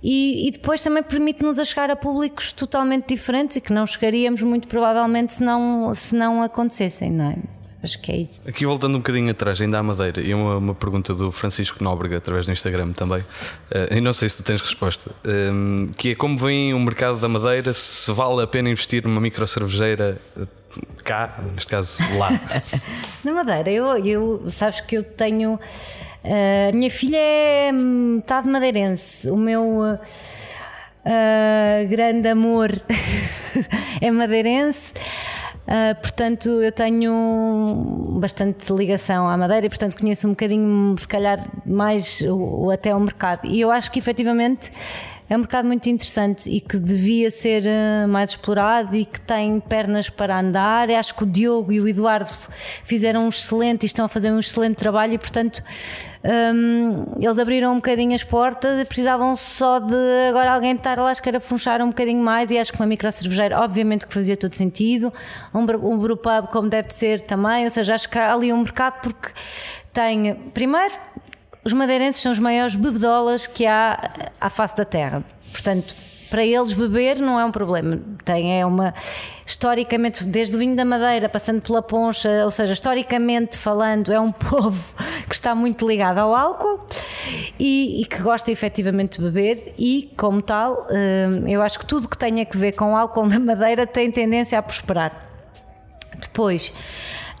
e, 0.00 0.46
e 0.46 0.50
depois 0.52 0.80
também 0.80 1.02
permite-nos 1.02 1.58
a 1.58 1.64
chegar 1.64 1.90
a 1.90 1.96
públicos 1.96 2.52
totalmente 2.52 3.08
diferentes 3.08 3.56
e 3.56 3.60
que 3.60 3.72
não 3.72 3.84
chegaríamos 3.84 4.42
muito 4.42 4.68
provavelmente 4.68 5.34
se 5.34 5.42
não, 5.42 5.92
se 5.92 6.14
não 6.14 6.40
acontecessem, 6.40 7.10
não 7.10 7.30
é? 7.30 7.36
Acho 7.82 8.00
que 8.00 8.12
é 8.12 8.16
isso. 8.16 8.48
Aqui 8.48 8.64
voltando 8.64 8.94
um 8.94 8.98
bocadinho 8.98 9.28
atrás, 9.30 9.60
ainda 9.60 9.78
à 9.78 9.82
Madeira, 9.82 10.20
e 10.20 10.32
uma, 10.32 10.56
uma 10.56 10.74
pergunta 10.74 11.12
do 11.12 11.32
Francisco 11.32 11.82
Nóbrega 11.82 12.18
através 12.18 12.46
do 12.46 12.52
Instagram 12.52 12.92
também, 12.92 13.22
uh, 13.22 13.92
e 13.92 14.00
não 14.00 14.12
sei 14.12 14.28
se 14.28 14.36
tu 14.36 14.46
tens 14.46 14.60
resposta, 14.60 15.10
um, 15.24 15.88
que 15.96 16.10
é 16.10 16.14
como 16.14 16.38
vem 16.38 16.72
o 16.72 16.78
mercado 16.78 17.18
da 17.18 17.28
Madeira, 17.28 17.74
se 17.74 18.08
vale 18.12 18.40
a 18.40 18.46
pena 18.46 18.70
investir 18.70 19.02
numa 19.02 19.20
micro 19.20 19.44
cervejeira 19.48 20.16
eh, 20.36 20.46
cá, 21.04 21.38
neste 21.54 21.68
caso 21.68 22.02
lá? 22.16 22.28
Na 23.24 23.32
Madeira, 23.32 23.70
eu, 23.70 23.96
eu 24.04 24.50
sabes 24.50 24.80
que 24.80 24.96
eu 24.96 25.02
tenho. 25.02 25.54
Uh, 25.54 26.70
a 26.70 26.72
minha 26.72 26.90
filha 26.90 27.18
é 27.18 27.72
metade 27.72 28.48
madeirense, 28.48 29.28
o 29.30 29.36
meu. 29.36 29.98
Uh, 31.04 31.88
grande 31.88 32.28
amor 32.28 32.70
é 34.00 34.10
madeirense. 34.10 34.92
Uh, 35.62 35.94
portanto, 36.00 36.48
eu 36.48 36.72
tenho 36.72 38.18
bastante 38.20 38.72
ligação 38.72 39.28
à 39.28 39.36
Madeira 39.36 39.66
e, 39.66 39.68
portanto, 39.68 39.96
conheço 39.96 40.26
um 40.26 40.30
bocadinho, 40.30 40.96
se 40.98 41.06
calhar, 41.06 41.38
mais 41.64 42.20
o, 42.22 42.70
até 42.70 42.94
o 42.94 43.00
mercado. 43.00 43.46
E 43.46 43.60
eu 43.60 43.70
acho 43.70 43.90
que 43.90 43.98
efetivamente 43.98 44.70
é 45.28 45.36
um 45.36 45.38
mercado 45.38 45.66
muito 45.66 45.88
interessante 45.88 46.50
e 46.50 46.60
que 46.60 46.78
devia 46.78 47.30
ser 47.30 47.64
uh, 47.64 48.08
mais 48.08 48.30
explorado 48.30 48.94
e 48.94 49.04
que 49.04 49.20
tem 49.20 49.60
pernas 49.60 50.10
para 50.10 50.38
andar. 50.38 50.90
Eu 50.90 50.96
acho 50.96 51.14
que 51.14 51.22
o 51.22 51.26
Diogo 51.26 51.72
e 51.72 51.80
o 51.80 51.88
Eduardo 51.88 52.28
fizeram 52.84 53.26
um 53.26 53.28
excelente 53.28 53.84
e 53.84 53.86
estão 53.86 54.04
a 54.04 54.08
fazer 54.08 54.30
um 54.30 54.38
excelente 54.38 54.76
trabalho 54.76 55.14
e, 55.14 55.18
portanto, 55.18 55.62
um, 56.24 57.16
eles 57.20 57.38
abriram 57.38 57.72
um 57.72 57.76
bocadinho 57.76 58.14
as 58.14 58.22
portas. 58.22 58.80
E 58.80 58.84
precisavam 58.84 59.34
só 59.36 59.78
de 59.78 59.94
agora 60.28 60.52
alguém 60.52 60.74
estar 60.74 60.98
lá 60.98 61.10
escarafunchar 61.10 61.80
um 61.82 61.88
bocadinho 61.88 62.22
mais 62.22 62.50
e 62.50 62.58
acho 62.58 62.72
que 62.72 62.80
uma 62.80 62.86
micro 62.86 63.10
cervejeira 63.10 63.60
obviamente 63.60 64.06
que 64.06 64.12
fazia 64.12 64.36
todo 64.36 64.54
sentido. 64.54 65.12
Um, 65.54 65.60
um 65.60 65.98
brewpub 65.98 66.48
como 66.50 66.68
deve 66.68 66.90
ser 66.90 67.20
também. 67.20 67.64
Ou 67.64 67.70
seja, 67.70 67.94
acho 67.94 68.08
que 68.08 68.18
há 68.18 68.32
ali 68.32 68.52
um 68.52 68.58
mercado 68.58 69.00
porque 69.02 69.30
tem 69.92 70.34
primeiro 70.54 70.94
os 71.64 71.72
madeirenses 71.72 72.20
são 72.20 72.32
os 72.32 72.38
maiores 72.38 72.74
bebedolas 72.74 73.46
que 73.46 73.66
há 73.66 74.10
à 74.40 74.50
face 74.50 74.76
da 74.76 74.84
terra. 74.84 75.22
Portanto, 75.52 75.94
para 76.32 76.44
eles 76.44 76.72
beber 76.72 77.20
não 77.20 77.38
é 77.38 77.44
um 77.44 77.52
problema. 77.52 78.00
Tem 78.24 78.58
é 78.58 78.64
uma 78.64 78.94
historicamente 79.46 80.24
desde 80.24 80.56
o 80.56 80.58
vinho 80.58 80.74
da 80.74 80.84
Madeira, 80.84 81.28
passando 81.28 81.60
pela 81.60 81.82
Poncha, 81.82 82.42
ou 82.44 82.50
seja, 82.50 82.72
historicamente 82.72 83.58
falando, 83.58 84.10
é 84.10 84.18
um 84.18 84.32
povo 84.32 84.96
que 85.28 85.34
está 85.34 85.54
muito 85.54 85.86
ligado 85.86 86.18
ao 86.18 86.34
álcool 86.34 86.86
e, 87.60 88.00
e 88.00 88.06
que 88.06 88.22
gosta 88.22 88.50
efetivamente 88.50 89.18
de 89.18 89.24
beber 89.24 89.74
e 89.78 90.10
como 90.16 90.40
tal, 90.40 90.86
hum, 90.90 91.46
eu 91.46 91.60
acho 91.60 91.78
que 91.78 91.84
tudo 91.84 92.08
que 92.08 92.16
tenha 92.16 92.48
a 92.50 92.58
ver 92.58 92.72
com 92.72 92.96
álcool 92.96 93.26
na 93.26 93.38
Madeira 93.38 93.86
tem 93.86 94.10
tendência 94.10 94.58
a 94.58 94.62
prosperar. 94.62 95.28
Depois, 96.18 96.72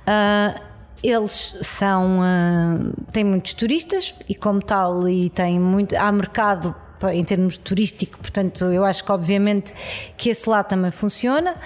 uh, 0.02 0.71
eles 1.02 1.56
são 1.60 2.20
uh, 2.20 3.10
têm 3.12 3.24
muitos 3.24 3.54
turistas 3.54 4.14
e 4.28 4.34
como 4.34 4.62
tal 4.62 5.08
e 5.08 5.30
tem 5.30 5.58
muito 5.58 5.96
há 5.96 6.10
mercado 6.12 6.74
em 7.10 7.24
termos 7.24 7.56
turístico, 7.56 8.18
portanto, 8.18 8.64
eu 8.66 8.84
acho 8.84 9.02
que 9.02 9.10
obviamente 9.10 9.72
que 10.16 10.30
esse 10.30 10.48
lá 10.48 10.62
também 10.62 10.90
funciona. 10.90 11.56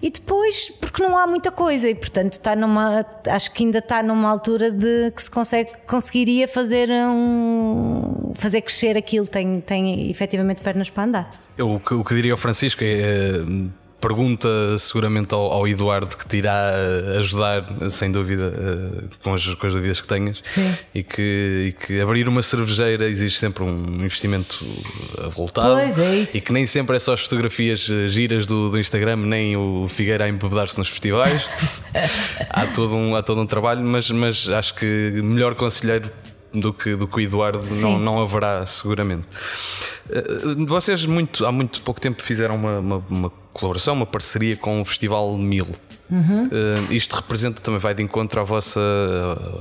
E 0.00 0.10
depois, 0.10 0.70
porque 0.80 1.02
não 1.02 1.18
há 1.18 1.26
muita 1.26 1.50
coisa, 1.50 1.88
e 1.88 1.94
portanto 1.94 2.34
está 2.34 2.54
numa. 2.54 3.04
Acho 3.26 3.52
que 3.52 3.64
ainda 3.64 3.78
está 3.78 4.00
numa 4.00 4.30
altura 4.30 4.70
de 4.70 5.10
que 5.10 5.20
se 5.20 5.28
consegue, 5.28 5.72
conseguiria 5.88 6.46
fazer 6.46 6.88
um. 6.88 8.32
fazer 8.36 8.60
crescer 8.60 8.96
aquilo, 8.96 9.26
tem, 9.26 9.60
tem 9.60 10.08
efetivamente 10.08 10.62
pernas 10.62 10.88
para 10.88 11.02
andar. 11.02 11.30
Eu, 11.56 11.74
o, 11.74 11.80
que, 11.80 11.94
o 11.94 12.04
que 12.04 12.14
diria 12.14 12.30
ao 12.30 12.38
Francisco 12.38 12.84
é 12.84 13.42
pergunta 14.00 14.48
seguramente 14.78 15.34
ao, 15.34 15.52
ao, 15.52 15.66
Eduardo 15.66 16.16
que 16.16 16.26
te 16.26 16.38
irá 16.38 16.72
ajudar, 17.18 17.66
sem 17.90 18.10
dúvida, 18.12 18.52
eh, 18.56 19.04
com 19.22 19.34
as, 19.34 19.44
com 19.54 19.66
as 19.66 19.72
dúvidas 19.72 20.00
que 20.00 20.06
tenhas. 20.06 20.40
Sim. 20.44 20.74
E 20.94 21.02
que, 21.02 21.68
e 21.68 21.86
que 21.86 22.00
abrir 22.00 22.28
uma 22.28 22.42
cervejeira 22.42 23.08
exige 23.08 23.36
sempre 23.36 23.64
um 23.64 24.04
investimento 24.04 24.64
voltado. 25.34 25.74
Pois 25.74 25.98
é 25.98 26.16
isso. 26.16 26.36
E 26.36 26.40
que 26.40 26.52
nem 26.52 26.66
sempre 26.66 26.96
é 26.96 26.98
só 26.98 27.12
as 27.12 27.20
fotografias 27.20 27.88
eh, 27.90 28.08
giras 28.08 28.46
do, 28.46 28.70
do 28.70 28.78
Instagram, 28.78 29.16
nem 29.16 29.56
o 29.56 29.86
Figueira 29.88 30.24
a 30.24 30.28
embebedar-se 30.28 30.78
nos 30.78 30.88
festivais. 30.88 31.48
há, 32.50 32.66
todo 32.66 32.94
um, 32.96 33.16
há 33.16 33.22
todo 33.22 33.40
um 33.40 33.46
trabalho, 33.46 33.82
mas, 33.82 34.10
mas 34.10 34.48
acho 34.48 34.74
que 34.74 34.86
melhor 35.22 35.54
conselheiro 35.54 36.10
do 36.52 36.72
que, 36.72 36.94
do 36.94 37.06
que 37.06 37.16
o 37.16 37.20
Eduardo 37.20 37.62
não, 37.76 37.98
não 37.98 38.20
haverá, 38.20 38.64
seguramente. 38.66 39.26
Eh, 40.10 40.24
vocês 40.66 41.04
muito, 41.04 41.44
há 41.44 41.52
muito 41.52 41.82
pouco 41.82 42.00
tempo 42.00 42.22
fizeram 42.22 42.54
uma, 42.56 42.78
uma, 42.78 43.04
uma 43.08 43.32
colaboração, 43.58 43.94
uma 43.94 44.06
parceria 44.06 44.56
com 44.56 44.80
o 44.80 44.84
Festival 44.84 45.36
Mil. 45.36 45.66
Uhum. 46.10 46.44
Uh, 46.44 46.92
isto 46.92 47.16
representa 47.16 47.60
também, 47.60 47.78
vai 47.78 47.94
de 47.94 48.02
encontro 48.02 48.40
à 48.40 48.44
vossa, 48.44 48.80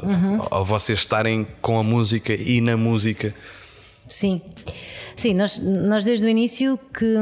uhum. 0.03 0.41
a, 0.49 0.59
a 0.59 0.63
vocês 0.63 0.99
estarem 0.99 1.45
com 1.61 1.77
a 1.79 1.83
música 1.83 2.33
e 2.33 2.61
na 2.61 2.77
música. 2.77 3.33
Sim, 4.07 4.41
sim, 5.15 5.33
nós, 5.33 5.59
nós 5.59 6.05
desde 6.05 6.25
o 6.25 6.29
início 6.29 6.79
que, 6.93 7.15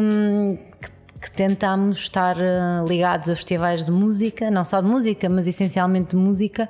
que, 0.81 1.21
que 1.21 1.31
tentámos 1.31 2.01
estar 2.01 2.37
eh, 2.39 2.85
ligados 2.87 3.27
a 3.27 3.35
festivais 3.35 3.83
de 3.83 3.91
música, 3.91 4.51
não 4.51 4.63
só 4.63 4.79
de 4.79 4.87
música, 4.87 5.27
mas 5.27 5.47
essencialmente 5.47 6.11
de 6.11 6.15
música 6.15 6.69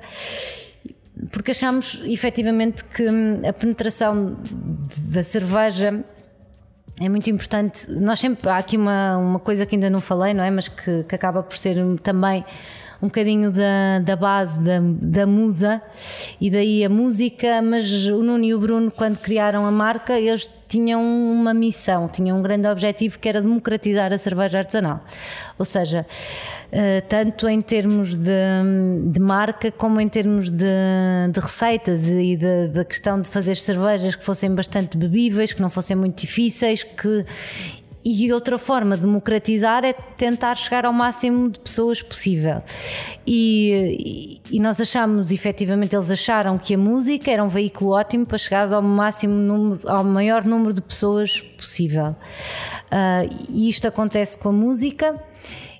porque 1.30 1.50
achamos 1.50 2.02
efetivamente 2.04 2.84
que 2.84 3.06
a 3.46 3.52
penetração 3.52 4.36
da 5.12 5.22
cerveja 5.22 6.04
é 7.00 7.08
muito 7.08 7.28
importante. 7.30 7.90
Nós 7.90 8.18
sempre 8.18 8.48
há 8.48 8.56
aqui 8.56 8.76
uma, 8.76 9.16
uma 9.18 9.38
coisa 9.38 9.66
que 9.66 9.76
ainda 9.76 9.90
não 9.90 10.00
falei, 10.00 10.32
não 10.32 10.42
é? 10.42 10.50
Mas 10.50 10.68
que, 10.68 11.04
que 11.04 11.14
acaba 11.14 11.42
por 11.42 11.56
ser 11.56 11.76
também 12.02 12.44
um 13.02 13.08
bocadinho 13.08 13.50
da, 13.50 13.98
da 14.02 14.16
base 14.16 14.58
da, 14.58 14.80
da 14.82 15.26
musa 15.26 15.82
e 16.40 16.50
daí 16.50 16.84
a 16.84 16.88
música, 16.88 17.62
mas 17.62 18.06
o 18.08 18.22
Nuno 18.22 18.44
e 18.44 18.54
o 18.54 18.58
Bruno, 18.58 18.90
quando 18.90 19.18
criaram 19.18 19.66
a 19.66 19.70
marca, 19.70 20.18
eles 20.18 20.48
tinham 20.68 21.02
uma 21.02 21.54
missão, 21.54 22.08
tinham 22.08 22.38
um 22.38 22.42
grande 22.42 22.68
objetivo 22.68 23.18
que 23.18 23.28
era 23.28 23.40
democratizar 23.40 24.12
a 24.12 24.18
cerveja 24.18 24.58
artesanal. 24.58 25.02
Ou 25.58 25.64
seja, 25.64 26.04
eh, 26.70 27.00
tanto 27.02 27.48
em 27.48 27.62
termos 27.62 28.18
de, 28.18 28.32
de 29.06 29.20
marca 29.20 29.70
como 29.70 30.00
em 30.00 30.08
termos 30.08 30.50
de, 30.50 30.66
de 31.30 31.40
receitas 31.40 32.08
e 32.08 32.36
da 32.72 32.84
questão 32.84 33.20
de 33.20 33.30
fazer 33.30 33.56
cervejas 33.56 34.14
que 34.14 34.24
fossem 34.24 34.54
bastante 34.54 34.96
bebíveis, 34.96 35.52
que 35.52 35.62
não 35.62 35.70
fossem 35.70 35.96
muito 35.96 36.20
difíceis, 36.20 36.82
que 36.82 37.24
e 38.08 38.32
outra 38.32 38.56
forma 38.56 38.94
de 38.94 39.02
democratizar 39.02 39.84
é 39.84 39.92
tentar 39.92 40.54
chegar 40.54 40.86
ao 40.86 40.92
máximo 40.92 41.50
de 41.50 41.58
pessoas 41.58 42.00
possível. 42.00 42.62
E, 43.26 44.40
e, 44.48 44.60
nós 44.60 44.80
achamos, 44.80 45.32
efetivamente, 45.32 45.96
eles 45.96 46.08
acharam 46.08 46.56
que 46.56 46.74
a 46.74 46.78
música 46.78 47.32
era 47.32 47.42
um 47.42 47.48
veículo 47.48 47.90
ótimo 47.90 48.24
para 48.24 48.38
chegar 48.38 48.72
ao 48.72 48.80
máximo 48.80 49.34
número, 49.34 49.80
ao 49.88 50.04
maior 50.04 50.44
número 50.44 50.72
de 50.72 50.80
pessoas 50.80 51.40
possível. 51.40 52.14
Uh, 52.86 53.28
e 53.50 53.68
isto 53.68 53.88
acontece 53.88 54.38
com 54.38 54.50
a 54.50 54.52
música. 54.52 55.20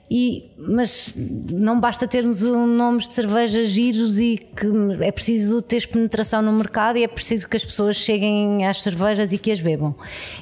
E, 0.08 0.52
mas 0.56 1.12
não 1.52 1.80
basta 1.80 2.06
termos 2.06 2.44
um 2.44 2.64
nomes 2.64 3.08
de 3.08 3.14
cervejas 3.14 3.68
giros 3.68 4.20
e 4.20 4.38
que 4.38 4.66
é 5.00 5.10
preciso 5.10 5.60
ter 5.60 5.88
penetração 5.88 6.40
no 6.40 6.52
mercado 6.52 6.96
e 6.96 7.02
é 7.02 7.08
preciso 7.08 7.48
que 7.48 7.56
as 7.56 7.64
pessoas 7.64 7.96
cheguem 7.96 8.64
às 8.66 8.82
cervejas 8.82 9.32
e 9.32 9.38
que 9.38 9.50
as 9.50 9.58
bebam. 9.58 9.96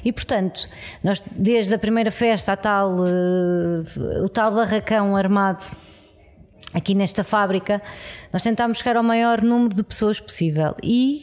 E 0.05 0.13
portanto, 0.13 0.69
nós 1.03 1.23
desde 1.33 1.75
a 1.75 1.79
primeira 1.79 2.11
festa 2.11 2.53
a 2.53 2.57
tal, 2.57 2.93
uh, 2.93 4.23
o 4.23 4.29
tal 4.29 4.53
barracão 4.53 5.17
armado 5.17 5.65
aqui 6.75 6.95
nesta 6.95 7.25
fábrica, 7.25 7.81
nós 8.33 8.43
tentámos 8.43 8.79
chegar 8.79 8.97
ao 8.97 9.03
maior 9.03 9.41
número 9.41 9.75
de 9.75 9.83
pessoas 9.83 10.21
possível 10.21 10.75
e 10.83 11.23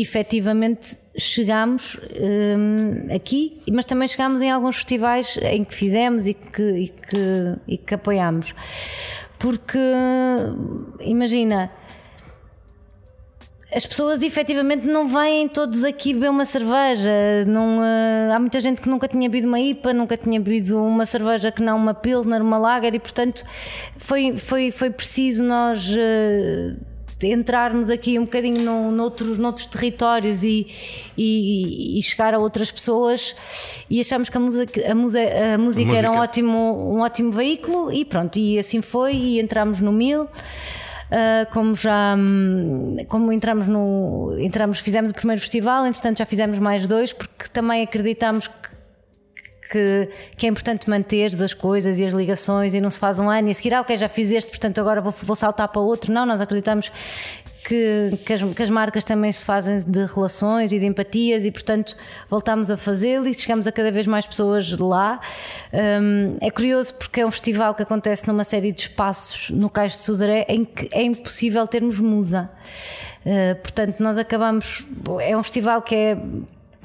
efetivamente 0.00 0.98
chegámos 1.18 1.98
um, 2.20 3.14
aqui, 3.14 3.58
mas 3.72 3.84
também 3.84 4.06
chegámos 4.06 4.42
em 4.42 4.50
alguns 4.50 4.76
festivais 4.76 5.38
em 5.42 5.64
que 5.64 5.74
fizemos 5.74 6.26
e 6.26 6.34
que, 6.34 6.62
e 6.62 6.88
que, 6.88 7.56
e 7.66 7.78
que 7.78 7.94
apoiámos. 7.94 8.54
Porque, 9.38 9.78
imagina, 11.00 11.70
as 13.74 13.84
pessoas 13.84 14.22
efetivamente 14.22 14.86
não 14.86 15.08
vêm 15.08 15.48
todos 15.48 15.84
aqui 15.84 16.14
beber 16.14 16.30
uma 16.30 16.46
cerveja. 16.46 17.10
Não, 17.46 17.78
uh, 17.78 18.32
há 18.34 18.38
muita 18.38 18.60
gente 18.60 18.80
que 18.80 18.88
nunca 18.88 19.08
tinha 19.08 19.28
bebido 19.28 19.48
uma 19.48 19.60
IPA, 19.60 19.92
nunca 19.92 20.16
tinha 20.16 20.40
bebido 20.40 20.82
uma 20.82 21.04
cerveja 21.04 21.50
que 21.50 21.62
não 21.62 21.76
uma 21.76 21.92
Pilsner, 21.92 22.40
uma 22.42 22.58
Lager, 22.58 22.94
e 22.94 22.98
portanto 22.98 23.44
foi, 23.98 24.36
foi, 24.36 24.70
foi 24.70 24.90
preciso 24.90 25.42
nós. 25.42 25.88
Uh, 25.90 26.85
entrarmos 27.22 27.88
aqui 27.88 28.18
um 28.18 28.24
bocadinho 28.24 28.60
no, 28.60 28.92
noutros, 28.92 29.38
noutros 29.38 29.66
territórios 29.66 30.44
e, 30.44 30.66
e, 31.16 31.98
e, 31.98 32.02
chegar 32.02 32.34
a 32.34 32.38
outras 32.38 32.70
pessoas 32.70 33.34
e 33.88 34.00
achamos 34.00 34.28
que 34.28 34.36
a 34.36 34.40
música, 34.40 34.92
a 34.92 34.94
música, 34.94 35.54
a 35.54 35.58
música, 35.58 35.96
era 35.96 36.10
um 36.10 36.18
ótimo, 36.18 36.94
um 36.94 37.00
ótimo 37.00 37.32
veículo 37.32 37.90
e 37.90 38.04
pronto, 38.04 38.38
e 38.38 38.58
assim 38.58 38.82
foi 38.82 39.14
e 39.14 39.40
entramos 39.40 39.80
no 39.80 39.92
Mil. 39.92 40.24
Uh, 41.06 41.48
como 41.52 41.72
já 41.76 42.16
como 43.06 43.30
entramos 43.30 43.68
no 43.68 44.36
entramos 44.40 44.80
fizemos 44.80 45.08
o 45.08 45.14
primeiro 45.14 45.40
festival 45.40 45.86
entretanto 45.86 46.18
já 46.18 46.26
fizemos 46.26 46.58
mais 46.58 46.88
dois 46.88 47.12
porque 47.12 47.44
também 47.52 47.84
acreditamos 47.84 48.48
que 48.48 48.75
que, 49.70 50.08
que, 50.36 50.46
é 50.46 50.48
importante 50.48 50.88
manter 50.88 51.32
as 51.42 51.54
coisas 51.54 51.98
e 51.98 52.04
as 52.04 52.12
ligações 52.12 52.74
e 52.74 52.80
não 52.80 52.90
se 52.90 52.98
faz 52.98 53.18
um 53.18 53.28
ano 53.28 53.48
e 53.48 53.50
a 53.50 53.54
seguir, 53.54 53.74
ah, 53.74 53.80
ok, 53.80 53.96
já 53.96 54.08
fiz 54.08 54.30
este, 54.30 54.48
portanto 54.48 54.80
agora 54.80 55.00
vou, 55.00 55.12
vou 55.22 55.36
saltar 55.36 55.68
para 55.68 55.80
outro. 55.80 56.12
Não, 56.12 56.24
nós 56.24 56.40
acreditamos 56.40 56.90
que, 57.66 58.12
que, 58.24 58.32
as, 58.32 58.42
que, 58.42 58.62
as, 58.62 58.70
marcas 58.70 59.02
também 59.02 59.32
se 59.32 59.44
fazem 59.44 59.78
de 59.78 60.04
relações 60.04 60.70
e 60.70 60.78
de 60.78 60.86
empatias 60.86 61.44
e, 61.44 61.50
portanto, 61.50 61.96
voltamos 62.30 62.70
a 62.70 62.76
fazê-lo 62.76 63.26
e 63.26 63.34
chegamos 63.34 63.66
a 63.66 63.72
cada 63.72 63.90
vez 63.90 64.06
mais 64.06 64.24
pessoas 64.24 64.70
lá. 64.78 65.20
Um, 65.72 66.36
é 66.40 66.50
curioso 66.50 66.94
porque 66.94 67.20
é 67.20 67.26
um 67.26 67.30
festival 67.30 67.74
que 67.74 67.82
acontece 67.82 68.28
numa 68.28 68.44
série 68.44 68.70
de 68.70 68.82
espaços 68.82 69.50
no 69.50 69.68
Cais 69.68 69.92
de 69.92 69.98
Sudaré 69.98 70.46
em 70.48 70.64
que 70.64 70.88
é 70.92 71.02
impossível 71.02 71.66
termos 71.66 71.98
musa. 71.98 72.48
Uh, 73.24 73.56
portanto, 73.56 74.00
nós 74.00 74.16
acabamos. 74.16 74.86
É 75.20 75.36
um 75.36 75.42
festival 75.42 75.82
que 75.82 75.94
é 75.94 76.16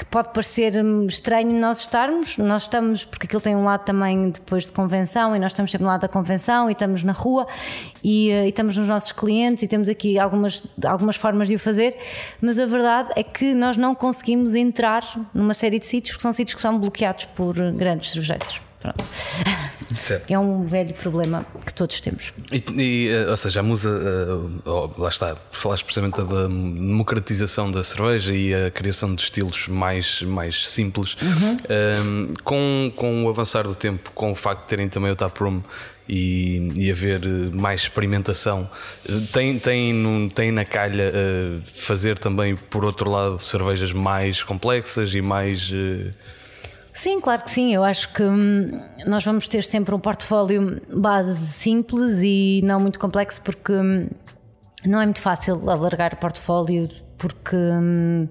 que 0.01 0.05
pode 0.07 0.29
parecer 0.33 0.73
estranho 1.07 1.53
nós 1.59 1.81
estarmos, 1.81 2.35
nós 2.39 2.63
estamos, 2.63 3.05
porque 3.05 3.27
aquilo 3.27 3.39
tem 3.39 3.55
um 3.55 3.63
lado 3.63 3.85
também 3.85 4.31
depois 4.31 4.65
de 4.65 4.71
convenção, 4.71 5.35
e 5.35 5.39
nós 5.39 5.51
estamos 5.51 5.69
sempre 5.69 5.83
no 5.83 5.91
lado 5.91 6.01
da 6.01 6.07
convenção, 6.07 6.69
e 6.69 6.73
estamos 6.73 7.03
na 7.03 7.11
rua, 7.11 7.45
e, 8.03 8.31
eh, 8.31 8.45
e, 8.47 8.49
estamos 8.49 8.75
nos 8.75 8.87
nossos 8.87 9.11
clientes, 9.11 9.61
e 9.61 9.67
temos 9.67 9.87
aqui 9.87 10.17
algumas, 10.17 10.63
algumas 10.83 11.15
formas 11.15 11.47
de 11.47 11.53
o 11.53 11.59
fazer, 11.59 11.95
mas 12.41 12.57
a 12.57 12.65
verdade 12.65 13.09
é 13.15 13.21
que 13.21 13.53
nós 13.53 13.77
não 13.77 13.93
conseguimos 13.93 14.55
entrar 14.55 15.03
numa 15.35 15.53
série 15.53 15.77
de 15.77 15.85
sítios, 15.85 16.13
porque 16.13 16.23
são 16.23 16.33
sítios 16.33 16.55
que 16.55 16.61
são 16.61 16.79
bloqueados 16.79 17.25
por 17.25 17.53
grandes 17.73 18.09
cervejeiros. 18.09 18.70
Pronto. 18.82 19.04
Certo. 19.96 20.32
É 20.32 20.39
um 20.39 20.63
velho 20.63 20.94
problema 20.94 21.46
que 21.65 21.74
todos 21.74 22.00
temos. 22.00 22.34
E, 22.52 22.63
e 22.82 23.10
eh, 23.10 23.30
ou 23.30 23.38
seja, 23.38 23.60
a 23.60 23.63
musa, 23.63 23.89
uh, 23.89 24.94
lá 24.98 25.10
está, 25.10 25.36
falaste 25.52 25.84
precisamente 25.84 26.22
da 26.22 26.48
democratização 26.48 27.70
da 27.72 27.84
cerveja 27.84 28.34
e 28.34 28.54
a 28.54 28.72
criação 28.72 29.13
de 29.13 29.22
estilos 29.22 29.67
mais, 29.67 30.22
mais 30.22 30.69
simples. 30.69 31.17
Uhum. 31.21 32.34
com, 32.44 32.92
com 32.96 33.25
o 33.25 33.29
avançar 33.29 33.63
do 33.63 33.75
tempo, 33.75 34.12
com 34.12 34.32
o 34.32 34.36
facto 34.36 34.62
de 34.62 34.67
terem 34.67 34.90
também 34.90 35.12
o 35.12 35.15
taproom 35.15 35.62
e, 36.08 36.71
e 36.75 36.92
haver 36.92 37.21
mais 37.54 37.82
experimentação. 37.82 38.69
Tem, 39.32 39.60
tem, 39.60 40.29
tem 40.34 40.52
na 40.52 40.65
calha 40.65 41.12
fazer 41.75 42.17
também, 42.17 42.56
por 42.56 42.84
outro 42.84 43.10
lado, 43.10 43.40
cervejas 43.40 43.94
mais 43.94 44.44
complexas 44.44 45.13
e 45.13 45.21
mais. 45.21 45.71
Sim, 46.94 47.21
claro 47.21 47.44
que 47.44 47.50
sim. 47.50 47.73
Eu 47.73 47.83
acho 47.83 48.13
que 48.13 48.23
hum, 48.23 48.71
nós 49.06 49.23
vamos 49.23 49.48
ter 49.48 49.63
sempre 49.63 49.94
um 49.96 50.00
portfólio 50.00 50.81
base 50.94 51.54
simples 51.54 52.19
e 52.21 52.62
não 52.63 52.79
muito 52.79 53.00
complexo, 53.00 53.42
porque 53.42 53.71
hum, 53.71 54.08
não 54.85 55.02
é 55.02 55.06
muito 55.06 55.21
fácil 55.21 55.69
alargar 55.69 56.17
portfólio, 56.19 56.89
porque. 57.17 57.56
Hum, 57.56 58.27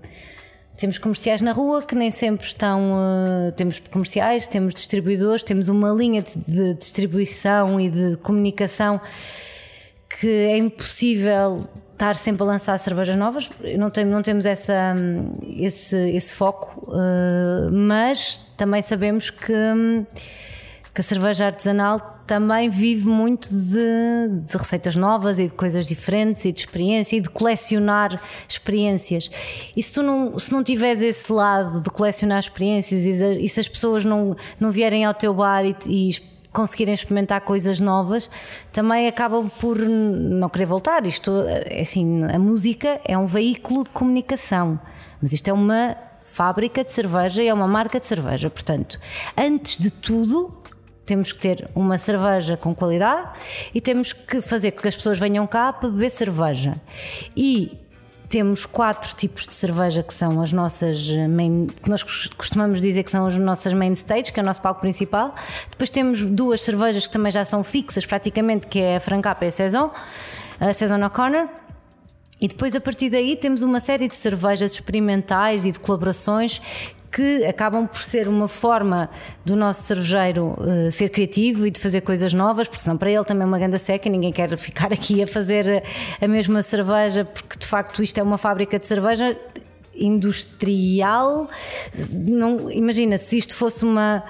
temos 0.81 0.97
comerciais 0.97 1.43
na 1.43 1.53
rua 1.53 1.83
que 1.83 1.95
nem 1.95 2.11
sempre 2.11 2.47
estão. 2.47 2.95
Uh, 2.95 3.53
temos 3.53 3.79
comerciais, 3.79 4.47
temos 4.47 4.73
distribuidores, 4.73 5.45
temos 5.45 5.69
uma 5.69 5.91
linha 5.93 6.23
de, 6.23 6.75
distribuição 6.75 7.79
e 7.79 7.91
de 7.91 8.17
comunicação 8.17 8.99
que 10.09 10.27
é 10.27 10.57
impossível 10.57 11.69
estar 12.01 12.17
sempre 12.17 12.43
a 12.43 12.47
lançar 12.47 12.79
cervejas 12.79 13.15
novas. 13.15 13.51
Não, 13.77 13.91
tem, 13.91 14.07
não 14.07 14.23
temos 14.23 14.47
essa, 14.47 14.95
esse, 15.57 15.97
esse 16.11 16.35
foco, 16.35 16.91
uh, 16.91 17.71
mas 17.71 18.41
também 18.57 18.81
sabemos 18.81 19.29
que, 19.29 19.53
que 20.95 21.01
a 21.01 21.05
cerveja 21.05 21.47
artesanal 21.47 22.19
também 22.27 22.71
vive 22.71 23.07
muito 23.09 23.49
de, 23.51 24.47
de, 24.47 24.57
receitas 24.57 24.95
novas 24.95 25.39
e 25.39 25.49
de 25.49 25.55
coisas 25.55 25.87
diferentes 25.87 26.45
e 26.45 26.53
de 26.53 26.61
experiência 26.61 27.17
e 27.17 27.21
de 27.21 27.29
colecionar 27.29 28.23
experiências. 28.49 29.29
E 29.77 29.83
se 29.83 29.93
tu 29.93 30.03
não, 30.03 30.39
se 30.39 30.53
não 30.53 30.63
tiveres 30.63 31.03
esse 31.03 31.31
lado 31.31 31.83
de 31.83 31.91
colecionar 31.91 32.39
experiências 32.39 33.05
e, 33.05 33.13
de, 33.13 33.45
e 33.45 33.49
se 33.49 33.61
as 33.61 33.69
pessoas 33.69 34.05
não, 34.05 34.37
não 34.61 34.71
vierem 34.71 35.05
ao 35.05 35.13
teu 35.13 35.35
bar 35.35 35.67
e, 35.67 35.77
e 35.89 36.31
conseguirem 36.53 36.95
experimentar 36.95 37.41
coisas 37.43 37.81
novas, 37.81 38.31
também 38.73 39.09
acabam 39.09 39.49
por 39.49 39.79
não 39.79 40.49
querer 40.49 40.67
voltar. 40.67 41.07
Isto, 41.07 41.45
é 41.47 41.81
assim, 41.81 42.25
a 42.25 42.39
música 42.39 43.01
é 43.05 43.17
um 43.17 43.27
veículo 43.27 43.85
de 43.85 43.93
comunicação, 43.93 44.81
mas 45.21 45.33
isto 45.33 45.49
é 45.49 45.53
uma 45.53 45.97
fábrica 46.25 46.85
de 46.85 46.93
cerveja 46.93 47.43
e 47.43 47.49
é 47.49 47.55
uma 47.55 47.67
marca 47.67 47.99
de 47.99 48.07
cerveja. 48.07 48.49
Portanto, 48.49 48.99
antes 49.37 49.79
de 49.79 49.91
tudo, 49.91 50.61
temos 51.05 51.33
que 51.33 51.39
ter 51.41 51.69
uma 51.75 51.99
cerveja 51.99 52.57
com 52.57 52.73
qualidade 52.75 53.31
e 53.75 53.81
temos 53.81 54.13
que 54.13 54.41
fazer 54.41 54.71
com 54.71 54.83
que 54.83 54.89
as 54.89 54.95
pessoas 54.95 55.19
venham 55.19 55.47
cá 55.47 55.73
para 55.73 55.89
beber 55.89 56.11
cerveja. 56.11 56.73
E 57.37 57.80
temos 58.31 58.65
quatro 58.65 59.13
tipos 59.17 59.45
de 59.45 59.53
cerveja 59.53 60.05
que 60.05 60.15
são 60.15 60.41
as 60.41 60.53
nossas 60.53 61.11
main, 61.29 61.67
que 61.67 61.91
nós 61.91 62.05
costumamos 62.05 62.81
dizer 62.81 63.03
que 63.03 63.11
são 63.11 63.27
as 63.27 63.37
nossas 63.37 63.73
main 63.73 63.93
stage, 63.93 64.33
que 64.33 64.39
é 64.39 64.43
o 64.43 64.47
nosso 64.47 64.63
palco 64.63 64.81
principal. 64.81 65.35
Depois 65.69 65.91
temos 65.91 66.23
duas 66.23 66.61
cervejas 66.61 67.09
que 67.09 67.13
também 67.13 67.33
já 67.33 67.45
são 67.45 67.65
fixas 67.65 68.07
praticamente, 68.07 68.69
que 68.69 68.79
é 68.79 68.97
a 68.97 69.01
Francapa 69.01 69.45
e 69.45 69.49
a 69.49 69.53
Saison, 69.53 69.91
a 70.61 70.73
Saison 70.73 71.05
O'Connor. 71.05 71.49
E 72.41 72.47
depois 72.47 72.75
a 72.77 72.81
partir 72.81 73.11
daí 73.11 73.37
temos 73.37 73.63
uma 73.63 73.81
série 73.81 74.09
de 74.09 74.15
cervejas 74.15 74.73
experimentais 74.73 75.65
e 75.65 75.73
de 75.73 75.81
colaborações 75.81 76.63
que 77.11 77.45
acabam 77.45 77.87
por 77.87 78.03
ser 78.03 78.29
uma 78.29 78.49
forma 78.49 79.11
do 79.45 79.57
nosso 79.57 79.83
cervejeiro 79.83 80.57
uh, 80.59 80.93
ser 80.93 81.09
criativo 81.09 81.67
e 81.67 81.71
de 81.71 81.81
fazer 81.81 82.03
coisas 82.03 82.33
novas, 82.33 82.69
porque 82.69 82.83
senão 82.83 82.97
para 82.97 83.11
ele 83.11 83.25
também 83.25 83.43
é 83.43 83.47
uma 83.47 83.59
ganda 83.59 83.79
seca, 83.79 84.09
ninguém 84.09 84.33
quer 84.33 84.57
ficar 84.57 84.93
aqui 84.95 85.23
a 85.23 85.27
fazer 85.27 85.83
a 86.21 86.29
mesma 86.29 86.63
cerveja, 86.63 87.25
porque 87.25 87.59
de 87.59 87.67
facto 87.67 88.03
isto 88.03 88.19
é 88.19 88.23
uma 88.23 88.39
fábrica 88.39 88.79
de 88.79 88.87
cerveja 88.87 89.37
industrial. 90.01 91.49
Não, 92.29 92.71
imagina, 92.71 93.19
se 93.19 93.39
isto 93.39 93.55
fosse 93.55 93.85
uma. 93.85 94.25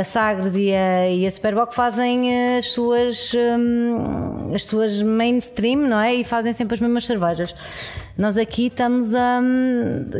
A 0.00 0.04
Sagres 0.04 0.54
e 0.54 0.72
a, 0.72 1.10
e 1.10 1.26
a 1.26 1.30
Superboc 1.30 1.74
fazem 1.74 2.56
as 2.56 2.66
suas, 2.66 3.32
um, 3.34 4.54
as 4.54 4.64
suas 4.64 5.02
mainstream, 5.02 5.80
não 5.80 6.00
é? 6.00 6.14
E 6.14 6.24
fazem 6.24 6.52
sempre 6.52 6.74
as 6.74 6.80
mesmas 6.80 7.04
cervejas. 7.04 7.54
Nós 8.18 8.36
aqui 8.36 8.66
estamos 8.66 9.14
a. 9.14 9.40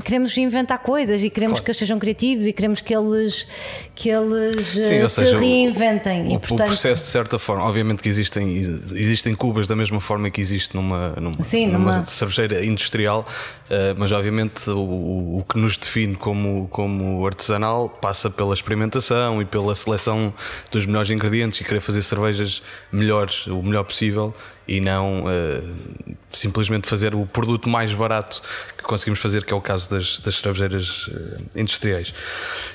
queremos 0.05 0.39
inventar 0.39 0.79
coisas 0.79 1.21
e 1.25 1.29
queremos 1.29 1.55
claro. 1.55 1.65
que 1.65 1.71
eles 1.73 1.79
sejam 1.79 1.99
criativos 1.99 2.47
e 2.47 2.53
queremos 2.53 2.81
que 2.81 2.95
eles, 2.95 3.45
que 3.93 4.09
eles 4.09 4.69
Sim, 4.69 4.83
se 4.83 5.09
seja, 5.09 5.37
reinventem. 5.37 6.29
O, 6.29 6.37
e, 6.37 6.39
portanto, 6.39 6.61
o 6.61 6.67
processo, 6.67 6.95
de 6.95 7.11
certa 7.11 7.41
forma, 7.41 7.65
obviamente 7.65 8.01
que 8.01 8.09
existem, 8.09 8.57
existem 8.95 9.35
cubas 9.35 9.67
da 9.67 9.75
mesma 9.75 10.01
forma 10.01 10.31
que 10.31 10.41
existe 10.41 10.77
numa, 10.77 11.11
numa, 11.21 11.43
Sim, 11.43 11.67
numa, 11.67 11.93
numa 11.95 12.07
cervejeira 12.07 12.65
industrial, 12.65 13.27
uh, 13.65 13.99
mas 13.99 14.13
obviamente 14.13 14.71
o, 14.71 15.39
o 15.39 15.45
que 15.49 15.59
nos 15.59 15.77
define 15.77 16.15
como, 16.15 16.69
como 16.71 17.27
artesanal 17.27 17.89
passa 17.89 18.31
pela 18.31 18.55
experimentação 18.55 19.43
e 19.43 19.45
pela 19.45 19.75
seleção 19.75 20.33
dos 20.71 20.87
melhores 20.87 21.11
ingredientes 21.11 21.61
e 21.61 21.65
querer 21.65 21.81
fazer 21.81 22.03
cervejas 22.05 22.63
melhores, 22.93 23.49
o 23.49 23.61
melhor 23.61 23.83
possível 23.83 24.33
e 24.69 24.81
não 24.81 25.25
uh, 25.25 26.17
simplesmente 26.31 26.87
fazer 26.87 27.15
o 27.15 27.27
produto 27.27 27.69
mais 27.71 27.93
barato 27.95 28.43
que 28.77 28.85
conseguimos 28.85 29.19
fazer, 29.19 29.45
que 29.45 29.53
é 29.53 29.57
o 29.57 29.61
caso 29.61 29.91
das, 29.91 30.21
das 30.21 30.37
cervejeiras 30.37 31.09
uh, 31.09 31.43
industriais. 31.57 32.13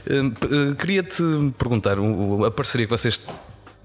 Uh, 0.08 0.76
Queria-te 0.76 1.24
perguntar, 1.58 1.98
a 2.46 2.52
parceria 2.52 2.88
que 2.88 2.91
vocês 2.91 3.22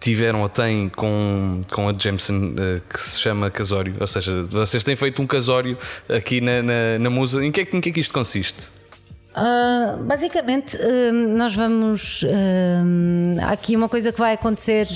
tiveram 0.01 0.41
ou 0.41 0.49
têm 0.49 0.89
com, 0.89 1.61
com 1.71 1.89
a 1.89 1.93
Jameson 1.93 2.55
que 2.89 3.01
se 3.01 3.21
chama 3.21 3.51
Casório, 3.51 3.95
ou 4.01 4.07
seja, 4.07 4.43
vocês 4.45 4.83
têm 4.85 4.97
feito 4.97 5.21
um 5.21 5.27
casório 5.27 5.77
aqui 6.09 6.41
na, 6.41 6.63
na, 6.63 6.99
na 7.01 7.11
Musa, 7.11 7.45
em 7.45 7.51
que, 7.51 7.61
é, 7.61 7.69
em 7.73 7.81
que 7.81 7.89
é 7.91 7.93
que 7.93 8.01
isto 8.01 8.15
consiste? 8.15 8.71
Uh, 9.39 10.03
basicamente, 10.03 10.77
uh, 10.77 11.13
nós 11.37 11.55
vamos. 11.55 12.23
Uh, 12.25 13.41
há 13.43 13.53
aqui 13.53 13.77
uma 13.77 13.89
coisa 13.89 14.11
que 14.11 14.19
vai 14.19 14.35
acontecer 14.35 14.87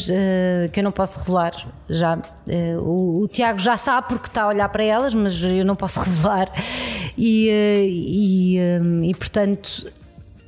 que 0.72 0.80
eu 0.80 0.84
não 0.84 0.92
posso 0.92 1.20
revelar 1.20 1.52
já. 1.88 2.18
O, 2.80 3.22
o, 3.22 3.28
Tiago 3.28 3.58
já 3.58 3.76
sabe 3.76 4.08
porque 4.08 4.26
está 4.26 4.42
a 4.42 4.48
olhar 4.48 4.68
para 4.68 4.82
elas, 4.84 5.14
mas 5.14 5.40
eu 5.42 5.64
não 5.64 5.76
posso 5.76 6.00
revelar. 6.04 6.48
E, 7.16 7.48
e, 7.50 8.58
e 9.10 9.14
portanto, 9.14 9.86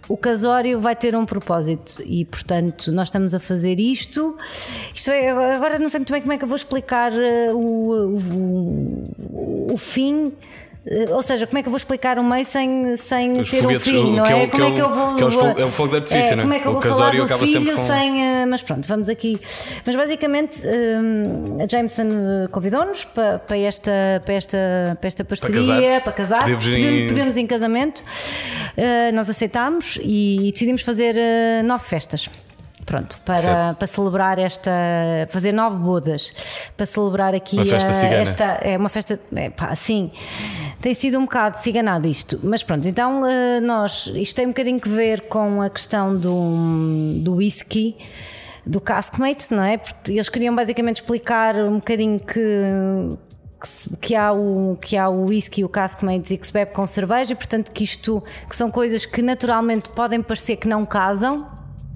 o 0.08 0.16
casório 0.16 0.80
vai 0.80 0.94
ter 0.94 1.14
um 1.16 1.24
propósito 1.24 2.02
e, 2.04 2.24
portanto, 2.24 2.92
nós 2.92 3.08
estamos 3.08 3.32
a 3.34 3.40
fazer 3.40 3.80
isto. 3.80 4.36
Isto 4.94 5.10
é, 5.10 5.30
agora 5.54 5.78
não 5.78 5.88
sei 5.88 6.00
muito 6.00 6.12
bem 6.12 6.20
como 6.20 6.32
é 6.32 6.38
que 6.38 6.44
eu 6.44 6.48
vou 6.48 6.56
explicar 6.56 7.12
o, 7.52 8.18
o, 9.30 9.72
o 9.72 9.76
fim 9.76 10.26
eh, 10.26 10.63
ou 11.10 11.22
seja, 11.22 11.46
como 11.46 11.58
é 11.58 11.62
que 11.62 11.68
eu 11.68 11.70
vou 11.70 11.78
explicar 11.78 12.18
o 12.18 12.24
meio 12.24 12.44
sem, 12.44 12.96
sem 12.96 13.42
ter 13.44 13.66
um 13.66 13.80
filho, 13.80 14.12
não 14.12 14.26
é? 14.26 14.42
é 14.42 14.46
como 14.46 14.64
é 14.64 14.70
que 14.70 14.78
eu 14.78 14.90
vou. 14.90 15.18
É, 15.58 15.64
o 15.64 15.68
fogo 15.68 15.90
de 15.90 15.96
artifício, 15.96 16.32
é, 16.32 16.36
não 16.36 16.40
é? 16.40 16.42
Como 16.42 16.54
é 16.54 16.60
que 16.60 16.66
eu 16.66 16.72
vou 16.72 16.82
falar 16.82 17.16
do 17.16 17.38
filho 17.38 17.70
com... 17.70 17.76
sem. 17.76 18.22
Eh, 18.22 18.46
mas 18.46 18.62
pronto, 18.62 18.86
vamos 18.86 19.08
aqui. 19.08 19.40
Mas 19.86 19.96
basicamente 19.96 20.60
um, 20.66 21.62
a 21.62 21.66
Jameson 21.66 22.48
convidou-nos 22.50 23.04
para, 23.04 23.38
para, 23.38 23.58
esta, 23.58 23.90
para, 24.24 24.34
esta, 24.34 24.58
para 25.00 25.08
esta 25.08 25.24
parceria, 25.24 26.00
para 26.02 26.12
casar, 26.12 26.44
para 26.44 26.50
casar. 26.50 26.60
Pedimos, 26.60 27.08
pedimos 27.08 27.36
em 27.36 27.46
casamento. 27.46 28.02
Uh, 28.76 29.14
nós 29.14 29.30
aceitámos 29.30 29.98
e 30.02 30.50
decidimos 30.52 30.82
fazer 30.82 31.14
uh, 31.14 31.64
nove 31.64 31.84
festas. 31.84 32.28
Pronto, 32.86 33.18
para, 33.24 33.74
para 33.74 33.86
celebrar 33.86 34.38
esta. 34.38 34.70
fazer 35.30 35.52
nove 35.52 35.76
bodas, 35.76 36.32
para 36.76 36.84
celebrar 36.84 37.34
aqui 37.34 37.56
uma 37.56 37.64
festa 37.64 38.06
a, 38.06 38.10
esta. 38.10 38.44
É 38.62 38.76
uma 38.76 38.88
festa. 38.88 39.20
É, 39.34 39.50
pá, 39.50 39.74
sim, 39.74 40.10
tem 40.80 40.92
sido 40.92 41.18
um 41.18 41.22
bocado 41.22 41.58
ciganado 41.60 42.06
isto, 42.06 42.38
mas 42.42 42.62
pronto, 42.62 42.86
então 42.86 43.26
eh, 43.26 43.60
nós. 43.60 44.10
Isto 44.14 44.36
tem 44.36 44.46
um 44.46 44.50
bocadinho 44.50 44.80
que 44.80 44.88
ver 44.88 45.22
com 45.22 45.62
a 45.62 45.70
questão 45.70 46.14
do, 46.14 47.20
do 47.22 47.36
whisky 47.36 47.96
do 48.66 48.80
Caskmates, 48.80 49.50
não 49.50 49.62
é? 49.62 49.78
Porque 49.78 50.12
eles 50.12 50.28
queriam 50.28 50.54
basicamente 50.54 50.96
explicar 50.96 51.56
um 51.56 51.76
bocadinho 51.76 52.18
que, 52.18 53.16
que 54.00 54.14
há 54.14 54.32
o 54.32 54.76
que 54.80 54.96
há 54.96 55.08
o 55.08 55.26
whisky, 55.26 55.64
o 55.64 55.68
caskmates 55.68 56.30
e 56.30 56.38
que 56.38 56.46
se 56.46 56.52
bebe 56.52 56.72
com 56.72 56.86
cerveja, 56.86 57.32
e 57.32 57.36
portanto 57.36 57.70
que 57.72 57.84
isto 57.84 58.22
que 58.48 58.56
são 58.56 58.70
coisas 58.70 59.04
que 59.04 59.22
naturalmente 59.22 59.90
podem 59.90 60.22
parecer 60.22 60.56
que 60.56 60.68
não 60.68 60.86
casam, 60.86 61.46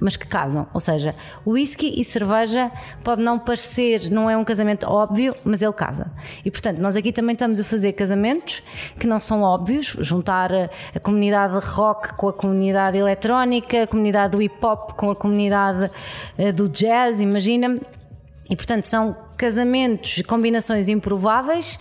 mas 0.01 0.17
que 0.17 0.27
casam. 0.27 0.67
Ou 0.73 0.81
seja, 0.81 1.15
whisky 1.47 2.01
e 2.01 2.05
cerveja 2.05 2.71
pode 3.05 3.21
não 3.21 3.39
parecer, 3.39 4.11
não 4.11 4.29
é 4.29 4.37
um 4.37 4.45
casamento 4.45 4.87
óbvio, 4.87 5.35
mas 5.45 5.63
ele 5.63 5.73
casa. 5.73 6.11
E 6.45 6.51
portanto, 6.51 6.79
nós 6.79 6.97
aqui 6.97 7.13
também 7.13 7.33
estamos 7.33 7.61
a 7.61 7.65
fazer 7.65 7.93
casamentos 7.93 8.63
que 8.99 9.07
não 9.07 9.21
são 9.21 9.43
óbvios, 9.43 9.97
juntar 10.01 10.51
a, 10.53 11.01
comunidade 11.01 11.59
rock 11.59 12.15
com 12.15 12.29
a 12.29 12.33
comunidade 12.33 12.97
eletrónica, 12.97 13.85
a 13.85 13.87
comunidade 13.87 14.33
do 14.33 14.43
hip 14.43 14.57
hop 14.65 14.93
com 14.93 15.11
a 15.11 15.17
comunidade 15.17 15.91
uh, 16.39 16.53
do 16.53 16.69
jazz, 16.69 17.21
imagina. 17.21 17.79
E 18.51 18.57
portanto, 18.57 18.85
são 18.85 19.17
casamentos, 19.37 20.23
combinações 20.27 20.89
improváveis 20.89 21.79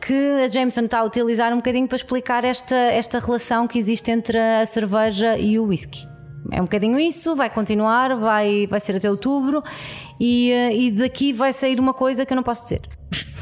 que 0.00 0.42
a 0.44 0.48
Jameson 0.48 0.82
está 0.82 0.98
a 0.98 1.04
utilizar 1.04 1.52
um 1.52 1.56
bocadinho 1.56 1.88
para 1.88 1.96
explicar 1.96 2.44
esta, 2.44 2.74
esta 2.74 3.18
relação 3.18 3.66
que 3.66 3.78
existe 3.78 4.10
entre 4.10 4.38
a 4.38 4.66
cerveja 4.66 5.38
e 5.38 5.58
o 5.58 5.64
whisky 5.64 6.13
é 6.50 6.60
um 6.60 6.64
bocadinho 6.64 6.98
isso, 6.98 7.34
vai 7.34 7.50
continuar, 7.50 8.16
vai, 8.16 8.66
vai 8.66 8.80
ser 8.80 8.96
até 8.96 9.10
outubro 9.10 9.62
e, 10.20 10.50
eh, 10.52 10.76
e 10.76 10.90
daqui 10.90 11.32
vai 11.32 11.52
sair 11.52 11.78
uma 11.80 11.94
coisa 11.94 12.26
que 12.26 12.32
eu 12.32 12.36
não 12.36 12.42
posso 12.42 12.64
dizer. 12.64 12.82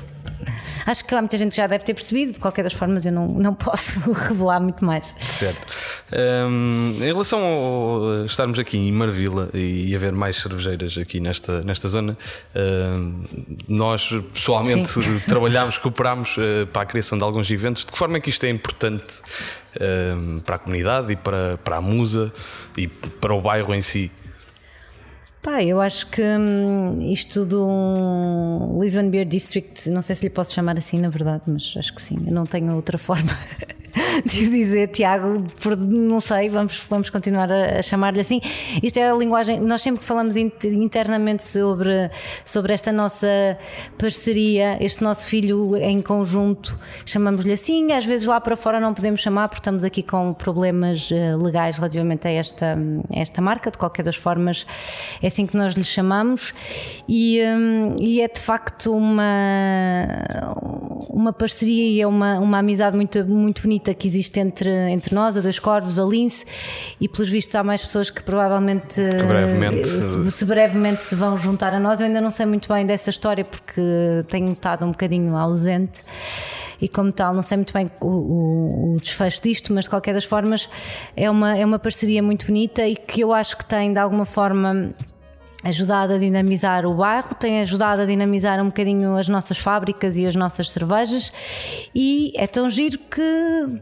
Acho 0.85 1.05
que 1.05 1.15
muita 1.15 1.37
gente 1.37 1.55
já 1.55 1.67
deve 1.67 1.85
ter 1.85 1.95
percebido, 1.95 2.33
de 2.33 2.41
qualquer 2.41 2.65
das 2.65 2.73
formas 2.73 3.07
eu 3.07 3.13
não, 3.13 3.29
não 3.29 3.55
posso 3.55 4.13
revelar 4.13 4.61
muito 4.61 4.85
mais. 4.85 5.15
Certo. 5.21 5.67
Um, 6.13 6.95
em 6.97 7.07
relação 7.07 7.41
a 8.23 8.27
estarmos 8.27 8.59
aqui 8.59 8.77
em 8.77 8.91
Marvila 8.91 9.49
e 9.55 9.95
haver 9.95 10.13
mais 10.13 10.37
cervejeiras 10.37 10.99
aqui 10.99 11.21
nesta, 11.21 11.63
nesta 11.63 11.89
zona, 11.89 12.19
um, 12.57 13.25
nós 13.69 14.09
pessoalmente 14.33 14.89
Sim. 14.89 15.21
trabalhámos, 15.27 15.79
cooperámos 15.79 16.37
uh, 16.37 16.67
para 16.73 16.83
a 16.83 16.87
criação 16.87 17.17
de 17.17 17.25
alguns 17.25 17.49
eventos. 17.51 17.85
De 17.85 17.93
que 17.93 17.99
forma 17.99 18.17
é 18.17 18.21
que 18.21 18.31
isto 18.31 18.45
é 18.45 18.51
importante 18.51 19.23
um, 19.81 20.39
para 20.39 20.57
a 20.57 20.59
comunidade 20.59 21.13
e 21.13 21.17
para, 21.17 21.59
para 21.59 21.77
a 21.77 21.81
musa 21.81 22.33
e 22.77 22.89
para 22.89 23.35
o 23.35 23.41
bairro 23.41 23.75
em 23.75 23.83
si? 23.83 24.11
Pá, 25.43 25.63
eu 25.63 25.81
acho 25.81 26.07
que 26.07 26.23
hum, 26.23 27.11
isto 27.11 27.45
do 27.45 28.79
Lisbon 28.81 29.11
Beer 29.11 29.27
District, 29.27 29.91
não 29.91 30.01
sei 30.01 30.15
se 30.15 30.23
lhe 30.23 30.31
posso 30.31 30.55
chamar 30.55 30.79
assim 30.79 31.01
na 31.01 31.09
verdade, 31.09 31.43
mas 31.49 31.75
acho 31.77 31.93
que 31.93 32.01
sim, 32.01 32.17
eu 32.27 32.33
não 32.33 32.47
tenho 32.47 32.73
outra 32.75 32.97
forma 32.99 33.37
de 34.25 34.49
dizer, 34.49 34.89
Tiago, 34.89 35.47
não 35.89 36.21
sei, 36.21 36.49
vamos, 36.49 36.85
vamos 36.89 37.11
continuar 37.11 37.51
a, 37.51 37.79
a 37.79 37.83
chamar-lhe 37.83 38.21
assim. 38.21 38.41
Isto 38.83 38.99
é 38.99 39.11
a 39.11 39.15
linguagem, 39.15 39.61
nós 39.61 39.83
sempre 39.83 40.01
que 40.01 40.07
falamos 40.07 40.37
inter- 40.37 40.73
internamente 40.73 41.45
sobre, 41.45 42.11
sobre 42.45 42.73
esta 42.73 42.93
nossa 42.93 43.59
parceria, 43.99 44.77
este 44.81 45.03
nosso 45.03 45.25
filho 45.25 45.77
em 45.77 46.01
conjunto, 46.01 46.79
chamamos-lhe 47.07 47.53
assim, 47.53 47.93
às 47.93 48.05
vezes 48.05 48.27
lá 48.27 48.41
para 48.41 48.57
fora 48.57 48.81
não 48.81 48.93
podemos 48.93 49.21
chamar 49.21 49.49
porque 49.49 49.61
estamos 49.61 49.85
aqui 49.85 50.03
com 50.03 50.33
problemas 50.35 51.09
eh, 51.11 51.37
legais 51.37 51.77
relativamente 51.77 52.27
a 52.27 52.31
esta, 52.31 52.77
a 53.15 53.19
esta 53.19 53.41
marca, 53.41 53.71
de 53.71 53.79
qualquer 53.79 54.03
das 54.03 54.17
formas, 54.17 54.67
é 55.23 55.27
assim 55.27 55.47
que 55.47 55.57
nós 55.57 55.75
lhe 55.75 55.85
chamamos, 55.85 56.53
e, 57.09 57.41
hum, 57.43 57.97
e 57.99 58.21
é 58.21 58.29
de 58.29 58.39
facto 58.39 58.95
uma, 58.95 60.07
uma 61.09 61.33
parceria 61.33 61.89
e 61.89 62.01
é 62.01 62.07
uma, 62.07 62.39
uma 62.39 62.59
amizade 62.59 62.97
muito, 62.97 63.25
muito 63.25 63.63
bonita 63.63 63.91
que 64.03 64.09
existe 64.09 64.41
entre, 64.41 64.69
entre 64.91 65.15
nós, 65.15 65.37
a 65.37 65.41
Dois 65.41 65.61
Corvos, 65.61 65.97
a 65.97 66.03
Lince, 66.05 66.45
e 67.01 67.09
pelos 67.09 67.31
vistos 67.31 67.55
há 67.55 67.63
mais 67.63 67.81
pessoas 67.83 68.11
que 68.11 68.21
provavelmente 68.23 69.01
brevemente- 69.01 69.87
se, 69.87 70.33
se 70.33 70.45
brevemente 70.45 71.03
se 71.03 71.15
vão 71.15 71.39
juntar 71.39 71.73
a 71.73 71.79
nós. 71.79 72.01
Eu 72.01 72.07
ainda 72.07 72.21
não 72.21 72.31
sei 72.33 72.45
muito 72.47 72.69
bem 72.73 72.85
dessa 72.85 73.11
história 73.11 73.45
porque 73.45 73.81
tenho 74.29 74.51
estado 74.51 74.85
um 74.85 74.91
bocadinho 74.91 75.37
ausente. 75.37 76.03
E 76.81 76.89
como 76.89 77.13
tal, 77.13 77.33
não 77.33 77.43
sei 77.43 77.57
muito 77.59 77.73
bem 77.73 77.89
o, 78.01 78.07
o- 78.09 78.95
o 78.97 79.01
desfecho 79.01 79.41
disto, 79.41 79.73
mas 79.73 79.85
de 79.85 79.91
qualquer 79.91 80.15
das 80.15 80.25
formas 80.25 80.69
é 81.17 81.31
uma, 81.31 81.57
é 81.57 81.65
uma 81.65 81.79
parceria 81.79 82.21
muito 82.21 82.45
bonita 82.47 82.85
e 82.85 82.97
que 82.97 83.21
eu 83.21 83.33
acho 83.33 83.57
que 83.57 83.65
tem 83.65 83.93
de 83.93 84.01
alguma 84.01 84.25
forma 84.25 84.91
ajudado 85.63 86.15
a 86.15 86.19
dinamizar 86.19 86.85
o 86.85 86.93
bairro, 86.93 87.37
tem 87.37 87.61
ajudado 87.61 88.03
a 88.03 88.05
dinamizar 88.05 88.61
um 88.61 88.67
bocadinho 88.67 89.17
as 89.17 89.29
nossas 89.29 89.59
fábricas 89.59 90.17
e 90.17 90.27
as 90.27 90.35
nossas 90.35 90.69
cervejas 90.71 91.33
e 91.95 92.33
é 92.37 92.49
tão 92.49 92.69
giro 92.69 92.99
que 92.99 93.81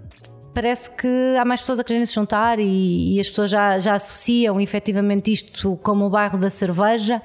parece 0.52 0.90
que 0.90 1.36
há 1.38 1.44
mais 1.44 1.60
pessoas 1.60 1.78
a 1.80 1.84
quererem 1.84 2.04
se 2.04 2.14
juntar 2.14 2.58
e, 2.58 3.16
e 3.16 3.20
as 3.20 3.28
pessoas 3.28 3.50
já, 3.50 3.78
já 3.78 3.94
associam 3.94 4.60
efetivamente 4.60 5.32
isto 5.32 5.76
como 5.82 6.06
o 6.06 6.10
bairro 6.10 6.36
da 6.38 6.50
cerveja 6.50 7.22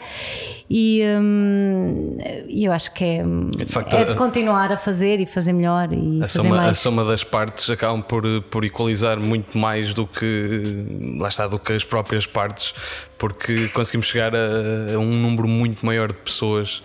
e 0.70 1.02
hum, 1.20 2.18
eu 2.50 2.72
acho 2.72 2.94
que 2.94 3.04
é, 3.04 3.24
De 3.58 3.66
facto, 3.66 3.96
é 3.96 4.06
de 4.06 4.12
a- 4.12 4.16
continuar 4.16 4.72
a 4.72 4.78
fazer 4.78 5.20
e 5.20 5.26
fazer 5.26 5.54
melhor 5.54 5.92
e 5.92 6.20
A 6.24 6.28
fazer 6.28 6.42
soma, 6.44 6.56
a 6.58 6.62
mais. 6.64 6.80
soma 6.80 7.04
das 7.04 7.24
partes 7.24 7.70
acabam 7.70 8.02
por, 8.02 8.24
por 8.50 8.64
equalizar 8.64 9.20
muito 9.20 9.58
mais 9.58 9.94
do 9.94 10.06
que 10.06 10.86
lá 11.20 11.30
está 11.30 11.48
do 11.48 11.58
que 11.60 11.74
as 11.74 11.84
próprias 11.84 12.26
partes, 12.28 12.74
porque 13.18 13.68
conseguimos 13.70 14.08
chegar 14.08 14.36
a, 14.36 14.94
a 14.96 15.00
um 15.00 15.12
número 15.20 15.48
muito 15.48 15.86
maior 15.86 16.10
de 16.10 16.20
pessoas. 16.20 16.84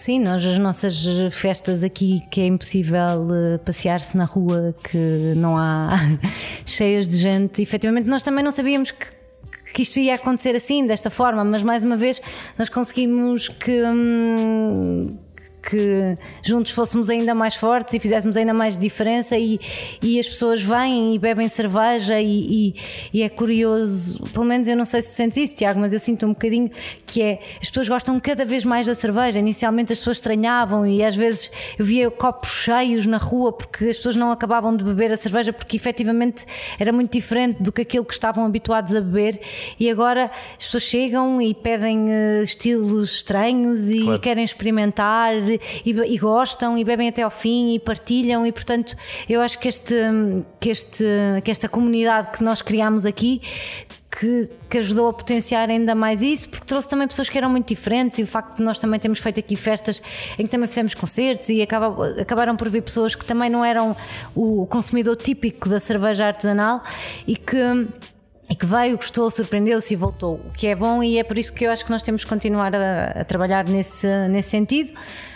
Sim, 0.00 0.20
nós 0.20 0.42
as 0.46 0.56
nossas 0.56 1.04
festas 1.30 1.84
aqui 1.84 2.22
que 2.30 2.40
é 2.40 2.46
impossível 2.46 3.28
eh, 3.34 3.58
passear-se 3.58 4.16
na 4.16 4.24
rua, 4.24 4.74
que 4.90 5.34
não 5.36 5.58
há 5.58 5.90
cheias 6.64 7.06
de 7.06 7.18
gente, 7.18 7.60
efetivamente 7.60 8.08
nós 8.08 8.22
também 8.22 8.42
não 8.42 8.50
sabíamos 8.50 8.92
que, 8.92 9.06
que 9.74 9.82
isto 9.82 10.00
ia 10.00 10.14
acontecer 10.14 10.56
assim, 10.56 10.86
desta 10.86 11.10
forma, 11.10 11.44
mas 11.44 11.62
mais 11.62 11.84
uma 11.84 11.98
vez 11.98 12.18
nós 12.56 12.70
conseguimos 12.70 13.48
que. 13.48 13.82
hum, 13.82 15.18
que 15.62 16.16
juntos 16.42 16.72
fôssemos 16.72 17.10
ainda 17.10 17.34
mais 17.34 17.54
fortes 17.54 17.92
e 17.94 18.00
fizéssemos 18.00 18.36
ainda 18.36 18.54
mais 18.54 18.78
diferença 18.78 19.36
e, 19.36 19.58
e 20.02 20.18
as 20.18 20.28
pessoas 20.28 20.62
vêm 20.62 21.14
e 21.14 21.18
bebem 21.18 21.48
cerveja 21.48 22.20
e, 22.20 22.68
e- 22.68 22.74
e 23.12 23.22
é 23.22 23.28
curioso, 23.28 24.22
pelo 24.32 24.44
menos 24.46 24.66
eu 24.68 24.76
não 24.76 24.84
sei 24.84 25.02
se 25.02 25.10
sentes 25.12 25.36
isso 25.36 25.56
Tiago, 25.56 25.78
mas 25.80 25.92
eu 25.92 26.00
sinto 26.00 26.24
um 26.26 26.30
bocadinho 26.30 26.70
que 27.06 27.20
é, 27.22 27.40
as 27.60 27.68
pessoas 27.68 27.88
gostam 27.88 28.18
cada 28.20 28.44
vez 28.44 28.64
mais 28.64 28.86
da 28.86 28.94
cerveja, 28.94 29.38
inicialmente 29.38 29.92
as 29.92 29.98
pessoas 29.98 30.16
estranhavam 30.18 30.86
e 30.86 31.04
às 31.04 31.14
vezes 31.16 31.50
eu 31.78 31.84
via 31.84 32.10
copos 32.10 32.50
cheios 32.50 33.06
na 33.06 33.16
rua 33.18 33.52
porque 33.52 33.84
as 33.86 33.96
pessoas 33.96 34.16
não 34.16 34.30
acabavam 34.30 34.76
de 34.76 34.82
beber 34.84 35.12
a 35.12 35.16
cerveja 35.16 35.52
porque 35.52 35.76
efetivamente 35.76 36.44
era 36.78 36.92
muito 36.92 37.12
diferente 37.12 37.62
do 37.62 37.70
que 37.72 37.82
aquilo 37.82 38.04
que 38.04 38.12
estavam 38.14 38.44
habituados 38.44 38.94
a 38.94 39.00
beber 39.00 39.40
e 39.78 39.90
agora 39.90 40.30
as 40.58 40.64
pessoas 40.66 40.84
chegam 40.84 41.40
e 41.42 41.52
pedem 41.54 42.10
eh, 42.10 42.42
estilos 42.42 43.12
estranhos 43.16 43.90
e 43.90 44.00
Claro. 44.04 44.20
querem 44.20 44.44
experimentar 44.44 45.34
e, 45.50 45.90
e 45.90 46.18
gostam 46.18 46.76
e 46.76 46.84
bebem 46.84 47.08
até 47.08 47.22
ao 47.22 47.30
fim 47.30 47.74
e 47.74 47.78
partilham 47.78 48.46
e 48.46 48.52
portanto 48.52 48.96
eu 49.28 49.40
acho 49.40 49.58
que 49.58 49.68
este 49.68 49.94
que 50.60 50.70
este 50.70 51.04
que 51.44 51.50
esta 51.50 51.68
comunidade 51.68 52.36
que 52.36 52.44
nós 52.44 52.62
criamos 52.62 53.06
aqui 53.06 53.40
que, 54.10 54.48
que 54.68 54.78
ajudou 54.78 55.08
a 55.08 55.12
potenciar 55.12 55.70
ainda 55.70 55.94
mais 55.94 56.20
isso, 56.20 56.48
porque 56.48 56.66
trouxe 56.66 56.88
também 56.88 57.06
pessoas 57.06 57.28
que 57.28 57.38
eram 57.38 57.48
muito 57.48 57.68
diferentes 57.68 58.18
e 58.18 58.22
o 58.22 58.26
facto 58.26 58.56
de 58.56 58.62
nós 58.62 58.78
também 58.78 58.98
termos 58.98 59.20
feito 59.20 59.38
aqui 59.38 59.56
festas 59.56 60.02
em 60.36 60.44
que 60.44 60.50
também 60.50 60.66
fizemos 60.66 60.94
concertos 60.94 61.48
e 61.48 61.62
acaba, 61.62 62.20
acabaram 62.20 62.56
por 62.56 62.68
vir 62.68 62.82
pessoas 62.82 63.14
que 63.14 63.24
também 63.24 63.48
não 63.48 63.64
eram 63.64 63.96
o 64.34 64.66
consumidor 64.66 65.16
típico 65.16 65.68
da 65.68 65.78
cerveja 65.78 66.26
artesanal 66.26 66.82
e 67.26 67.36
que 67.36 67.56
e 68.50 68.54
que 68.56 68.66
veio, 68.66 68.96
gostou, 68.96 69.30
surpreendeu-se 69.30 69.94
e 69.94 69.96
voltou, 69.96 70.40
o 70.44 70.50
que 70.50 70.66
é 70.66 70.74
bom 70.74 71.00
e 71.04 71.18
é 71.18 71.22
por 71.22 71.38
isso 71.38 71.54
que 71.54 71.64
eu 71.64 71.70
acho 71.70 71.84
que 71.84 71.90
nós 71.92 72.02
temos 72.02 72.24
que 72.24 72.28
continuar 72.28 72.74
a, 72.74 73.20
a 73.20 73.24
trabalhar 73.24 73.64
nesse, 73.64 74.08
nesse 74.28 74.50
sentido. 74.50 74.90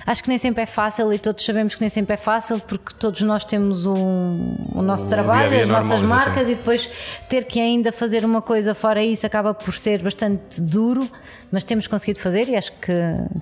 Acho 0.04 0.20
que 0.20 0.28
nem 0.28 0.36
sempre 0.36 0.64
é 0.64 0.66
fácil 0.66 1.12
e 1.12 1.18
todos 1.18 1.44
sabemos 1.44 1.76
que 1.76 1.80
nem 1.80 1.88
sempre 1.88 2.14
é 2.14 2.16
fácil 2.16 2.58
porque 2.58 2.92
todos 2.98 3.20
nós 3.22 3.44
temos 3.44 3.86
um, 3.86 4.56
o 4.74 4.82
nosso 4.82 5.06
O 5.06 5.08
trabalho, 5.08 5.48
dia-a-dia 5.48 5.62
as 5.62 5.68
normal, 5.68 5.84
nossas 5.84 6.02
exatamente. 6.02 6.26
marcas 6.26 6.48
e 6.48 6.54
depois 6.56 6.90
ter 7.28 7.44
que 7.44 7.60
ainda 7.60 7.92
fazer 7.92 8.24
uma 8.24 8.42
coisa 8.42 8.74
fora 8.74 9.00
isso 9.02 9.24
acaba 9.24 9.54
por 9.54 9.72
ser 9.74 10.02
bastante 10.02 10.60
duro, 10.60 11.08
mas 11.52 11.62
temos 11.62 11.86
conseguido 11.86 12.18
fazer 12.18 12.48
e 12.48 12.56
acho 12.56 12.72
que, 12.72 12.92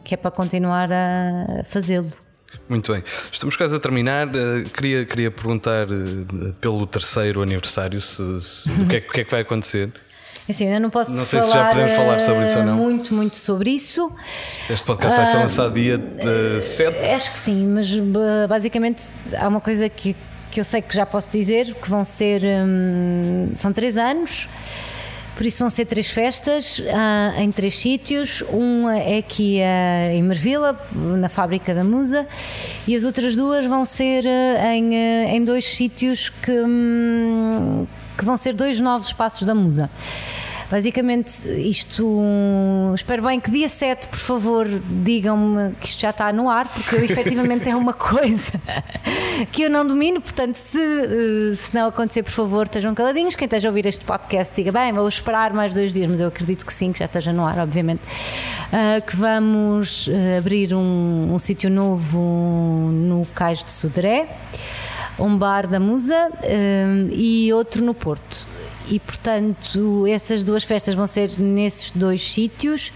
que 0.05 0.13
é 0.13 0.17
para 0.19 0.31
continuar 0.31 0.91
a 0.93 1.65
fazê-lo. 1.65 2.13
Muito 2.73 2.91
bem, 2.91 3.05
estamos 3.31 3.55
quase 3.55 3.77
a 3.77 3.79
terminar. 3.79 4.29
Eh, 4.29 4.65
queria, 4.75 5.05
queria 5.05 5.31
perguntar 5.31 5.83
eh, 5.91 6.53
pelo 6.59 6.87
terceiro 6.87 7.43
aniversário 7.43 8.01
se, 8.01 8.41
se- 8.41 8.71
o, 8.81 8.87
que 8.89 8.97
é, 8.97 9.01
que- 9.03 9.09
o 9.11 9.13
que 9.13 9.21
é 9.21 9.25
que 9.25 9.31
vai 9.31 9.43
acontecer. 9.43 9.91
Assim, 10.49 10.73
eu 10.73 10.81
não 10.81 10.89
posso 10.89 11.13
Não 11.13 11.25
sei 11.27 11.41
falar, 11.41 11.53
se 11.53 11.59
já 11.59 11.69
podemos 11.69 11.93
falar 11.93 12.21
sobre 12.21 12.47
isso 12.47 12.57
ou 12.57 12.63
eh, 12.63 12.67
não. 12.67 12.77
muito, 12.77 13.15
muito 13.15 13.37
sobre 13.37 13.71
isso. 13.71 14.11
Este 14.71 14.87
podcast 14.87 15.17
vai 15.21 15.27
ser 15.27 15.37
lançado 15.37 15.75
dia 15.75 16.01
eh, 16.57 16.61
7. 16.63 16.99
Acho 17.15 17.33
que 17.33 17.39
sim, 17.39 17.67
mas 17.67 17.91
ba- 18.01 18.47
basicamente 18.49 19.03
há 19.39 19.47
uma 19.49 19.61
coisa 19.61 19.87
que, 19.91 20.17
que 20.51 20.59
eu 20.59 20.65
sei 20.65 20.81
que 20.81 20.97
já 20.97 21.05
posso 21.05 21.31
dizer, 21.31 21.75
que 21.75 21.91
vão 21.91 22.05
ser 22.05 22.41
hum, 22.43 23.51
são 23.55 23.71
três 23.71 23.99
anos. 23.99 24.49
Por 25.37 25.47
isso 25.47 25.61
vão 25.61 25.71
ser 25.71 25.87
três 25.87 26.11
festas 26.11 26.83
ah, 26.93 27.35
em 27.43 27.51
três 27.51 27.75
sítios. 27.79 28.43
Uma 28.51 28.99
é 28.99 29.19
aqui 29.19 29.61
ah, 29.63 30.13
em 30.13 30.23
Marvila, 30.23 30.79
na 30.93 31.29
fábrica 31.29 31.75
da 31.75 31.83
Musa, 31.83 32.27
e 32.87 32.95
as 32.95 33.05
outras 33.05 33.35
duas 33.35 33.67
vão 33.67 33.85
ser 33.85 34.25
ah, 34.27 34.75
em, 34.75 34.95
em 34.95 35.43
dois 35.43 35.65
sítios 35.65 36.29
que, 36.29 36.53
hum, 36.53 37.87
que 38.17 38.25
vão 38.25 38.37
ser 38.37 38.53
dois 38.53 38.79
novos 38.79 39.09
espaços 39.09 39.47
da 39.47 39.55
Musa. 39.55 39.91
Basicamente, 40.73 41.31
isto. 41.59 42.19
Espero 42.95 43.23
bem 43.23 43.39
que 43.39 43.51
dia 43.51 43.69
7, 43.69 44.09
por 44.09 44.19
favor, 44.19 44.67
digam-me 44.67 45.75
que 45.75 45.87
isto 45.87 46.01
já 46.01 46.09
está 46.09 46.33
no 46.33 46.49
ar, 46.49 46.67
porque 46.67 46.95
eu, 46.95 47.05
efetivamente 47.05 47.69
é 47.69 47.77
uma 47.77 47.93
coisa 47.93 48.59
que 49.53 49.65
eu 49.65 49.69
não 49.69 49.87
domino. 49.87 50.19
Portanto, 50.19 50.55
se, 50.55 50.79
eh, 50.79 51.55
se 51.55 51.75
não 51.75 51.89
acontecer, 51.89 52.23
por 52.23 52.33
favor, 52.33 52.63
estejam 52.63 52.95
caladinhos. 52.95 53.37
Quem 53.37 53.45
esteja 53.45 53.69
a 53.69 53.71
ouvir 53.71 53.85
este 53.85 54.03
podcast, 54.03 54.57
diga 54.57 54.73
bem, 54.73 54.95
vou 54.95 55.07
esperar 55.07 55.53
mais 55.53 55.75
dois 55.75 55.93
dias, 55.93 56.11
mas 56.11 56.19
eu 56.19 56.29
acredito 56.29 56.65
que 56.65 56.73
sim, 56.73 56.91
que 56.91 57.01
já 57.01 57.05
esteja 57.05 57.35
no 57.35 57.47
ar, 57.47 57.59
obviamente. 57.59 58.01
Ah, 58.73 58.99
que 59.03 59.15
vamos 59.15 60.09
eh, 60.09 60.39
abrir 60.39 60.73
um, 60.73 61.35
um 61.35 61.39
sítio 61.39 61.69
novo 61.69 62.89
no 62.91 63.27
Cais 63.35 63.63
de 63.63 63.73
Sodré 63.73 64.27
um 65.19 65.37
bar 65.37 65.67
da 65.67 65.79
Musa 65.79 66.31
hum, 66.43 67.09
e 67.13 67.53
outro 67.53 67.85
no 67.85 67.95
Porto. 67.95 68.47
E 68.89 68.99
portanto, 69.01 70.07
essas 70.07 70.45
duas 70.45 70.65
festas 70.65 70.95
vão 70.95 71.07
ser 71.07 71.39
nesses 71.39 71.93
dois 71.93 72.21
sítios. 72.33 72.93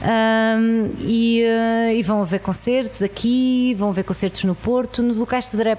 hum, 0.00 0.94
e, 1.00 1.42
eh, 1.42 1.96
e 1.96 2.02
vão 2.02 2.22
haver 2.22 2.40
concertos 2.40 3.02
aqui, 3.02 3.74
vão 3.74 3.90
haver 3.90 4.04
concertos 4.04 4.44
no 4.44 4.54
Porto, 4.54 5.02
nos 5.02 5.16
locais 5.16 5.44
de 5.44 5.50
Cedré 5.50 5.76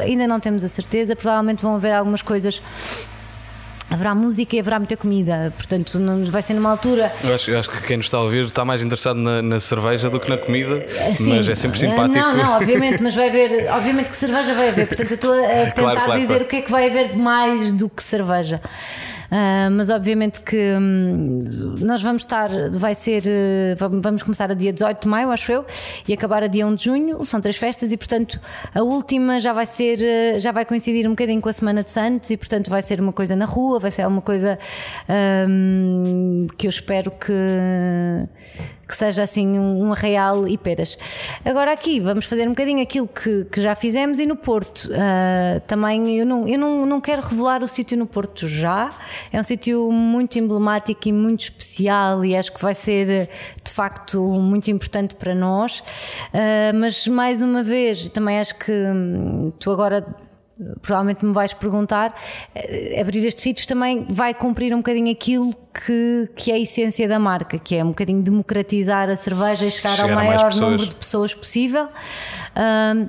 ainda 0.00 0.26
não 0.26 0.38
temos 0.40 0.64
a 0.64 0.68
certeza, 0.68 1.16
provavelmente 1.16 1.62
vão 1.62 1.74
haver 1.74 1.92
algumas 1.92 2.22
coisas 2.22 2.62
haverá 3.90 4.14
música 4.14 4.56
e 4.56 4.60
haverá 4.60 4.78
muita 4.78 4.96
comida. 4.96 5.52
Portanto, 5.56 5.98
não 5.98 6.24
vai 6.24 6.42
ser 6.42 6.54
numa 6.54 6.70
altura. 6.70 7.12
Eu 7.22 7.34
acho, 7.34 7.50
eu 7.50 7.58
acho 7.58 7.70
que 7.70 7.82
quem 7.86 7.96
nos 7.96 8.06
está 8.06 8.18
a 8.18 8.22
ouvir 8.22 8.44
está 8.44 8.64
mais 8.64 8.82
interessado 8.82 9.16
na, 9.16 9.40
na 9.42 9.58
cerveja 9.58 10.10
do 10.10 10.20
que 10.20 10.28
na 10.28 10.36
comida, 10.36 10.76
Assim, 11.10 11.30
mas 11.30 11.48
é 11.48 11.54
sempre 11.54 11.78
simpático. 11.78 12.14
Não, 12.16 12.36
não, 12.36 12.56
obviamente, 12.58 13.02
mas 13.02 13.14
vai 13.14 13.28
haver, 13.28 13.70
obviamente 13.70 14.10
que 14.10 14.16
cerveja 14.16 14.54
vai 14.54 14.68
haver. 14.68 14.86
Portanto, 14.86 15.10
eu 15.10 15.14
estou 15.14 15.32
a 15.32 15.46
tentar 15.72 15.72
Claro, 15.74 16.00
claro, 16.00 16.12
dizer 16.20 16.26
claro. 16.28 16.44
o 16.44 16.46
que 16.48 16.56
é 16.56 16.60
que 16.62 16.70
vai 16.70 16.86
haver 16.88 17.16
mais 17.16 17.72
do 17.72 17.88
que 17.88 18.02
cerveja. 18.02 18.60
Ah, 19.30 19.68
mas 19.70 19.90
obviamente 19.90 20.40
que 20.40 20.56
hum, 20.80 21.44
nós 21.80 22.02
vamos 22.02 22.22
estar, 22.22 22.48
vai 22.72 22.94
ser, 22.94 23.24
eh, 23.26 23.74
vam- 23.76 24.00
vamos 24.00 24.22
começar 24.22 24.50
a 24.50 24.54
dia 24.54 24.72
18 24.72 25.02
de 25.02 25.08
maio, 25.08 25.30
acho 25.30 25.52
eu, 25.52 25.66
e 26.06 26.14
acabar 26.14 26.42
a 26.42 26.46
dia 26.46 26.66
1 26.66 26.74
de 26.74 26.84
junho, 26.84 27.22
são 27.26 27.38
três 27.38 27.58
festas 27.58 27.92
e 27.92 27.98
portanto 27.98 28.40
a 28.74 28.82
última 28.82 29.38
já 29.38 29.52
vai 29.52 29.66
ser, 29.66 30.02
eh, 30.02 30.38
já 30.40 30.50
vai 30.50 30.64
coincidir 30.64 31.06
um 31.06 31.10
bocadinho 31.10 31.42
com 31.42 31.48
a 31.50 31.52
Semana 31.52 31.82
de 31.84 31.90
Santos 31.90 32.30
e 32.30 32.38
portanto 32.38 32.70
vai 32.70 32.80
ser 32.80 33.02
uma 33.02 33.12
coisa 33.12 33.36
na 33.36 33.44
rua, 33.44 33.78
vai 33.78 33.90
ser 33.90 34.06
uma 34.06 34.22
coisa 34.22 34.58
hum, 35.46 36.46
que 36.56 36.66
eu 36.66 36.70
espero 36.70 37.10
que 37.10 37.32
que 38.88 38.96
seja 38.96 39.22
assim 39.22 39.58
um, 39.58 39.92
arraial 39.92 40.48
e 40.48 40.56
peras. 40.56 40.96
Agora 41.44 41.72
aqui 41.72 42.00
vamos 42.00 42.24
fazer 42.24 42.46
um 42.46 42.50
bocadinho 42.50 42.82
aquilo 42.82 43.06
que, 43.06 43.44
que 43.44 43.60
já 43.60 43.74
fizemos 43.74 44.18
e 44.18 44.24
no 44.24 44.36
Porto. 44.36 44.88
Ah, 44.94 45.60
também 45.66 46.18
eu, 46.18 46.24
não, 46.24 46.48
eu 46.48 46.58
não, 46.58 46.86
não 46.86 47.00
quero 47.00 47.20
revelar 47.20 47.62
o 47.62 47.68
sítio 47.68 47.98
no 47.98 48.06
Porto 48.06 48.48
já, 48.48 48.90
é 49.32 49.38
um 49.38 49.42
sítio 49.42 49.90
muito 49.92 50.38
emblemático 50.38 51.08
e 51.08 51.12
muito 51.12 51.42
especial 51.42 52.24
e 52.24 52.34
acho 52.34 52.52
que 52.52 52.60
vai 52.62 52.74
ser 52.74 53.28
de 53.62 53.70
facto 53.70 54.20
muito 54.22 54.70
importante 54.70 55.14
para 55.14 55.34
nós, 55.34 55.82
Ah, 56.32 56.72
mas 56.74 57.06
mais 57.06 57.42
uma 57.42 57.62
vez 57.62 58.08
também 58.08 58.38
acho 58.38 58.54
que 58.56 58.72
hum, 58.72 59.52
tu 59.58 59.70
agora 59.70 60.06
provavelmente 60.82 61.24
me 61.24 61.32
vais 61.32 61.52
perguntar, 61.52 62.14
eh, 62.54 63.00
abrir 63.00 63.26
estes 63.26 63.42
sítios 63.42 63.66
também 63.66 64.06
vai 64.08 64.34
cumprir 64.34 64.74
um 64.74 64.78
bocadinho 64.78 65.10
aquilo 65.10 65.54
que, 65.72 66.28
que 66.34 66.50
é 66.50 66.54
a 66.54 66.58
essência 66.58 67.08
da 67.08 67.18
marca, 67.18 67.58
que 67.58 67.76
é 67.76 67.84
um 67.84 67.88
bocadinho 67.88 68.22
democratizar 68.22 69.08
a 69.08 69.16
cerveja 69.16 69.64
e 69.66 69.70
chegar, 69.70 69.96
Chegar 69.96 70.10
ao 70.10 70.14
maior 70.14 70.54
número 70.56 70.86
de 70.86 70.94
pessoas 70.94 71.32
possível. 71.32 71.88
Ahm, 72.54 73.08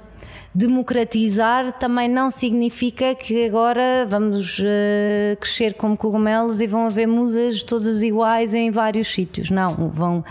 democratizar 0.53 1.71
também 1.73 2.09
não 2.09 2.31
significa 2.31 3.13
que 3.13 3.45
agora 3.45 4.05
vamos 4.07 4.59
eh, 4.63 5.37
crescer 5.39 5.75
como 5.75 5.95
cogumelos 5.95 6.59
e 6.59 6.65
vão 6.65 6.87
haver 6.87 7.07
musas 7.07 7.61
todas 7.61 8.01
iguais 8.01 8.53
em 8.53 8.71
vários 8.71 9.07
sítios. 9.13 9.51
Não, 9.51 9.89
vão, 9.89 10.23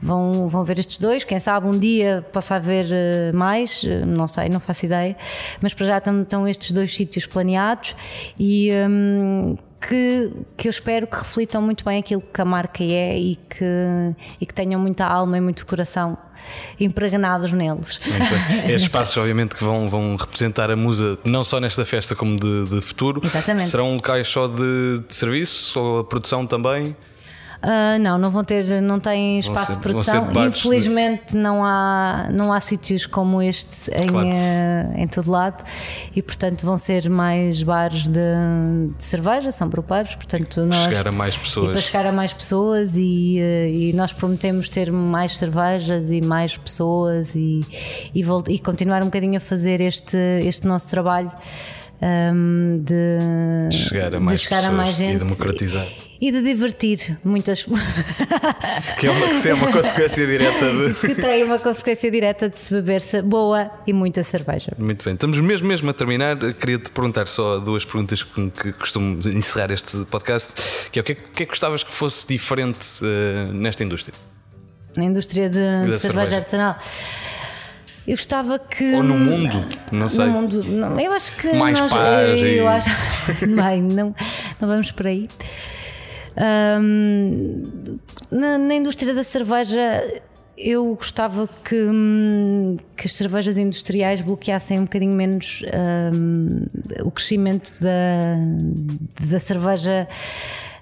vão, 0.00 0.48
vão 0.48 0.64
ver 0.64 0.78
estes 0.78 0.98
dois. 0.98 1.24
Quem 1.24 1.40
sabe 1.40 1.66
um 1.66 1.76
dia 1.76 2.24
possa 2.32 2.54
haver 2.54 2.86
eh, 2.92 3.32
mais, 3.32 3.82
eh, 3.84 4.04
não 4.04 4.28
sei, 4.28 4.48
não 4.48 4.60
faço 4.60 4.86
ideia, 4.86 5.16
mas 5.60 5.74
para 5.74 5.86
já 5.86 5.98
estão, 5.98 6.22
estão 6.22 6.48
estes 6.48 6.70
dois 6.72 6.94
sítios 6.94 7.26
planeados 7.26 7.94
e. 8.38 8.70
hum, 8.88 9.56
que, 9.86 10.32
que 10.56 10.68
eu 10.68 10.70
espero 10.70 11.06
que 11.06 11.16
reflitam 11.16 11.60
muito 11.60 11.84
bem 11.84 12.00
aquilo 12.00 12.22
que 12.22 12.40
a 12.40 12.44
marca 12.44 12.82
é 12.82 13.18
e 13.18 13.36
que, 13.36 13.64
e 14.40 14.46
que 14.46 14.54
tenham 14.54 14.80
muita 14.80 15.04
alma 15.04 15.36
e 15.36 15.40
muito 15.40 15.66
coração 15.66 16.16
impregnados 16.78 17.52
neles. 17.52 18.00
Estes 18.64 18.82
espaços, 18.82 19.16
obviamente, 19.16 19.54
que 19.54 19.62
vão, 19.64 19.88
vão 19.88 20.16
representar 20.16 20.70
a 20.70 20.76
musa 20.76 21.18
não 21.24 21.44
só 21.44 21.60
nesta 21.60 21.84
festa 21.84 22.14
como 22.14 22.38
de, 22.38 22.66
de 22.66 22.80
futuro. 22.80 23.20
Exatamente. 23.24 23.68
Serão 23.68 23.94
locais 23.94 24.28
só 24.28 24.46
de, 24.46 25.02
de 25.06 25.14
serviço 25.14 25.78
ou 25.78 25.98
a 26.00 26.04
produção 26.04 26.46
também? 26.46 26.96
Ah, 27.66 27.98
não, 27.98 28.18
não 28.18 28.30
vão 28.30 28.44
ter, 28.44 28.82
não 28.82 29.00
têm 29.00 29.38
espaço 29.38 29.68
ser- 29.68 29.76
de 29.76 29.78
produção. 29.82 30.24
bares 30.32 30.52
de- 30.52 30.58
Infelizmente 30.58 31.34
não 31.34 31.64
há, 31.64 32.28
não 32.30 32.52
há 32.52 32.60
sítios 32.60 33.06
como 33.06 33.40
este 33.40 33.90
em, 33.90 34.06
Claro. 34.08 34.28
eh, 34.28 34.92
em 34.96 35.08
todo 35.08 35.30
lado 35.30 35.64
e 36.14 36.20
portanto 36.20 36.62
vão 36.66 36.76
ser 36.76 37.08
mais 37.08 37.62
bares 37.62 38.02
de, 38.06 38.20
de 38.96 39.02
cerveja, 39.02 39.50
são 39.50 39.66
brewpubs, 39.68 40.14
portanto 40.14 40.60
nós 40.66 40.84
Chegar 40.84 41.08
a 41.08 41.12
mais 41.12 41.34
e 41.34 41.38
para 41.38 41.44
pessoas. 41.46 41.82
chegar 41.84 42.06
a 42.06 42.12
mais 42.12 42.32
pessoas 42.34 42.96
e, 42.96 43.38
eh, 43.40 43.70
e 43.70 43.92
nós 43.94 44.12
prometemos 44.12 44.68
ter 44.68 44.92
mais 44.92 45.38
cervejas 45.38 46.10
e 46.10 46.20
mais 46.20 46.58
pessoas 46.58 47.34
e, 47.34 47.64
e, 48.14 48.22
e 48.48 48.58
continuar 48.58 49.00
um 49.00 49.06
bocadinho 49.06 49.38
a 49.38 49.40
fazer 49.40 49.80
este, 49.80 50.18
este 50.44 50.66
nosso 50.66 50.90
trabalho 50.90 51.32
ahm, 52.02 52.78
de, 52.82 53.68
De 53.70 53.76
chegar 53.78 54.14
a 54.14 54.20
mais 54.20 54.40
chegar 54.42 54.58
a 54.58 54.60
pessoas 54.62 54.76
mais 54.76 54.94
e 54.94 54.98
gente 54.98 55.18
democratizar. 55.24 55.86
e 55.86 56.03
de 56.32 56.42
divertir 56.42 57.18
muitas 57.24 57.64
Que 58.98 59.06
é 59.06 59.10
uma, 59.10 59.40
que 59.40 59.48
é 59.48 59.54
uma 59.54 59.72
consequência 59.72 60.26
direta 60.26 60.70
de. 60.72 60.94
que 60.94 61.14
tem 61.14 61.44
uma 61.44 61.58
consequência 61.58 62.10
direta 62.10 62.48
de 62.48 62.58
se 62.58 62.72
beber 62.74 63.02
boa 63.24 63.70
e 63.86 63.92
muita 63.92 64.22
cerveja. 64.22 64.72
Muito 64.78 65.04
bem, 65.04 65.14
estamos 65.14 65.38
mesmo, 65.38 65.66
mesmo 65.68 65.90
a 65.90 65.92
terminar. 65.92 66.36
Queria-te 66.54 66.90
perguntar 66.90 67.26
só 67.26 67.58
duas 67.58 67.84
perguntas 67.84 68.22
com 68.22 68.50
que 68.50 68.72
costumo 68.72 69.18
encerrar 69.28 69.70
este 69.72 70.04
podcast: 70.06 70.54
que 70.90 70.98
é 70.98 71.02
o 71.02 71.04
que 71.04 71.12
é, 71.12 71.14
que 71.14 71.42
é 71.42 71.46
que 71.46 71.46
gostavas 71.46 71.82
que 71.82 71.92
fosse 71.92 72.26
diferente 72.26 72.86
eh, 73.02 73.48
nesta 73.52 73.82
indústria? 73.84 74.14
Na 74.96 75.04
indústria 75.04 75.48
de, 75.48 75.54
de 75.54 75.98
cerveja, 75.98 75.98
cerveja. 75.98 76.36
artesanal. 76.36 76.76
Eu 78.06 78.16
gostava 78.16 78.58
que. 78.58 78.94
Ou 78.94 79.02
no 79.02 79.16
mundo? 79.18 79.66
Não 79.90 80.08
sei. 80.08 80.26
No 80.26 80.32
mundo, 80.32 80.62
não, 80.64 81.00
eu 81.00 81.12
acho 81.12 81.32
que. 81.36 81.52
Mais 81.54 81.78
nós, 81.78 81.90
eu, 81.92 82.36
e- 82.36 82.58
eu 82.58 82.68
acho. 82.68 82.90
Bem, 83.40 83.82
não, 83.82 84.14
não 84.60 84.68
vamos 84.68 84.92
por 84.92 85.06
aí. 85.06 85.28
Na, 88.30 88.58
na 88.58 88.74
indústria 88.74 89.14
da 89.14 89.22
cerveja. 89.22 90.02
Eu 90.56 90.94
gostava 90.94 91.48
que, 91.64 91.74
hum, 91.74 92.76
que 92.96 93.08
as 93.08 93.12
cervejas 93.12 93.58
industriais 93.58 94.22
bloqueassem 94.22 94.78
um 94.78 94.84
bocadinho 94.84 95.12
menos 95.12 95.62
hum, 96.12 96.66
o 97.02 97.10
crescimento 97.10 97.80
da, 97.80 98.36
da 99.28 99.40
cerveja 99.40 100.06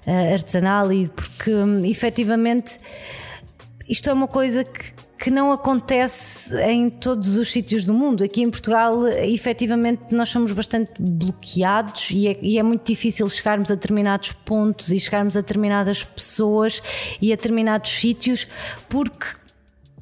eh, 0.05 0.33
artesanal 0.33 0.93
e 0.93 1.09
porque 1.09 1.51
hum, 1.51 1.83
efetivamente 1.85 2.77
isto 3.89 4.09
é 4.09 4.13
uma 4.13 4.27
coisa 4.27 4.63
que, 4.63 4.93
que 5.23 5.31
não 5.31 5.53
acontece 5.53 6.53
em 6.63 6.89
todos 6.89 7.37
os 7.37 7.49
sítios 7.49 7.85
do 7.85 7.93
mundo. 7.93 8.25
Aqui 8.25 8.41
em 8.41 8.49
Portugal, 8.49 9.07
efetivamente, 9.07 10.13
nós 10.13 10.27
somos 10.27 10.51
bastante 10.51 11.01
bloqueados 11.01 12.09
e 12.11 12.27
é, 12.27 12.37
e 12.41 12.59
é 12.59 12.63
muito 12.63 12.85
difícil 12.85 13.29
chegarmos 13.29 13.71
a 13.71 13.75
determinados 13.75 14.33
pontos 14.33 14.91
e 14.91 14.99
chegarmos 14.99 15.37
a 15.37 15.39
determinadas 15.39 16.03
pessoas 16.03 16.83
e 17.21 17.31
a 17.31 17.37
determinados 17.37 17.89
sítios 17.89 18.45
porque 18.89 19.27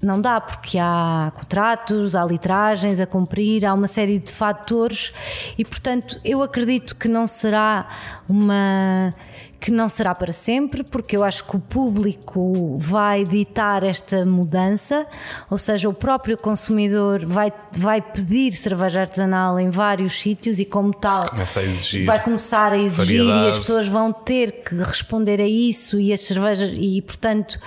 não 0.02 0.20
dá, 0.20 0.42
porque 0.42 0.80
há 0.80 1.32
contratos, 1.36 2.16
há 2.16 2.26
litragens 2.26 3.00
a 3.00 3.06
cumprir, 3.06 3.64
há 3.64 3.76
uma 3.76 3.88
série 3.88 4.18
de 4.18 4.32
fatores 4.32 5.14
e, 5.56 5.64
portanto, 5.64 6.20
eu 6.26 6.42
acredito 6.42 6.96
que 6.96 7.08
não 7.08 7.28
será 7.28 7.88
uma. 8.28 9.14
Que 9.62 9.72
não 9.72 9.88
será 9.88 10.16
para 10.16 10.34
sempre, 10.34 10.84
porque 10.84 11.16
eu 11.16 11.24
acho 11.24 11.43
que 11.45 11.55
o 11.55 11.59
público 11.59 12.78
vai 12.80 13.24
ditar 13.24 13.84
esta 13.84 14.26
mudança, 14.26 15.05
ou 15.51 15.57
seja, 15.57 15.88
o 15.88 15.93
próprio 15.93 16.36
consumidor 16.36 17.24
vai, 17.24 17.53
vai 17.72 18.01
pedir 18.01 18.53
cerveja 18.53 19.01
artesanal 19.01 19.59
em 19.59 19.70
vários 19.70 20.20
sítios 20.20 20.59
e, 20.59 20.66
como 20.66 20.91
tal, 20.91 21.30
exigir 21.62 22.05
vai 22.05 22.24
começar 22.24 22.74
a 22.74 22.78
exigir 22.78 23.20
e 23.20 23.24
variedade. 23.24 23.49
as 23.49 23.57
pessoas 23.59 23.88
vão 23.88 24.12
ter 24.12 24.64
que 24.64 24.76
responder 24.76 25.39
a 25.39 25.47
isso 25.47 25.99
e 25.99 26.12
as 26.12 26.22
cervejas 26.22 26.72
e 26.74 27.01
portanto 27.01 27.59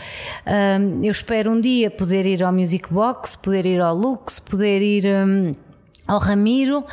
hum, 0.46 1.04
eu 1.04 1.12
espero 1.12 1.52
um 1.52 1.60
dia 1.60 1.90
poder 1.90 2.26
ir 2.26 2.42
ao 2.42 2.52
Music 2.52 2.92
Box, 2.92 3.36
poder 3.36 3.66
ir 3.66 3.80
ao 3.80 3.94
Lux, 3.94 4.40
poder 4.40 4.82
ir 4.82 5.06
hum, 5.06 5.54
ao 6.06 6.18
Ramiro 6.18 6.84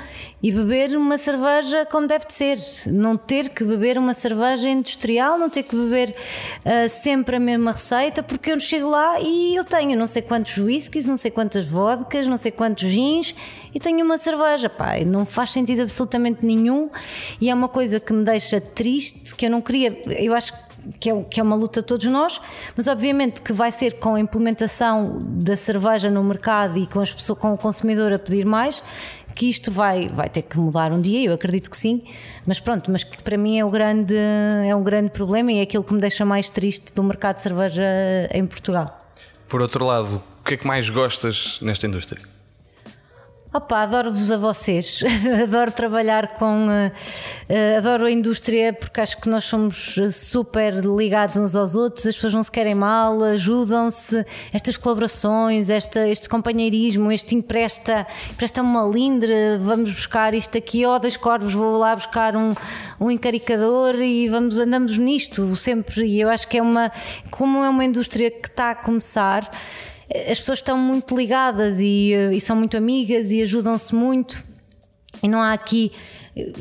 e 0.41 0.51
beber 0.51 0.95
uma 0.97 1.17
cerveja 1.17 1.85
como 1.85 2.07
deve 2.07 2.25
de 2.25 2.33
ser, 2.33 2.57
não 2.87 3.17
ter 3.17 3.49
que 3.49 3.63
beber 3.63 3.97
uma 3.97 4.13
cerveja 4.13 4.69
industrial, 4.69 5.37
não 5.37 5.49
ter 5.49 5.63
que 5.63 5.75
beber 5.75 6.15
ah, 6.63 6.87
sempre 6.87 7.35
a 7.35 7.39
mesma 7.39 7.73
receita, 7.73 8.23
porque 8.23 8.51
eu 8.51 8.59
chego 8.59 8.89
lá 8.89 9.19
e 9.19 9.55
eu 9.55 9.63
tenho 9.63 9.97
não 9.97 10.07
sei 10.07 10.21
quantos 10.21 10.57
whiskies, 10.57 11.07
não 11.07 11.17
sei 11.17 11.29
quantas 11.29 11.65
vodkas, 11.65 12.27
não 12.27 12.37
sei 12.37 12.51
quantos 12.51 12.87
gins 12.89 13.35
e 13.73 13.79
tenho 13.79 14.05
uma 14.05 14.17
cerveja, 14.17 14.69
pá, 14.69 14.99
não 15.05 15.25
faz 15.25 15.51
sentido 15.51 15.81
absolutamente 15.81 16.45
nenhum. 16.45 16.89
E 17.39 17.49
é 17.49 17.53
uma 17.53 17.69
coisa 17.69 17.99
que 17.99 18.11
me 18.11 18.23
deixa 18.23 18.59
triste, 18.59 19.33
que 19.35 19.45
eu 19.45 19.49
não 19.49 19.61
queria, 19.61 20.01
eu 20.19 20.33
acho 20.33 20.53
que 20.53 20.70
é, 21.09 21.23
que 21.23 21.39
é 21.39 21.43
uma 21.43 21.55
luta 21.55 21.81
de 21.81 21.87
todos 21.87 22.05
nós, 22.07 22.39
mas 22.75 22.87
obviamente 22.87 23.41
que 23.41 23.53
vai 23.53 23.71
ser 23.71 23.93
com 23.99 24.15
a 24.15 24.19
implementação 24.19 25.19
da 25.21 25.55
cerveja 25.55 26.09
no 26.09 26.23
mercado 26.23 26.77
e 26.77 26.87
com, 26.87 26.99
as 26.99 27.13
pessoas, 27.13 27.39
com 27.39 27.53
o 27.53 27.57
consumidor 27.57 28.13
a 28.13 28.19
pedir 28.19 28.45
mais, 28.45 28.83
que 29.33 29.49
isto 29.49 29.71
vai, 29.71 30.09
vai 30.09 30.29
ter 30.29 30.41
que 30.41 30.57
mudar 30.57 30.91
um 30.91 31.01
dia, 31.01 31.27
eu 31.27 31.33
acredito 31.33 31.69
que 31.69 31.77
sim, 31.77 32.03
mas 32.45 32.59
pronto, 32.59 32.91
mas 32.91 33.03
que 33.03 33.21
para 33.23 33.37
mim 33.37 33.57
é, 33.57 33.65
o 33.65 33.69
grande, 33.69 34.15
é 34.15 34.75
um 34.75 34.83
grande 34.83 35.11
problema 35.11 35.51
e 35.51 35.59
é 35.59 35.61
aquilo 35.61 35.83
que 35.83 35.93
me 35.93 35.99
deixa 35.99 36.25
mais 36.25 36.49
triste 36.49 36.93
do 36.93 37.03
mercado 37.03 37.35
de 37.35 37.41
cerveja 37.41 37.83
em 38.31 38.45
Portugal. 38.45 38.99
Por 39.47 39.61
outro 39.61 39.85
lado, 39.85 40.21
o 40.39 40.43
que 40.43 40.55
é 40.55 40.57
que 40.57 40.67
mais 40.67 40.89
gostas 40.89 41.59
nesta 41.61 41.87
indústria? 41.87 42.21
Opa, 43.53 43.79
adoro-vos 43.79 44.31
a 44.31 44.37
vocês, 44.37 45.03
adoro 45.43 45.73
trabalhar 45.73 46.35
com. 46.35 46.67
Uh, 46.67 46.87
uh, 47.49 47.77
adoro 47.79 48.05
a 48.05 48.11
indústria 48.11 48.71
porque 48.71 49.01
acho 49.01 49.19
que 49.19 49.27
nós 49.27 49.43
somos 49.43 49.97
super 50.09 50.75
ligados 50.75 51.35
uns 51.35 51.53
aos 51.53 51.75
outros, 51.75 52.05
as 52.05 52.15
pessoas 52.15 52.33
não 52.33 52.43
se 52.43 52.49
querem 52.49 52.73
mal, 52.73 53.21
ajudam-se. 53.21 54.25
Estas 54.53 54.77
colaborações, 54.77 55.69
esta, 55.69 56.07
este 56.07 56.29
companheirismo, 56.29 57.11
este 57.11 57.35
empresta, 57.35 58.07
empresta 58.31 58.61
uma 58.61 58.87
lindre, 58.87 59.57
vamos 59.59 59.91
buscar 59.91 60.33
isto 60.33 60.57
aqui, 60.57 60.85
ó, 60.85 60.95
oh, 60.95 60.99
dois 60.99 61.17
corvos, 61.17 61.51
vou 61.51 61.77
lá 61.77 61.93
buscar 61.93 62.37
um, 62.37 62.53
um 63.01 63.11
encaricador 63.11 63.95
e 63.95 64.29
vamos, 64.29 64.59
andamos 64.59 64.97
nisto 64.97 65.57
sempre. 65.57 66.05
E 66.05 66.21
eu 66.21 66.29
acho 66.29 66.47
que 66.47 66.57
é 66.57 66.61
uma. 66.61 66.89
Como 67.29 67.61
é 67.65 67.69
uma 67.69 67.83
indústria 67.83 68.31
que 68.31 68.47
está 68.47 68.71
a 68.71 68.75
começar 68.75 69.51
as 70.29 70.39
pessoas 70.39 70.59
estão 70.59 70.77
muito 70.77 71.15
ligadas 71.15 71.79
e, 71.79 72.13
eh, 72.13 72.33
e 72.33 72.41
são 72.41 72.55
muito 72.55 72.75
amigas 72.75 73.31
e 73.31 73.41
ajudam-se 73.41 73.95
muito. 73.95 74.43
E 75.23 75.27
não 75.27 75.41
há 75.41 75.53
aqui, 75.53 75.91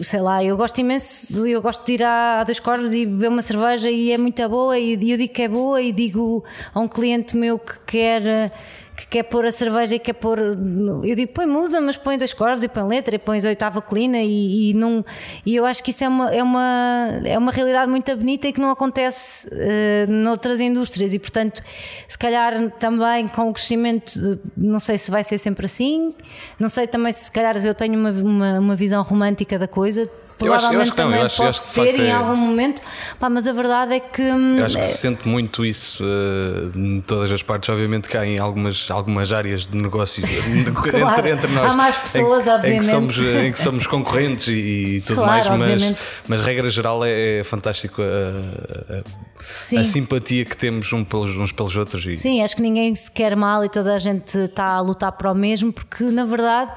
sei 0.02 0.20
lá, 0.20 0.44
eu 0.44 0.56
gosto 0.56 0.80
imenso, 0.80 1.46
eu 1.46 1.62
gosto 1.62 1.84
de 1.86 1.94
ir 1.94 2.02
a, 2.04 2.44
Dois 2.44 2.60
Corvos 2.60 2.92
e 2.92 3.06
beber 3.06 3.28
uma 3.28 3.42
cerveja 3.42 3.90
e 3.90 4.12
é 4.12 4.18
muito 4.18 4.46
boa 4.48 4.78
e 4.78 4.92
eu 5.10 5.16
digo 5.16 5.32
que 5.32 5.42
é 5.42 5.48
boa 5.48 5.80
e 5.80 5.92
digo 5.92 6.44
a 6.74 6.80
um 6.80 6.88
cliente 6.88 7.36
meu 7.36 7.58
que 7.58 7.78
quer 7.86 8.52
que 9.00 9.06
quer 9.06 9.22
pôr 9.22 9.46
a 9.46 9.52
cerveja 9.52 9.94
e 9.94 9.98
quer 9.98 10.12
pôr. 10.12 10.38
Eu 10.38 11.16
digo, 11.16 11.32
põe 11.32 11.46
musa, 11.46 11.80
mas 11.80 11.96
põe 11.96 12.18
dois 12.18 12.34
corvos 12.34 12.62
e 12.62 12.68
põe 12.68 12.86
letra 12.86 13.14
e 13.14 13.18
põe 13.18 13.38
a 13.38 13.48
oitava 13.48 13.80
colina 13.80 14.18
e, 14.18 14.70
e, 14.70 14.74
não, 14.74 15.02
e 15.44 15.56
eu 15.56 15.64
acho 15.64 15.82
que 15.82 15.90
isso 15.90 16.04
é 16.04 16.08
uma, 16.08 16.34
é, 16.34 16.42
uma, 16.42 17.20
é 17.24 17.38
uma 17.38 17.50
realidade 17.50 17.90
muito 17.90 18.14
bonita 18.14 18.48
e 18.48 18.52
que 18.52 18.60
não 18.60 18.70
acontece 18.70 19.48
uh, 19.48 20.10
noutras 20.10 20.60
indústrias 20.60 21.14
e, 21.14 21.18
portanto, 21.18 21.62
se 22.06 22.18
calhar 22.18 22.70
também 22.72 23.26
com 23.28 23.48
o 23.48 23.52
crescimento, 23.54 24.12
não 24.54 24.78
sei 24.78 24.98
se 24.98 25.10
vai 25.10 25.24
ser 25.24 25.38
sempre 25.38 25.64
assim, 25.64 26.14
não 26.58 26.68
sei 26.68 26.86
também 26.86 27.12
se, 27.12 27.24
se 27.24 27.32
calhar 27.32 27.56
eu 27.64 27.74
tenho 27.74 27.98
uma, 27.98 28.10
uma, 28.10 28.58
uma 28.58 28.76
visão 28.76 29.02
romântica 29.02 29.58
da 29.58 29.66
coisa 29.66 30.10
provavelmente 30.40 30.46
eu 30.46 30.54
acho, 30.54 30.74
eu 30.74 30.80
acho 30.82 30.92
também 30.92 31.12
não, 31.12 31.18
eu 31.20 31.26
acho, 31.26 31.36
posso 31.36 31.72
ter 31.72 32.00
em 32.00 32.08
é... 32.08 32.12
algum 32.12 32.36
momento, 32.36 32.82
pá, 33.18 33.30
mas 33.30 33.46
a 33.46 33.52
verdade 33.52 33.94
é 33.94 34.00
que. 34.00 34.22
Hum, 34.22 34.58
eu 34.58 34.64
acho 34.64 34.76
que 34.76 34.84
é... 34.84 34.86
se 34.86 34.98
sente 34.98 35.28
muito 35.28 35.64
isso 35.64 36.04
uh, 36.04 36.78
em 36.78 37.00
todas 37.00 37.30
as 37.30 37.42
partes. 37.42 37.68
Obviamente 37.68 38.08
que 38.08 38.16
há 38.16 38.26
em 38.26 38.38
algumas, 38.38 38.90
algumas 38.90 39.32
áreas 39.32 39.66
de 39.66 39.76
negócios 39.76 40.28
claro, 40.74 41.18
entre, 41.18 41.30
entre, 41.30 41.52
nós. 41.52 41.72
Há 41.72 41.74
mais 41.74 41.96
pessoas, 41.96 42.46
em, 42.46 42.50
obviamente. 42.50 42.76
Em 42.76 42.78
que, 42.78 42.84
somos, 42.84 43.18
em 43.18 43.52
que 43.52 43.58
somos 43.60 43.86
concorrentes 43.88 44.48
e, 44.48 44.52
e 44.96 45.00
tudo 45.02 45.22
claro, 45.22 45.58
mais, 45.58 45.82
mas, 45.82 45.96
mas 46.26 46.40
regra 46.40 46.68
geral 46.70 47.04
é, 47.04 47.38
é 47.38 47.44
fantástico 47.44 48.02
a, 48.02 48.96
a, 48.96 49.80
a, 49.80 49.84
simpatia 49.84 50.44
que 50.44 50.56
temos 50.56 50.92
uns 50.92 51.06
pelos, 51.06 51.36
uns 51.36 51.52
pelos 51.52 51.76
outros. 51.76 52.04
E... 52.06 52.16
Sim, 52.16 52.42
acho 52.42 52.56
que 52.56 52.62
ninguém 52.62 52.94
se 52.94 53.10
quer 53.10 53.36
mal 53.36 53.64
e 53.64 53.68
toda 53.68 53.94
a 53.94 53.98
gente 53.98 54.38
está 54.38 54.74
a 54.74 54.80
lutar 54.80 55.12
para 55.12 55.30
o 55.30 55.34
mesmo, 55.34 55.72
porque 55.72 56.04
na 56.04 56.24
verdade 56.24 56.72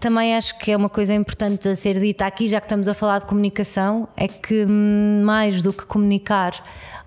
também 0.00 0.34
acho 0.34 0.58
que 0.58 0.72
é 0.72 0.76
uma 0.76 0.88
coisa 0.88 1.12
importante 1.12 1.68
a 1.68 1.76
ser 1.76 2.00
dita 2.00 2.24
aqui, 2.24 2.48
já 2.48 2.58
que 2.58 2.64
estamos 2.64 2.88
a 2.88 2.94
falar 2.94 3.18
de 3.18 3.26
comunicação, 3.26 4.08
é 4.16 4.26
que 4.26 4.64
hum, 4.64 5.22
mais 5.22 5.62
do 5.62 5.74
que 5.74 5.84
comunicar 5.84 6.52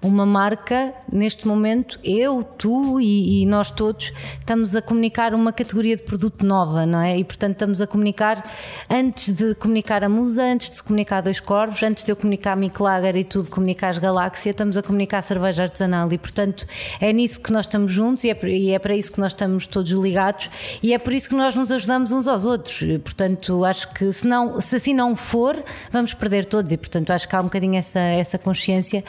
uma 0.03 0.25
marca, 0.25 0.93
neste 1.09 1.47
momento, 1.47 1.97
eu, 2.03 2.43
tu 2.43 2.99
e, 2.99 3.41
e, 3.41 3.45
nós 3.45 3.71
todos 3.71 4.11
estamos 4.37 4.75
a 4.75 4.81
comunicar 4.81 5.33
uma 5.33 5.53
categoria 5.53 5.95
de 5.95 6.03
produto 6.03 6.45
nova, 6.45 6.85
não 6.85 6.99
é? 6.99 7.17
E 7.17 7.23
portanto 7.23 7.53
estamos 7.53 7.81
a 7.81 7.87
comunicar, 7.87 8.43
antes 8.89 9.33
de 9.33 9.55
comunicar 9.55 10.03
a 10.03 10.09
Musa, 10.09 10.43
antes 10.43 10.69
de 10.71 10.83
comunicar 10.83 11.21
Dois 11.21 11.39
Corvos, 11.39 11.81
antes 11.81 12.03
de 12.03 12.11
eu 12.11 12.17
comunicar 12.17 12.51
a 12.51 12.55
Miklager 12.57 13.15
e 13.15 13.23
tudo 13.23 13.49
comunicar 13.49 13.89
as 13.89 13.97
Galáxia, 13.97 14.49
estamos 14.51 14.75
a 14.75 14.83
comunicar 14.83 15.19
a 15.19 15.21
cerveja 15.21 15.63
artesanal 15.63 16.11
e 16.11 16.17
portanto 16.17 16.65
é 16.99 17.13
nisso 17.13 17.41
que 17.41 17.53
nós 17.53 17.65
estamos 17.65 17.91
juntos 17.91 18.25
e 18.25 18.29
é, 18.29 18.37
e 18.45 18.71
é 18.71 18.79
para 18.79 18.95
isso 18.95 19.11
que 19.11 19.21
nós 19.21 19.31
estamos 19.31 19.65
todos 19.67 19.91
ligados 19.91 20.49
e 20.81 20.93
é 20.93 20.99
por 20.99 21.13
isso 21.13 21.29
que 21.29 21.35
nós 21.35 21.55
nos 21.55 21.71
ajudamos 21.71 22.11
uns 22.11 22.27
aos 22.27 22.45
outros. 22.45 22.79
Portanto, 23.03 23.63
acho 23.63 23.93
que 23.93 24.11
se, 24.11 24.27
não, 24.27 24.59
se 24.59 24.75
assim 24.75 24.93
não 24.93 25.15
for, 25.15 25.63
vamos 25.89 26.13
perder 26.13 26.45
todos 26.45 26.73
e 26.73 26.77
portanto 26.77 27.11
acho 27.11 27.27
que 27.27 27.35
há 27.35 27.39
um 27.39 27.45
bocadinho 27.45 27.75
essa, 27.75 27.99
essa 27.99 28.37
consciência 28.37 29.03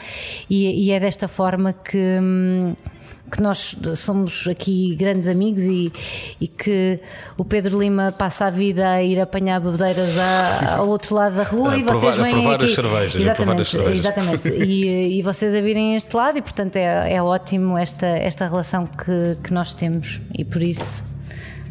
e, 0.49 0.84
e 0.84 0.84
é 0.91 0.99
desta 0.99 1.27
forma 1.27 1.73
que. 1.73 2.19
Hum, 2.21 2.75
que 3.31 3.41
nós 3.41 3.75
somos 3.95 4.47
aqui 4.47 4.95
grandes 4.95 5.27
amigos 5.27 5.63
e, 5.63 5.91
e, 6.39 6.47
que 6.47 6.99
o 7.37 7.43
Pedro 7.43 7.79
Lima 7.79 8.13
passa 8.15 8.45
a 8.45 8.49
vida 8.49 8.87
a 8.87 9.01
ir 9.01 9.19
apanhar 9.19 9.59
bebedeiras 9.59 10.11
ao 10.77 10.87
outro 10.87 11.15
lado 11.15 11.35
da 11.35 11.43
rua 11.43 11.73
a 11.73 11.77
e 11.77 11.83
vocês 11.83 12.15
vêm 12.17 12.31
provar 12.33 12.55
aqui. 12.55 12.65
As 12.65 12.73
cervejas, 12.75 13.15
exatamente, 13.15 13.61
as 13.61 13.69
cervejas. 13.69 13.97
exatamente. 13.97 14.49
E, 14.49 15.19
e, 15.19 15.21
vocês 15.21 15.55
a 15.55 15.61
virem 15.61 15.95
este 15.95 16.15
lado 16.15 16.37
e 16.37 16.41
portanto 16.41 16.75
é, 16.75 17.13
é 17.15 17.21
ótimo 17.21 17.77
esta, 17.77 18.05
esta 18.05 18.45
relação 18.45 18.85
que, 18.85 19.37
que 19.43 19.51
nós 19.51 19.73
temos 19.73 20.21
e 20.37 20.45
por 20.45 20.61
isso 20.61 21.14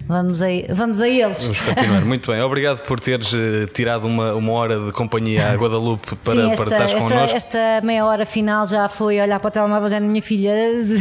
Vamos 0.06 0.42
a, 0.42 0.46
vamos 0.68 1.00
a 1.00 1.08
eles. 1.08 1.42
Vamos 1.42 1.60
continuar. 1.60 2.04
Muito 2.04 2.30
bem. 2.30 2.42
Obrigado 2.42 2.82
por 2.82 3.00
teres 3.00 3.32
uh, 3.32 3.66
tirado 3.72 4.06
uma, 4.06 4.34
uma 4.34 4.52
hora 4.52 4.78
de 4.84 4.92
companhia 4.92 5.50
a 5.50 5.54
Guadalupe 5.54 6.14
para, 6.16 6.34
Sim, 6.34 6.52
esta, 6.52 6.64
para 6.66 6.84
estar 6.84 7.00
connosco. 7.00 7.36
Esta 7.36 7.80
meia 7.82 8.04
hora 8.04 8.26
final 8.26 8.66
já 8.66 8.86
foi 8.88 9.20
olhar 9.20 9.40
para 9.40 9.48
o 9.48 9.50
telemóvel 9.50 9.88
já 9.88 9.98
da 9.98 10.06
minha 10.06 10.20
filha. 10.20 10.52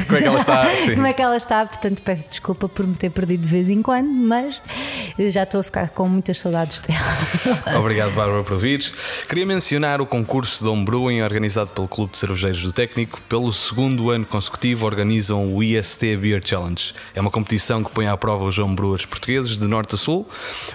Como 0.07 0.17
é 0.17 0.21
que 0.21 0.27
ela 0.27 0.39
está? 0.39 0.65
Como 0.95 1.07
é 1.07 1.13
que 1.13 1.21
ela 1.21 1.37
está? 1.37 1.65
Portanto, 1.65 2.01
peço 2.01 2.29
desculpa 2.29 2.69
por 2.69 2.87
me 2.87 2.95
ter 2.95 3.09
perdido 3.09 3.41
de 3.41 3.47
vez 3.47 3.69
em 3.69 3.81
quando, 3.81 4.09
mas 4.09 4.61
já 5.17 5.43
estou 5.43 5.59
a 5.59 5.63
ficar 5.63 5.89
com 5.89 6.07
muitas 6.07 6.39
saudades 6.39 6.79
dela. 6.79 7.77
Obrigado, 7.79 8.13
Bárbara, 8.13 8.43
por 8.43 8.57
vires. 8.57 8.91
Queria 9.27 9.45
mencionar 9.45 10.01
o 10.01 10.05
concurso 10.05 10.63
de 10.63 10.69
Homebrewing 10.69 11.21
organizado 11.21 11.69
pelo 11.69 11.87
Clube 11.87 12.11
de 12.11 12.17
Cervejeiros 12.17 12.63
do 12.63 12.73
Técnico. 12.73 13.21
Pelo 13.29 13.51
segundo 13.53 14.09
ano 14.09 14.25
consecutivo, 14.25 14.85
organizam 14.85 15.53
o 15.53 15.63
IST 15.63 16.17
Beer 16.17 16.41
Challenge. 16.43 16.93
É 17.13 17.21
uma 17.21 17.31
competição 17.31 17.83
que 17.83 17.91
põe 17.91 18.07
à 18.07 18.17
prova 18.17 18.45
os 18.45 18.57
homebrewers 18.57 19.05
portugueses 19.05 19.57
de 19.57 19.67
norte 19.67 19.95
a 19.95 19.97
sul. 19.97 20.27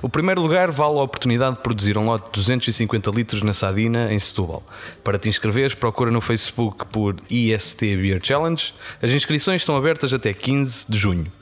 O 0.02 0.08
primeiro 0.08 0.40
lugar 0.40 0.70
vale 0.70 0.98
a 0.98 1.02
oportunidade 1.02 1.56
de 1.56 1.62
produzir 1.62 1.98
um 1.98 2.06
lote 2.06 2.26
de 2.26 2.32
250 2.32 3.10
litros 3.10 3.42
na 3.42 3.54
Sadina, 3.54 4.12
em 4.12 4.18
Setúbal. 4.18 4.62
Para 5.02 5.18
te 5.18 5.28
inscreveres, 5.28 5.74
procura 5.74 6.10
no 6.10 6.20
Facebook 6.20 6.86
por 6.86 7.16
IST 7.30 7.80
Beer 7.96 8.20
Challenge. 8.22 8.72
As 9.02 9.10
inscrições 9.10 9.62
estão 9.62 9.76
abertas 9.76 10.12
até 10.12 10.32
15 10.32 10.86
de 10.88 10.96
junho. 10.96 11.37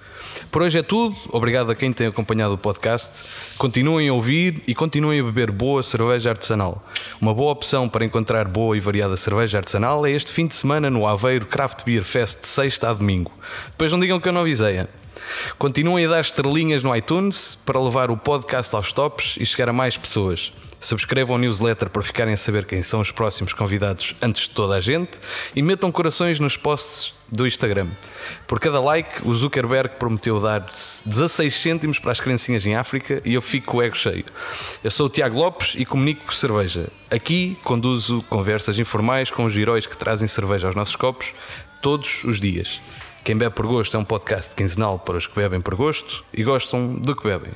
Por 0.51 0.63
hoje 0.63 0.79
é 0.79 0.83
tudo. 0.83 1.15
Obrigado 1.31 1.71
a 1.71 1.75
quem 1.75 1.93
tem 1.93 2.07
acompanhado 2.07 2.55
o 2.55 2.59
podcast. 2.59 3.25
Continuem 3.59 4.09
a 4.09 4.13
ouvir 4.13 4.63
e 4.67 4.75
continuem 4.75 5.21
a 5.21 5.25
beber 5.25 5.51
boa 5.51 5.83
cerveja 5.83 6.31
artesanal. 6.31 6.83
Uma 7.21 7.35
boa 7.35 7.53
opção 7.53 7.89
para 7.89 8.05
encontrar 8.05 8.49
boa 8.49 8.77
e 8.77 8.81
variada 8.81 9.17
cerveja 9.17 9.59
artesanal 9.59 10.07
é 10.07 10.11
este 10.11 10.33
fim 10.33 10.47
de 10.47 10.55
semana 10.55 10.91
no 10.91 11.07
Aveiro 11.07 11.47
Craft 11.47 11.85
Beer 11.85 12.05
Fest 12.05 12.41
de 12.41 12.47
sexta 12.47 12.91
a 12.91 12.93
domingo. 12.93 13.31
Depois 13.71 13.93
não 13.93 14.01
digam 14.01 14.21
que 14.21 14.29
eu 14.29 14.33
não 14.33 14.43
avisei. 14.43 14.87
Continuem 15.59 16.07
a 16.07 16.11
dar 16.11 16.21
estrelinhas 16.21 16.83
no 16.83 16.95
iTunes 16.95 17.55
para 17.55 17.81
levar 17.81 18.11
o 18.11 18.17
podcast 18.17 18.75
aos 18.75 18.93
tops 18.93 19.37
e 19.41 19.47
chegar 19.47 19.69
a 19.69 19.73
mais 19.73 19.97
pessoas. 19.97 20.53
Subscrevam 20.79 21.37
o 21.37 21.39
newsletter 21.39 21.89
para 21.89 22.03
ficarem 22.03 22.35
a 22.35 22.37
saber 22.37 22.65
quem 22.67 22.83
são 22.83 23.01
os 23.01 23.11
próximos 23.11 23.53
convidados 23.53 24.15
antes 24.21 24.43
de 24.43 24.51
toda 24.51 24.75
a 24.75 24.81
gente 24.81 25.19
e 25.55 25.63
metam 25.63 25.91
corações 25.91 26.39
nos 26.39 26.57
posts 26.57 27.16
do 27.31 27.47
Instagram. 27.47 27.89
Por 28.47 28.61
cada 28.61 28.81
like, 28.81 29.27
o 29.27 29.35
Zuckerberg 29.35 29.97
prometeu 29.97 30.41
dar 30.41 30.61
16 30.61 31.55
cêntimos 31.55 31.99
para 31.99 32.13
as 32.13 32.21
criancinhas 32.21 32.65
em 32.67 32.75
África 32.75 33.21
e 33.25 33.35
eu 33.35 33.43
fico 33.43 33.67
com 33.67 33.79
o 33.79 33.83
ego 33.83 33.97
cheio. 33.97 34.25
Eu 34.83 34.91
sou 34.91 35.07
o 35.07 35.11
Tiago 35.11 35.39
Lopes 35.39 35.75
e 35.77 35.85
comunico 35.85 36.35
cerveja. 36.35 36.89
Aqui 37.11 37.59
conduzo 37.65 38.23
conversas 38.29 38.79
informais 38.79 39.31
com 39.31 39.45
os 39.45 39.57
heróis 39.57 39.87
que 39.87 39.97
trazem 39.97 40.29
cerveja 40.29 40.67
aos 40.67 40.77
nossos 40.77 40.97
copos 40.97 41.33
todos 41.81 42.25
os 42.25 42.41
dias. 42.41 42.81
Quem 43.25 43.37
Bebe 43.37 43.55
por 43.55 43.67
Gosto 43.67 43.97
é 43.97 44.01
um 44.01 44.05
podcast 44.05 44.55
quinzenal 44.55 45.01
para 45.01 45.17
os 45.17 45.27
que 45.27 45.35
bebem 45.35 45.61
por 45.61 45.75
gosto 45.75 46.25
e 46.33 46.45
gostam 46.45 46.95
do 46.95 47.17
que 47.17 47.25
bebem. 47.25 47.51